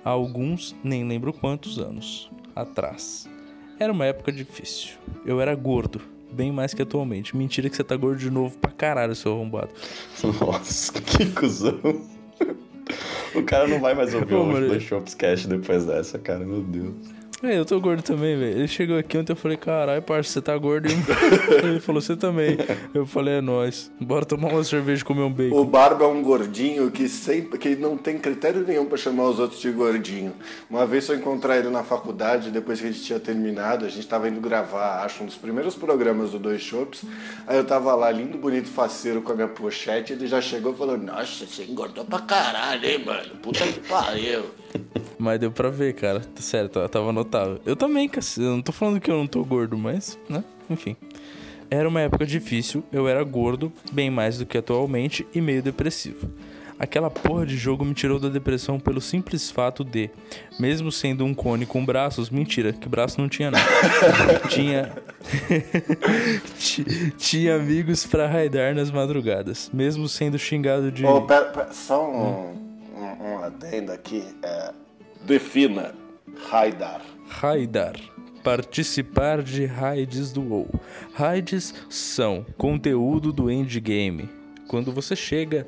Há 0.04 0.10
alguns, 0.10 0.76
nem 0.84 1.08
lembro 1.08 1.34
quantos 1.34 1.80
anos, 1.80 2.30
atrás. 2.56 3.28
Era 3.80 3.92
uma 3.92 4.06
época 4.06 4.32
difícil. 4.32 4.96
Eu 5.26 5.42
era 5.42 5.54
gordo, 5.56 6.02
bem 6.32 6.52
mais 6.52 6.74
que 6.74 6.82
atualmente. 6.82 7.36
Mentira 7.36 7.70
que 7.70 7.76
você 7.76 7.84
tá 7.84 7.96
gordo 7.96 8.20
de 8.20 8.30
novo 8.30 8.58
pra 8.58 8.72
caralho, 8.72 9.16
seu 9.16 9.34
arrombado. 9.34 9.70
Nossa, 10.40 10.94
que 11.02 11.26
cuzão. 11.32 11.80
O 13.34 13.44
cara 13.44 13.68
não 13.68 13.82
vai 13.82 13.94
mais 13.94 14.14
ouvir 14.14 14.34
Ô, 14.36 14.44
o 14.44 14.46
mano. 14.46 14.70
The 14.70 14.80
Shops 14.80 15.14
Cast 15.14 15.48
depois 15.48 15.86
dessa, 15.86 16.18
cara. 16.18 16.46
Meu 16.46 16.62
Deus. 16.62 16.94
Eu 17.54 17.66
tô 17.66 17.80
gordo 17.80 18.02
também, 18.02 18.38
velho. 18.38 18.58
Ele 18.58 18.68
chegou 18.68 18.98
aqui 18.98 19.18
ontem, 19.18 19.34
eu 19.34 19.36
falei, 19.36 19.58
caralho, 19.58 20.02
parça, 20.02 20.32
você 20.32 20.42
tá 20.42 20.58
gordo? 20.58 20.88
Ele 21.64 21.80
falou, 21.80 22.02
você 22.02 22.16
também. 22.16 22.58
Eu 22.94 23.06
falei, 23.06 23.36
é 23.36 23.42
nóis. 23.42 23.92
Bora 24.00 24.26
tomar 24.26 24.50
uma 24.50 24.64
cerveja 24.64 25.02
e 25.02 25.06
comer 25.06 25.22
um 25.22 25.32
bacon. 25.32 25.56
O 25.56 25.66
Barba 25.66 26.06
é 26.06 26.08
um 26.08 26.22
gordinho 26.22 26.90
que 26.92 27.08
sempre 27.08 27.58
que 27.58 27.76
não 27.76 27.98
tem 27.98 28.18
critério 28.18 28.66
nenhum 28.66 28.86
pra 28.86 28.98
chamar 28.98 29.26
os 29.26 29.40
outros 29.40 29.60
de 29.62 29.72
gordinho. 29.72 30.34
Uma 30.70 30.86
vez 30.86 31.08
eu 31.10 31.16
encontrar 31.16 31.58
ele 31.58 31.70
na 31.70 31.84
faculdade, 31.84 32.52
depois 32.52 32.80
que 32.80 32.88
a 32.88 32.92
gente 32.92 33.04
tinha 33.04 33.20
terminado, 33.20 33.86
a 33.86 33.90
gente 33.90 34.08
tava 34.08 34.28
indo 34.30 34.40
gravar, 34.40 35.04
acho, 35.04 35.24
um 35.24 35.26
dos 35.26 35.36
primeiros 35.36 35.76
programas 35.76 36.32
do 36.32 36.40
Dois 36.40 36.62
Shops. 36.62 37.04
Aí 37.48 37.58
eu 37.58 37.64
tava 37.64 37.94
lá, 37.96 38.12
lindo, 38.12 38.38
bonito, 38.38 38.70
faceiro, 38.70 39.22
com 39.22 39.32
a 39.32 39.36
minha 39.36 39.48
pochete, 39.48 40.14
ele 40.14 40.28
já 40.28 40.42
chegou 40.42 40.74
e 40.74 40.76
falou, 40.78 40.98
nossa, 40.98 41.46
você 41.46 41.64
engordou 41.64 42.06
pra 42.06 42.20
caralho, 42.20 42.86
hein, 42.86 43.04
mano? 43.06 43.36
Puta 43.42 43.66
que 43.66 43.80
pariu. 43.82 44.44
Mas 45.18 45.40
deu 45.40 45.52
pra 45.52 45.70
ver, 45.70 45.94
cara. 45.94 46.20
Tá 46.20 46.42
certo, 46.42 46.88
tava 46.90 47.12
notável. 47.12 47.60
Eu 47.66 47.76
também, 47.76 48.08
cacete. 48.10 48.42
Eu 48.46 48.52
não 48.52 48.62
tô 48.62 48.72
falando 48.72 49.00
que 49.00 49.10
eu 49.10 49.16
não 49.18 49.28
tô 49.28 49.44
gordo, 49.44 49.78
mas, 49.78 50.18
né? 50.30 50.44
Enfim. 50.70 50.96
Era 51.70 51.90
uma 51.90 52.00
época 52.02 52.26
difícil, 52.26 52.84
eu 52.94 53.08
era 53.08 53.24
gordo, 53.24 53.72
bem 53.92 54.10
mais 54.12 54.38
do 54.38 54.46
que 54.46 54.58
atualmente, 54.58 55.26
e 55.34 55.42
meio 55.42 55.64
depressivo. 55.64 56.30
Aquela 56.78 57.10
porra 57.10 57.46
de 57.46 57.56
jogo 57.56 57.84
me 57.86 57.94
tirou 57.94 58.20
da 58.20 58.28
depressão 58.30 58.78
pelo 58.80 59.00
simples 59.02 59.50
fato 59.50 59.84
de, 59.84 60.10
mesmo 60.60 60.92
sendo 60.92 61.24
um 61.26 61.34
cone 61.34 61.66
com 61.66 61.84
braços, 61.86 62.30
mentira, 62.30 62.74
que 62.74 62.88
braço 62.90 63.20
não 63.20 63.30
tinha 63.30 63.50
não. 63.50 63.60
tinha 64.50 64.92
Ti- 66.58 66.86
tinha 67.18 67.56
amigos 67.56 68.06
pra 68.06 68.28
raidar 68.28 68.76
nas 68.76 68.92
madrugadas, 68.92 69.70
mesmo 69.74 70.08
sendo 70.08 70.38
xingado 70.38 70.92
de 70.92 71.06
Ô, 71.06 71.22
pera, 71.22 71.46
pera, 71.46 71.72
só 71.74 72.06
um, 72.10 72.28
um, 72.28 72.65
um 73.20 73.38
adendo 73.40 73.92
aqui. 73.92 74.24
É, 74.44 74.74
defina 75.26 75.94
Haidar. 76.52 77.02
raidar. 77.28 77.96
Participar 78.44 79.42
de 79.42 79.66
raids 79.66 80.32
do 80.32 80.42
WoW. 80.42 80.70
Raids 81.14 81.74
são 81.90 82.46
conteúdo 82.58 83.34
do 83.34 83.50
endgame. 83.50 84.30
Quando 84.68 84.92
você 84.92 85.16
chega 85.16 85.66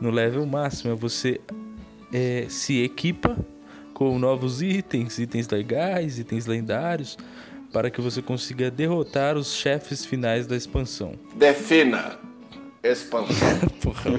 no 0.00 0.10
level 0.10 0.46
máximo, 0.46 0.96
você 0.96 1.40
é, 2.12 2.46
se 2.48 2.82
equipa 2.82 3.36
com 3.92 4.16
novos 4.18 4.62
itens, 4.62 5.18
itens 5.18 5.48
legais, 5.48 6.18
itens 6.20 6.46
lendários, 6.46 7.18
para 7.72 7.90
que 7.90 8.00
você 8.00 8.22
consiga 8.22 8.70
derrotar 8.70 9.36
os 9.36 9.52
chefes 9.54 10.04
finais 10.04 10.46
da 10.46 10.56
expansão. 10.56 11.14
Defina 11.34 12.18
expansão. 12.82 13.58
Porra. 13.82 14.10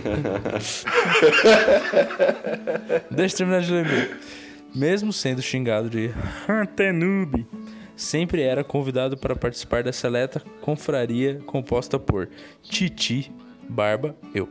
Deixa 3.09 3.36
eu 3.36 3.38
terminar 3.38 3.62
de 3.62 3.72
ler. 3.72 4.20
Mesmo 4.74 5.12
sendo 5.12 5.41
xingado 5.41 5.89
de 5.89 6.12
noob, 6.93 7.45
sempre 7.95 8.41
era 8.41 8.64
convidado 8.64 9.18
para 9.18 9.36
participar 9.36 9.84
da 9.84 9.91
seleta 9.91 10.41
confraria 10.62 11.41
composta 11.45 11.99
por 11.99 12.30
Titi, 12.64 13.32
Barba, 13.68 14.16
eu, 14.34 14.47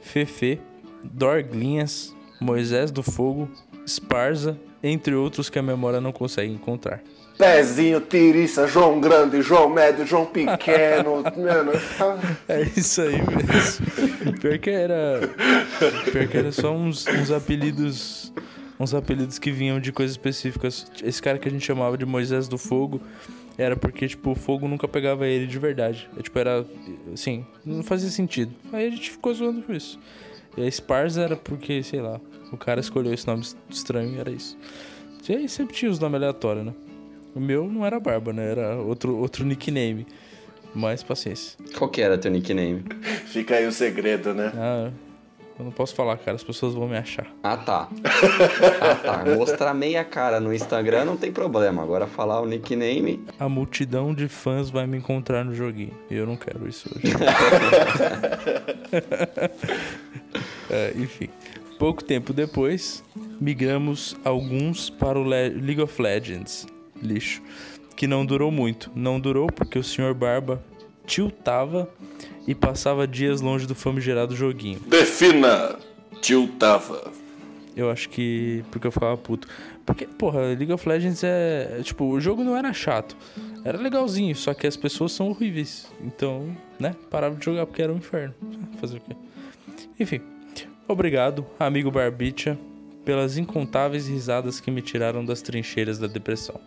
Fefe, 0.00 0.58
Dorglinhas, 1.02 2.14
Moisés 2.40 2.90
do 2.90 3.02
Fogo, 3.02 3.50
Esparza, 3.86 4.58
entre 4.82 5.14
outros 5.14 5.50
que 5.50 5.58
a 5.58 5.62
memória 5.62 6.00
não 6.00 6.12
consegue 6.12 6.52
encontrar. 6.52 7.02
Pezinho, 7.38 8.00
Tiriça, 8.00 8.66
João 8.66 9.00
Grande, 9.00 9.42
João 9.42 9.68
Médio, 9.68 10.06
João 10.06 10.24
Pequeno. 10.26 11.22
mano, 11.36 11.72
tá- 11.98 12.18
É 12.48 12.62
isso 12.62 13.02
aí 13.02 13.20
mesmo. 13.22 14.38
Pior 14.40 14.58
que 14.58 14.70
era. 14.70 15.20
Pior 16.12 16.28
que 16.28 16.36
era 16.36 16.52
só 16.52 16.72
uns, 16.72 17.06
uns 17.06 17.30
apelidos. 17.30 18.32
Uns 18.78 18.92
apelidos 18.92 19.38
que 19.38 19.50
vinham 19.52 19.78
de 19.80 19.92
coisas 19.92 20.12
específicas. 20.14 20.86
Esse 21.02 21.22
cara 21.22 21.38
que 21.38 21.48
a 21.48 21.50
gente 21.50 21.64
chamava 21.64 21.96
de 21.96 22.04
Moisés 22.04 22.48
do 22.48 22.58
Fogo 22.58 23.00
era 23.56 23.76
porque, 23.76 24.08
tipo, 24.08 24.32
o 24.32 24.34
fogo 24.34 24.66
nunca 24.66 24.88
pegava 24.88 25.26
ele 25.28 25.46
de 25.46 25.58
verdade. 25.60 26.08
É, 26.18 26.22
tipo, 26.22 26.36
era. 26.38 26.64
Assim, 27.12 27.44
não 27.64 27.82
fazia 27.84 28.10
sentido. 28.10 28.52
Aí 28.72 28.86
a 28.88 28.90
gente 28.90 29.10
ficou 29.12 29.32
zoando 29.32 29.62
com 29.62 29.72
isso. 29.72 29.98
E 30.56 30.66
a 30.66 30.70
Sparsa 30.70 31.22
era 31.22 31.36
porque, 31.36 31.82
sei 31.82 32.00
lá, 32.00 32.20
o 32.52 32.56
cara 32.56 32.80
escolheu 32.80 33.12
esse 33.14 33.26
nome 33.26 33.44
estranho 33.70 34.14
e 34.14 34.18
era 34.18 34.30
isso. 34.30 34.56
E 35.28 35.32
aí 35.34 35.48
sempre 35.48 35.74
tinha 35.74 35.90
os 35.90 35.98
nomes 35.98 36.16
aleatórios, 36.16 36.66
né? 36.66 36.72
O 37.34 37.40
meu 37.40 37.66
não 37.68 37.84
era 37.84 37.98
Barba, 37.98 38.32
né? 38.32 38.50
Era 38.52 38.76
outro, 38.76 39.16
outro 39.16 39.44
nickname. 39.44 40.06
Mas 40.74 41.02
paciência. 41.02 41.56
Qual 41.76 41.88
que 41.90 42.00
era 42.00 42.18
teu 42.18 42.30
nickname? 42.30 42.84
Fica 43.26 43.54
aí 43.56 43.66
o 43.66 43.72
segredo, 43.72 44.34
né? 44.34 44.52
Ah, 44.56 44.90
eu 45.56 45.64
não 45.64 45.70
posso 45.70 45.94
falar, 45.94 46.16
cara. 46.18 46.34
As 46.36 46.42
pessoas 46.42 46.74
vão 46.74 46.88
me 46.88 46.96
achar. 46.96 47.26
Ah, 47.42 47.56
tá. 47.56 47.88
Ah, 48.80 48.94
tá. 48.96 49.24
Mostrar 49.36 49.72
meia 49.72 50.02
cara 50.04 50.40
no 50.40 50.52
Instagram 50.52 51.04
não 51.04 51.16
tem 51.16 51.30
problema. 51.32 51.80
Agora 51.82 52.06
falar 52.08 52.40
o 52.40 52.46
nickname. 52.46 53.24
A 53.38 53.48
multidão 53.48 54.12
de 54.12 54.26
fãs 54.28 54.68
vai 54.68 54.86
me 54.86 54.96
encontrar 54.98 55.44
no 55.44 55.54
joguinho. 55.54 55.92
E 56.10 56.14
eu 56.16 56.26
não 56.26 56.36
quero 56.36 56.68
isso 56.68 56.88
hoje. 56.94 57.14
É, 60.70 60.92
enfim. 60.96 61.28
Pouco 61.78 62.02
tempo 62.02 62.32
depois, 62.32 63.04
migramos 63.40 64.16
alguns 64.24 64.88
para 64.90 65.18
o 65.18 65.22
Le- 65.24 65.50
League 65.50 65.80
of 65.80 66.00
Legends. 66.00 66.66
Lixo. 67.06 67.42
Que 67.96 68.06
não 68.06 68.26
durou 68.26 68.50
muito. 68.50 68.90
Não 68.94 69.20
durou 69.20 69.46
porque 69.46 69.78
o 69.78 69.84
Sr. 69.84 70.14
Barba 70.14 70.62
tiltava 71.06 71.88
e 72.46 72.54
passava 72.54 73.06
dias 73.06 73.40
longe 73.40 73.66
do 73.66 73.74
famigerado 73.74 74.34
joguinho. 74.34 74.80
Defina 74.80 75.78
tiltava. 76.20 77.12
Eu 77.76 77.90
acho 77.90 78.08
que. 78.08 78.64
Porque 78.70 78.86
eu 78.86 78.92
ficava 78.92 79.16
puto. 79.16 79.48
Porque, 79.84 80.06
porra, 80.06 80.40
League 80.40 80.72
of 80.72 80.88
Legends 80.88 81.22
é. 81.22 81.78
é, 81.78 81.82
Tipo, 81.82 82.04
o 82.06 82.20
jogo 82.20 82.42
não 82.42 82.56
era 82.56 82.72
chato. 82.72 83.16
Era 83.64 83.78
legalzinho, 83.78 84.34
só 84.34 84.54
que 84.54 84.66
as 84.66 84.76
pessoas 84.76 85.12
são 85.12 85.28
horríveis. 85.28 85.86
Então, 86.00 86.56
né? 86.78 86.94
Parava 87.10 87.34
de 87.34 87.44
jogar 87.44 87.66
porque 87.66 87.82
era 87.82 87.92
um 87.92 87.96
inferno. 87.96 88.34
Fazer 88.80 88.98
o 88.98 89.00
quê? 89.00 89.16
Enfim. 89.98 90.20
Obrigado, 90.86 91.46
amigo 91.58 91.90
Barbicha, 91.90 92.58
pelas 93.04 93.36
incontáveis 93.36 94.08
risadas 94.08 94.60
que 94.60 94.70
me 94.70 94.82
tiraram 94.82 95.24
das 95.24 95.42
trincheiras 95.42 95.98
da 95.98 96.06
depressão. 96.06 96.60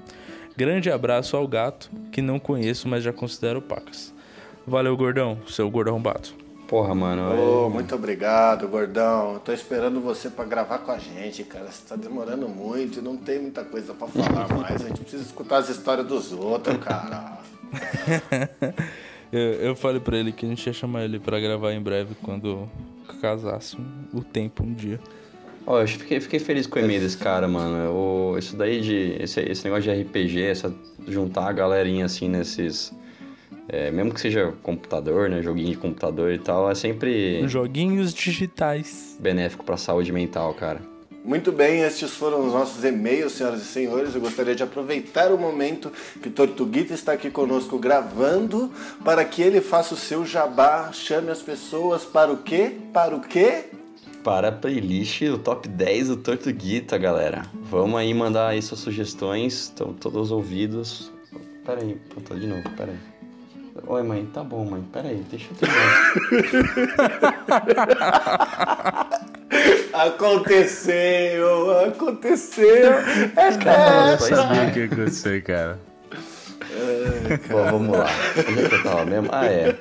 Grande 0.56 0.90
abraço 0.90 1.38
ao 1.38 1.48
gato, 1.48 1.90
que 2.12 2.22
não 2.22 2.40
conheço, 2.40 2.88
mas 2.88 3.04
já 3.04 3.14
considero 3.14 3.62
pacas. 3.62 4.14
Valeu, 4.66 4.96
gordão, 4.98 5.38
seu 5.48 5.70
gordo 5.70 5.90
arrombado. 5.90 6.30
Porra, 6.68 6.94
mano. 6.94 7.66
Ô, 7.66 7.70
muito 7.70 7.96
obrigado, 7.96 8.68
gordão. 8.68 9.36
Eu 9.36 9.40
tô 9.40 9.54
esperando 9.54 10.02
você 10.02 10.30
pra 10.30 10.44
gravar 10.44 10.80
com 10.80 10.92
a 10.92 10.98
gente, 10.98 11.44
cara. 11.44 11.72
Você 11.72 11.88
tá 11.88 11.96
demorando 11.96 12.50
muito 12.50 13.00
e 13.00 13.02
não 13.02 13.16
tem 13.16 13.40
muita 13.40 13.64
coisa 13.64 13.94
pra 13.94 14.08
falar 14.08 14.50
mais. 14.58 14.84
A 14.84 14.90
gente 14.90 15.00
precisa 15.00 15.24
escutar 15.24 15.58
as 15.58 15.70
histórias 15.70 16.06
dos 16.06 16.34
outros, 16.34 16.78
cara. 16.78 17.38
Eu, 19.32 19.42
eu 19.42 19.76
falei 19.76 20.00
pra 20.00 20.18
ele 20.18 20.32
que 20.32 20.46
a 20.46 20.50
gente 20.50 20.66
ia 20.66 20.72
chamar 20.72 21.04
ele 21.04 21.20
pra 21.20 21.38
gravar 21.38 21.74
em 21.74 21.82
breve 21.82 22.16
quando 22.24 22.70
casasse 23.20 23.78
o 24.14 24.22
tempo 24.22 24.64
um 24.64 24.74
dia. 24.74 25.00
Ó, 25.70 25.82
eu 25.82 25.88
fiquei, 25.88 26.22
fiquei 26.22 26.40
feliz 26.40 26.66
com 26.66 26.80
o 26.80 26.82
e-mail 26.82 27.02
desse 27.02 27.18
cara, 27.18 27.46
mano. 27.46 27.92
O, 27.92 28.38
isso 28.38 28.56
daí 28.56 28.80
de. 28.80 29.18
Esse, 29.20 29.42
esse 29.42 29.66
negócio 29.66 29.84
de 29.84 30.02
RPG, 30.02 30.42
essa, 30.42 30.74
juntar 31.06 31.50
a 31.50 31.52
galerinha 31.52 32.06
assim 32.06 32.30
nesses. 32.30 32.94
é, 33.68 33.92
mesmo 33.92 34.14
que 34.14 34.22
seja 34.22 34.54
computador, 34.64 35.30
né? 35.30 35.42
Joguinho 35.42 35.72
de 35.72 35.78
computador 35.78 36.32
e 36.32 36.40
tal, 36.40 36.72
é 36.72 36.74
sempre 36.74 37.46
Joguinhos 37.50 38.14
digitais. 38.14 39.18
benéfico 39.20 39.66
pra 39.66 39.76
saúde 39.76 40.14
mental, 40.14 40.54
cara. 40.54 40.80
Muito 41.26 41.52
bem, 41.52 41.82
estes 41.82 42.12
foram 42.12 42.48
os 42.48 42.54
nossos 42.54 42.86
e-mails, 42.86 43.34
senhoras 43.34 43.62
e 43.62 43.66
senhores. 43.66 44.16
Eu 44.16 44.22
gostaria 44.22 44.56
de 44.56 44.64
aproveitar 44.64 45.34
o 45.34 45.38
momento 45.38 45.92
que 46.24 46.30
Tortuguita 46.30 46.94
está 46.94 47.12
aqui 47.12 47.30
conosco 47.30 47.78
gravando 47.78 48.72
para 49.04 49.26
que 49.26 49.42
ele 49.42 49.60
faça 49.60 49.94
o 49.94 49.98
seu 49.98 50.26
jabá, 50.26 50.90
chame 50.94 51.30
as 51.30 51.42
pessoas 51.42 52.06
para 52.06 52.32
o 52.32 52.38
quê? 52.38 52.78
Para 52.94 53.14
o 53.14 53.20
quê? 53.20 53.66
Para 54.28 54.50
a 54.50 54.52
playlist 54.52 55.24
do 55.24 55.38
top 55.38 55.70
10 55.70 56.10
do 56.10 56.18
Tortuguita, 56.18 56.98
galera. 56.98 57.44
Vamos 57.72 57.98
aí 57.98 58.14
mandar 58.14 58.50
aí 58.50 58.62
suas 58.62 58.82
sugestões, 58.82 59.54
estão 59.54 59.94
todos 59.94 60.32
ouvidos. 60.32 61.14
Pera 61.66 61.82
aí, 61.82 61.96
puta, 62.14 62.36
de 62.36 62.46
novo, 62.46 62.70
pera 62.72 62.92
aí. 62.92 62.98
Oi, 63.88 64.04
mãe, 64.04 64.26
tá 64.34 64.44
bom, 64.44 64.66
mãe, 64.66 64.84
pera 64.92 65.08
aí, 65.08 65.24
deixa 65.32 65.48
eu 65.50 65.56
terminar. 65.56 66.12
Aconteceu, 69.94 71.80
aconteceu. 71.88 72.96
É 73.34 73.52
Faz 74.18 74.32
O 74.32 74.74
que 74.74 74.84
aconteceu, 74.84 75.42
cara? 75.42 75.80
Bom, 77.50 77.64
vamos 77.72 77.98
lá. 77.98 78.08
Onde 78.50 78.66
é 78.66 78.68
que 78.68 78.76
eu 78.76 78.84
tava 78.84 79.06
mesmo? 79.06 79.30
Ah, 79.32 79.46
é. 79.46 79.74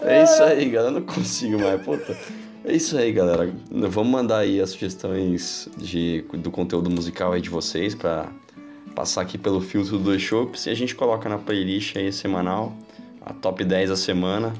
É 0.00 0.24
isso 0.24 0.42
aí, 0.42 0.68
galera. 0.68 0.92
Eu 0.96 1.00
não 1.00 1.06
consigo 1.06 1.60
mais, 1.60 1.80
puta. 1.80 2.16
É 2.64 2.72
isso 2.74 2.96
aí, 2.96 3.12
galera. 3.12 3.52
Vamos 3.70 4.12
mandar 4.12 4.38
aí 4.38 4.60
as 4.60 4.70
sugestões 4.70 5.68
de, 5.76 6.24
do 6.34 6.50
conteúdo 6.50 6.88
musical 6.90 7.32
aí 7.32 7.40
de 7.40 7.50
vocês 7.50 7.94
pra 7.94 8.28
passar 8.94 9.22
aqui 9.22 9.36
pelo 9.36 9.60
filtro 9.60 9.98
do 9.98 10.18
Shops 10.18 10.66
e 10.66 10.70
a 10.70 10.74
gente 10.74 10.94
coloca 10.94 11.28
na 11.28 11.38
playlist 11.38 11.96
aí 11.96 12.12
semanal, 12.12 12.72
a 13.24 13.32
top 13.32 13.64
10 13.64 13.90
da 13.90 13.96
semana. 13.96 14.52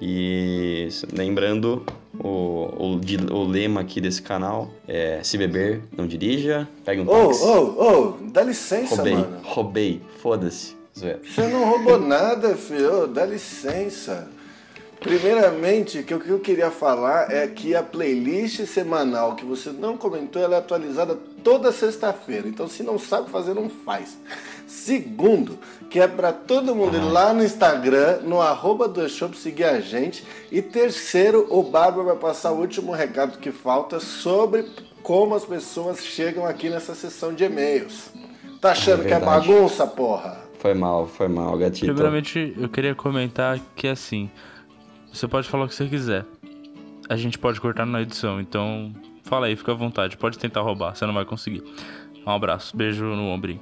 E 0.00 0.88
lembrando 1.12 1.82
O, 2.18 2.98
o, 2.98 3.00
o 3.32 3.44
lema 3.46 3.80
aqui 3.80 3.98
desse 4.00 4.20
canal 4.22 4.70
é 4.86 5.20
se 5.22 5.36
beber, 5.38 5.82
não 5.96 6.06
dirija, 6.06 6.68
pega 6.84 7.00
um 7.02 7.08
Ô, 7.08 7.26
táxi. 7.28 7.42
ô, 7.44 7.82
ô, 7.82 8.16
dá 8.30 8.42
licença, 8.42 8.94
roubei, 8.96 9.14
mano. 9.14 9.40
roubei, 9.42 10.02
foda-se. 10.22 10.74
Você 10.94 11.46
não 11.48 11.68
roubou 11.68 11.98
nada, 12.00 12.56
filho. 12.56 13.02
Ô, 13.02 13.06
Dá 13.06 13.26
licença. 13.26 14.28
Primeiramente, 15.00 16.02
que 16.02 16.14
o 16.14 16.20
que 16.20 16.30
eu 16.30 16.40
queria 16.40 16.70
falar 16.70 17.30
é 17.30 17.46
que 17.46 17.74
a 17.74 17.82
playlist 17.82 18.64
semanal 18.66 19.34
que 19.36 19.44
você 19.44 19.70
não 19.70 19.96
comentou, 19.96 20.42
ela 20.42 20.56
é 20.56 20.58
atualizada 20.58 21.16
toda 21.44 21.70
sexta-feira. 21.70 22.48
Então, 22.48 22.66
se 22.66 22.82
não 22.82 22.98
sabe 22.98 23.30
fazer, 23.30 23.54
não 23.54 23.68
faz. 23.68 24.18
Segundo, 24.66 25.58
que 25.88 26.00
é 26.00 26.08
pra 26.08 26.32
todo 26.32 26.74
mundo 26.74 26.96
ir 26.96 27.00
lá 27.00 27.32
no 27.32 27.44
Instagram, 27.44 28.18
no 28.22 28.40
arroba 28.40 28.88
do 28.88 29.08
Shop, 29.08 29.36
seguir 29.36 29.64
a 29.64 29.80
gente. 29.80 30.24
E 30.50 30.60
terceiro, 30.60 31.46
o 31.50 31.62
Bárbara 31.62 32.08
vai 32.08 32.16
passar 32.16 32.52
o 32.52 32.58
último 32.60 32.92
recado 32.92 33.38
que 33.38 33.52
falta 33.52 34.00
sobre 34.00 34.64
como 35.02 35.36
as 35.36 35.44
pessoas 35.44 36.04
chegam 36.04 36.44
aqui 36.44 36.68
nessa 36.68 36.94
sessão 36.94 37.32
de 37.32 37.44
e-mails. 37.44 38.10
Tá 38.60 38.72
achando 38.72 39.04
que 39.04 39.12
é 39.12 39.20
bagunça, 39.20 39.86
porra? 39.86 40.40
Foi 40.58 40.74
mal, 40.74 41.06
foi 41.06 41.28
mal, 41.28 41.56
gatito. 41.56 41.86
Primeiramente, 41.86 42.56
eu 42.58 42.68
queria 42.68 42.94
comentar 42.94 43.60
que 43.76 43.86
assim, 43.86 44.28
você 45.16 45.26
pode 45.26 45.48
falar 45.48 45.64
o 45.64 45.68
que 45.68 45.74
você 45.74 45.88
quiser. 45.88 46.24
A 47.08 47.16
gente 47.16 47.38
pode 47.38 47.58
cortar 47.60 47.86
na 47.86 48.02
edição, 48.02 48.40
então 48.40 48.92
fala 49.22 49.46
aí, 49.46 49.56
fica 49.56 49.72
à 49.72 49.74
vontade. 49.74 50.16
Pode 50.16 50.38
tentar 50.38 50.60
roubar, 50.60 50.94
você 50.94 51.04
não 51.06 51.14
vai 51.14 51.24
conseguir. 51.24 51.64
Um 52.26 52.30
abraço, 52.30 52.76
beijo 52.76 53.04
no 53.04 53.28
ombrinho. 53.28 53.60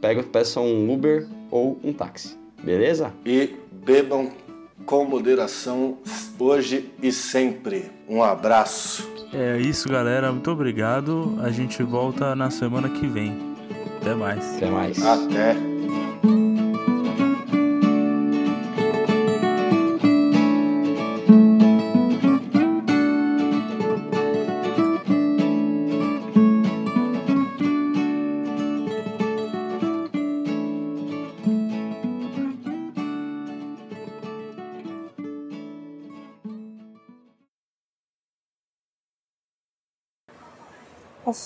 Pega, 0.00 0.22
peça 0.22 0.58
um 0.58 0.90
Uber 0.90 1.26
ou 1.50 1.78
um 1.84 1.92
táxi. 1.92 2.34
Beleza? 2.62 3.12
E 3.26 3.56
bebam 3.84 4.30
com 4.84 5.04
moderação 5.04 5.98
hoje 6.38 6.90
e 7.02 7.12
sempre. 7.12 7.90
Um 8.08 8.22
abraço. 8.22 9.08
É 9.32 9.58
isso, 9.58 9.88
galera. 9.88 10.30
Muito 10.30 10.50
obrigado. 10.50 11.38
A 11.42 11.50
gente 11.50 11.82
volta 11.82 12.34
na 12.36 12.50
semana 12.50 12.88
que 12.88 13.06
vem. 13.06 13.54
Até 14.00 14.14
mais. 14.14 14.56
Até 14.56 14.70
mais. 14.70 15.02
Até. 15.02 15.73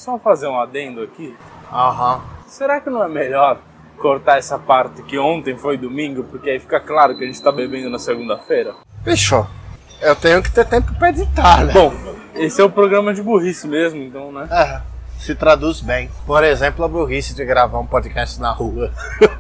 Só 0.09 0.19
fazer 0.19 0.47
um 0.47 0.59
adendo 0.59 1.03
aqui? 1.03 1.37
Aham. 1.71 2.23
Será 2.47 2.81
que 2.81 2.89
não 2.89 3.05
é 3.05 3.09
melhor 3.09 3.59
cortar 3.99 4.39
essa 4.39 4.59
parte 4.59 5.03
que 5.03 5.19
ontem 5.19 5.55
foi 5.55 5.77
domingo, 5.77 6.25
porque 6.25 6.49
aí 6.49 6.59
fica 6.59 6.81
claro 6.81 7.15
que 7.19 7.25
a 7.25 7.27
gente 7.27 7.43
tá 7.43 7.53
bebendo 7.53 7.91
na 7.91 7.99
segunda-feira? 7.99 8.75
Fechou. 9.05 9.47
Eu 10.01 10.17
tenho 10.17 10.43
que 10.43 10.51
ter 10.51 10.65
tempo 10.65 10.95
pra 10.95 11.11
editar, 11.11 11.63
né? 11.63 11.75
Bom, 11.75 11.93
esse 12.35 12.59
é 12.59 12.65
o 12.65 12.71
programa 12.71 13.13
de 13.13 13.21
burrice 13.21 13.69
mesmo, 13.69 14.01
então, 14.01 14.33
né? 14.33 14.49
É, 14.51 14.81
se 15.19 15.35
traduz 15.35 15.81
bem. 15.81 16.09
Por 16.27 16.43
exemplo, 16.45 16.85
a 16.85 16.89
burrice 16.89 17.35
de 17.35 17.45
gravar 17.45 17.79
um 17.79 17.87
podcast 17.87 18.41
na 18.41 18.53
rua. 18.53 18.91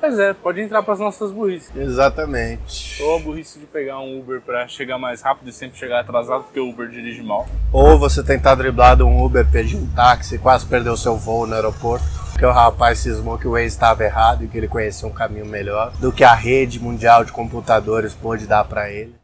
Pois 0.00 0.18
é, 0.20 0.32
pode 0.32 0.60
entrar 0.60 0.84
pras 0.84 1.00
nossas 1.00 1.32
burrices. 1.32 1.74
Exatamente. 1.74 3.02
Ou 3.02 3.16
a 3.16 3.18
burrice 3.18 3.58
de 3.58 3.66
pegar 3.66 3.98
um 3.98 4.20
Uber 4.20 4.40
pra 4.40 4.68
chegar 4.68 4.98
mais 4.98 5.20
rápido 5.20 5.48
e 5.48 5.52
sempre 5.52 5.76
chegar 5.76 6.00
atrasado, 6.00 6.44
porque 6.44 6.60
o 6.60 6.68
Uber 6.68 6.88
dirige 6.88 7.22
mal. 7.22 7.48
Ou 7.72 7.98
você 7.98 8.22
tentar 8.22 8.54
driblar 8.54 8.96
de 8.96 9.02
um 9.02 9.20
Uber, 9.24 9.44
pedir 9.50 9.76
um 9.76 9.86
táxi, 9.94 10.38
quase 10.38 10.64
perdeu 10.64 10.96
seu 10.96 11.16
voo 11.16 11.44
no 11.44 11.54
aeroporto. 11.54 12.04
Porque 12.30 12.46
o 12.46 12.52
rapaz 12.52 13.00
cismou 13.00 13.36
que 13.36 13.46
o 13.46 13.52
Waze 13.52 13.66
estava 13.66 14.04
errado 14.04 14.44
e 14.44 14.48
que 14.48 14.56
ele 14.56 14.68
conhecia 14.68 15.06
um 15.06 15.12
caminho 15.12 15.46
melhor 15.46 15.92
do 15.98 16.10
que 16.10 16.24
a 16.24 16.34
rede 16.34 16.80
mundial 16.80 17.24
de 17.24 17.32
computadores 17.32 18.14
pôde 18.14 18.46
dar 18.46 18.64
pra 18.64 18.90
ele. 18.90 19.14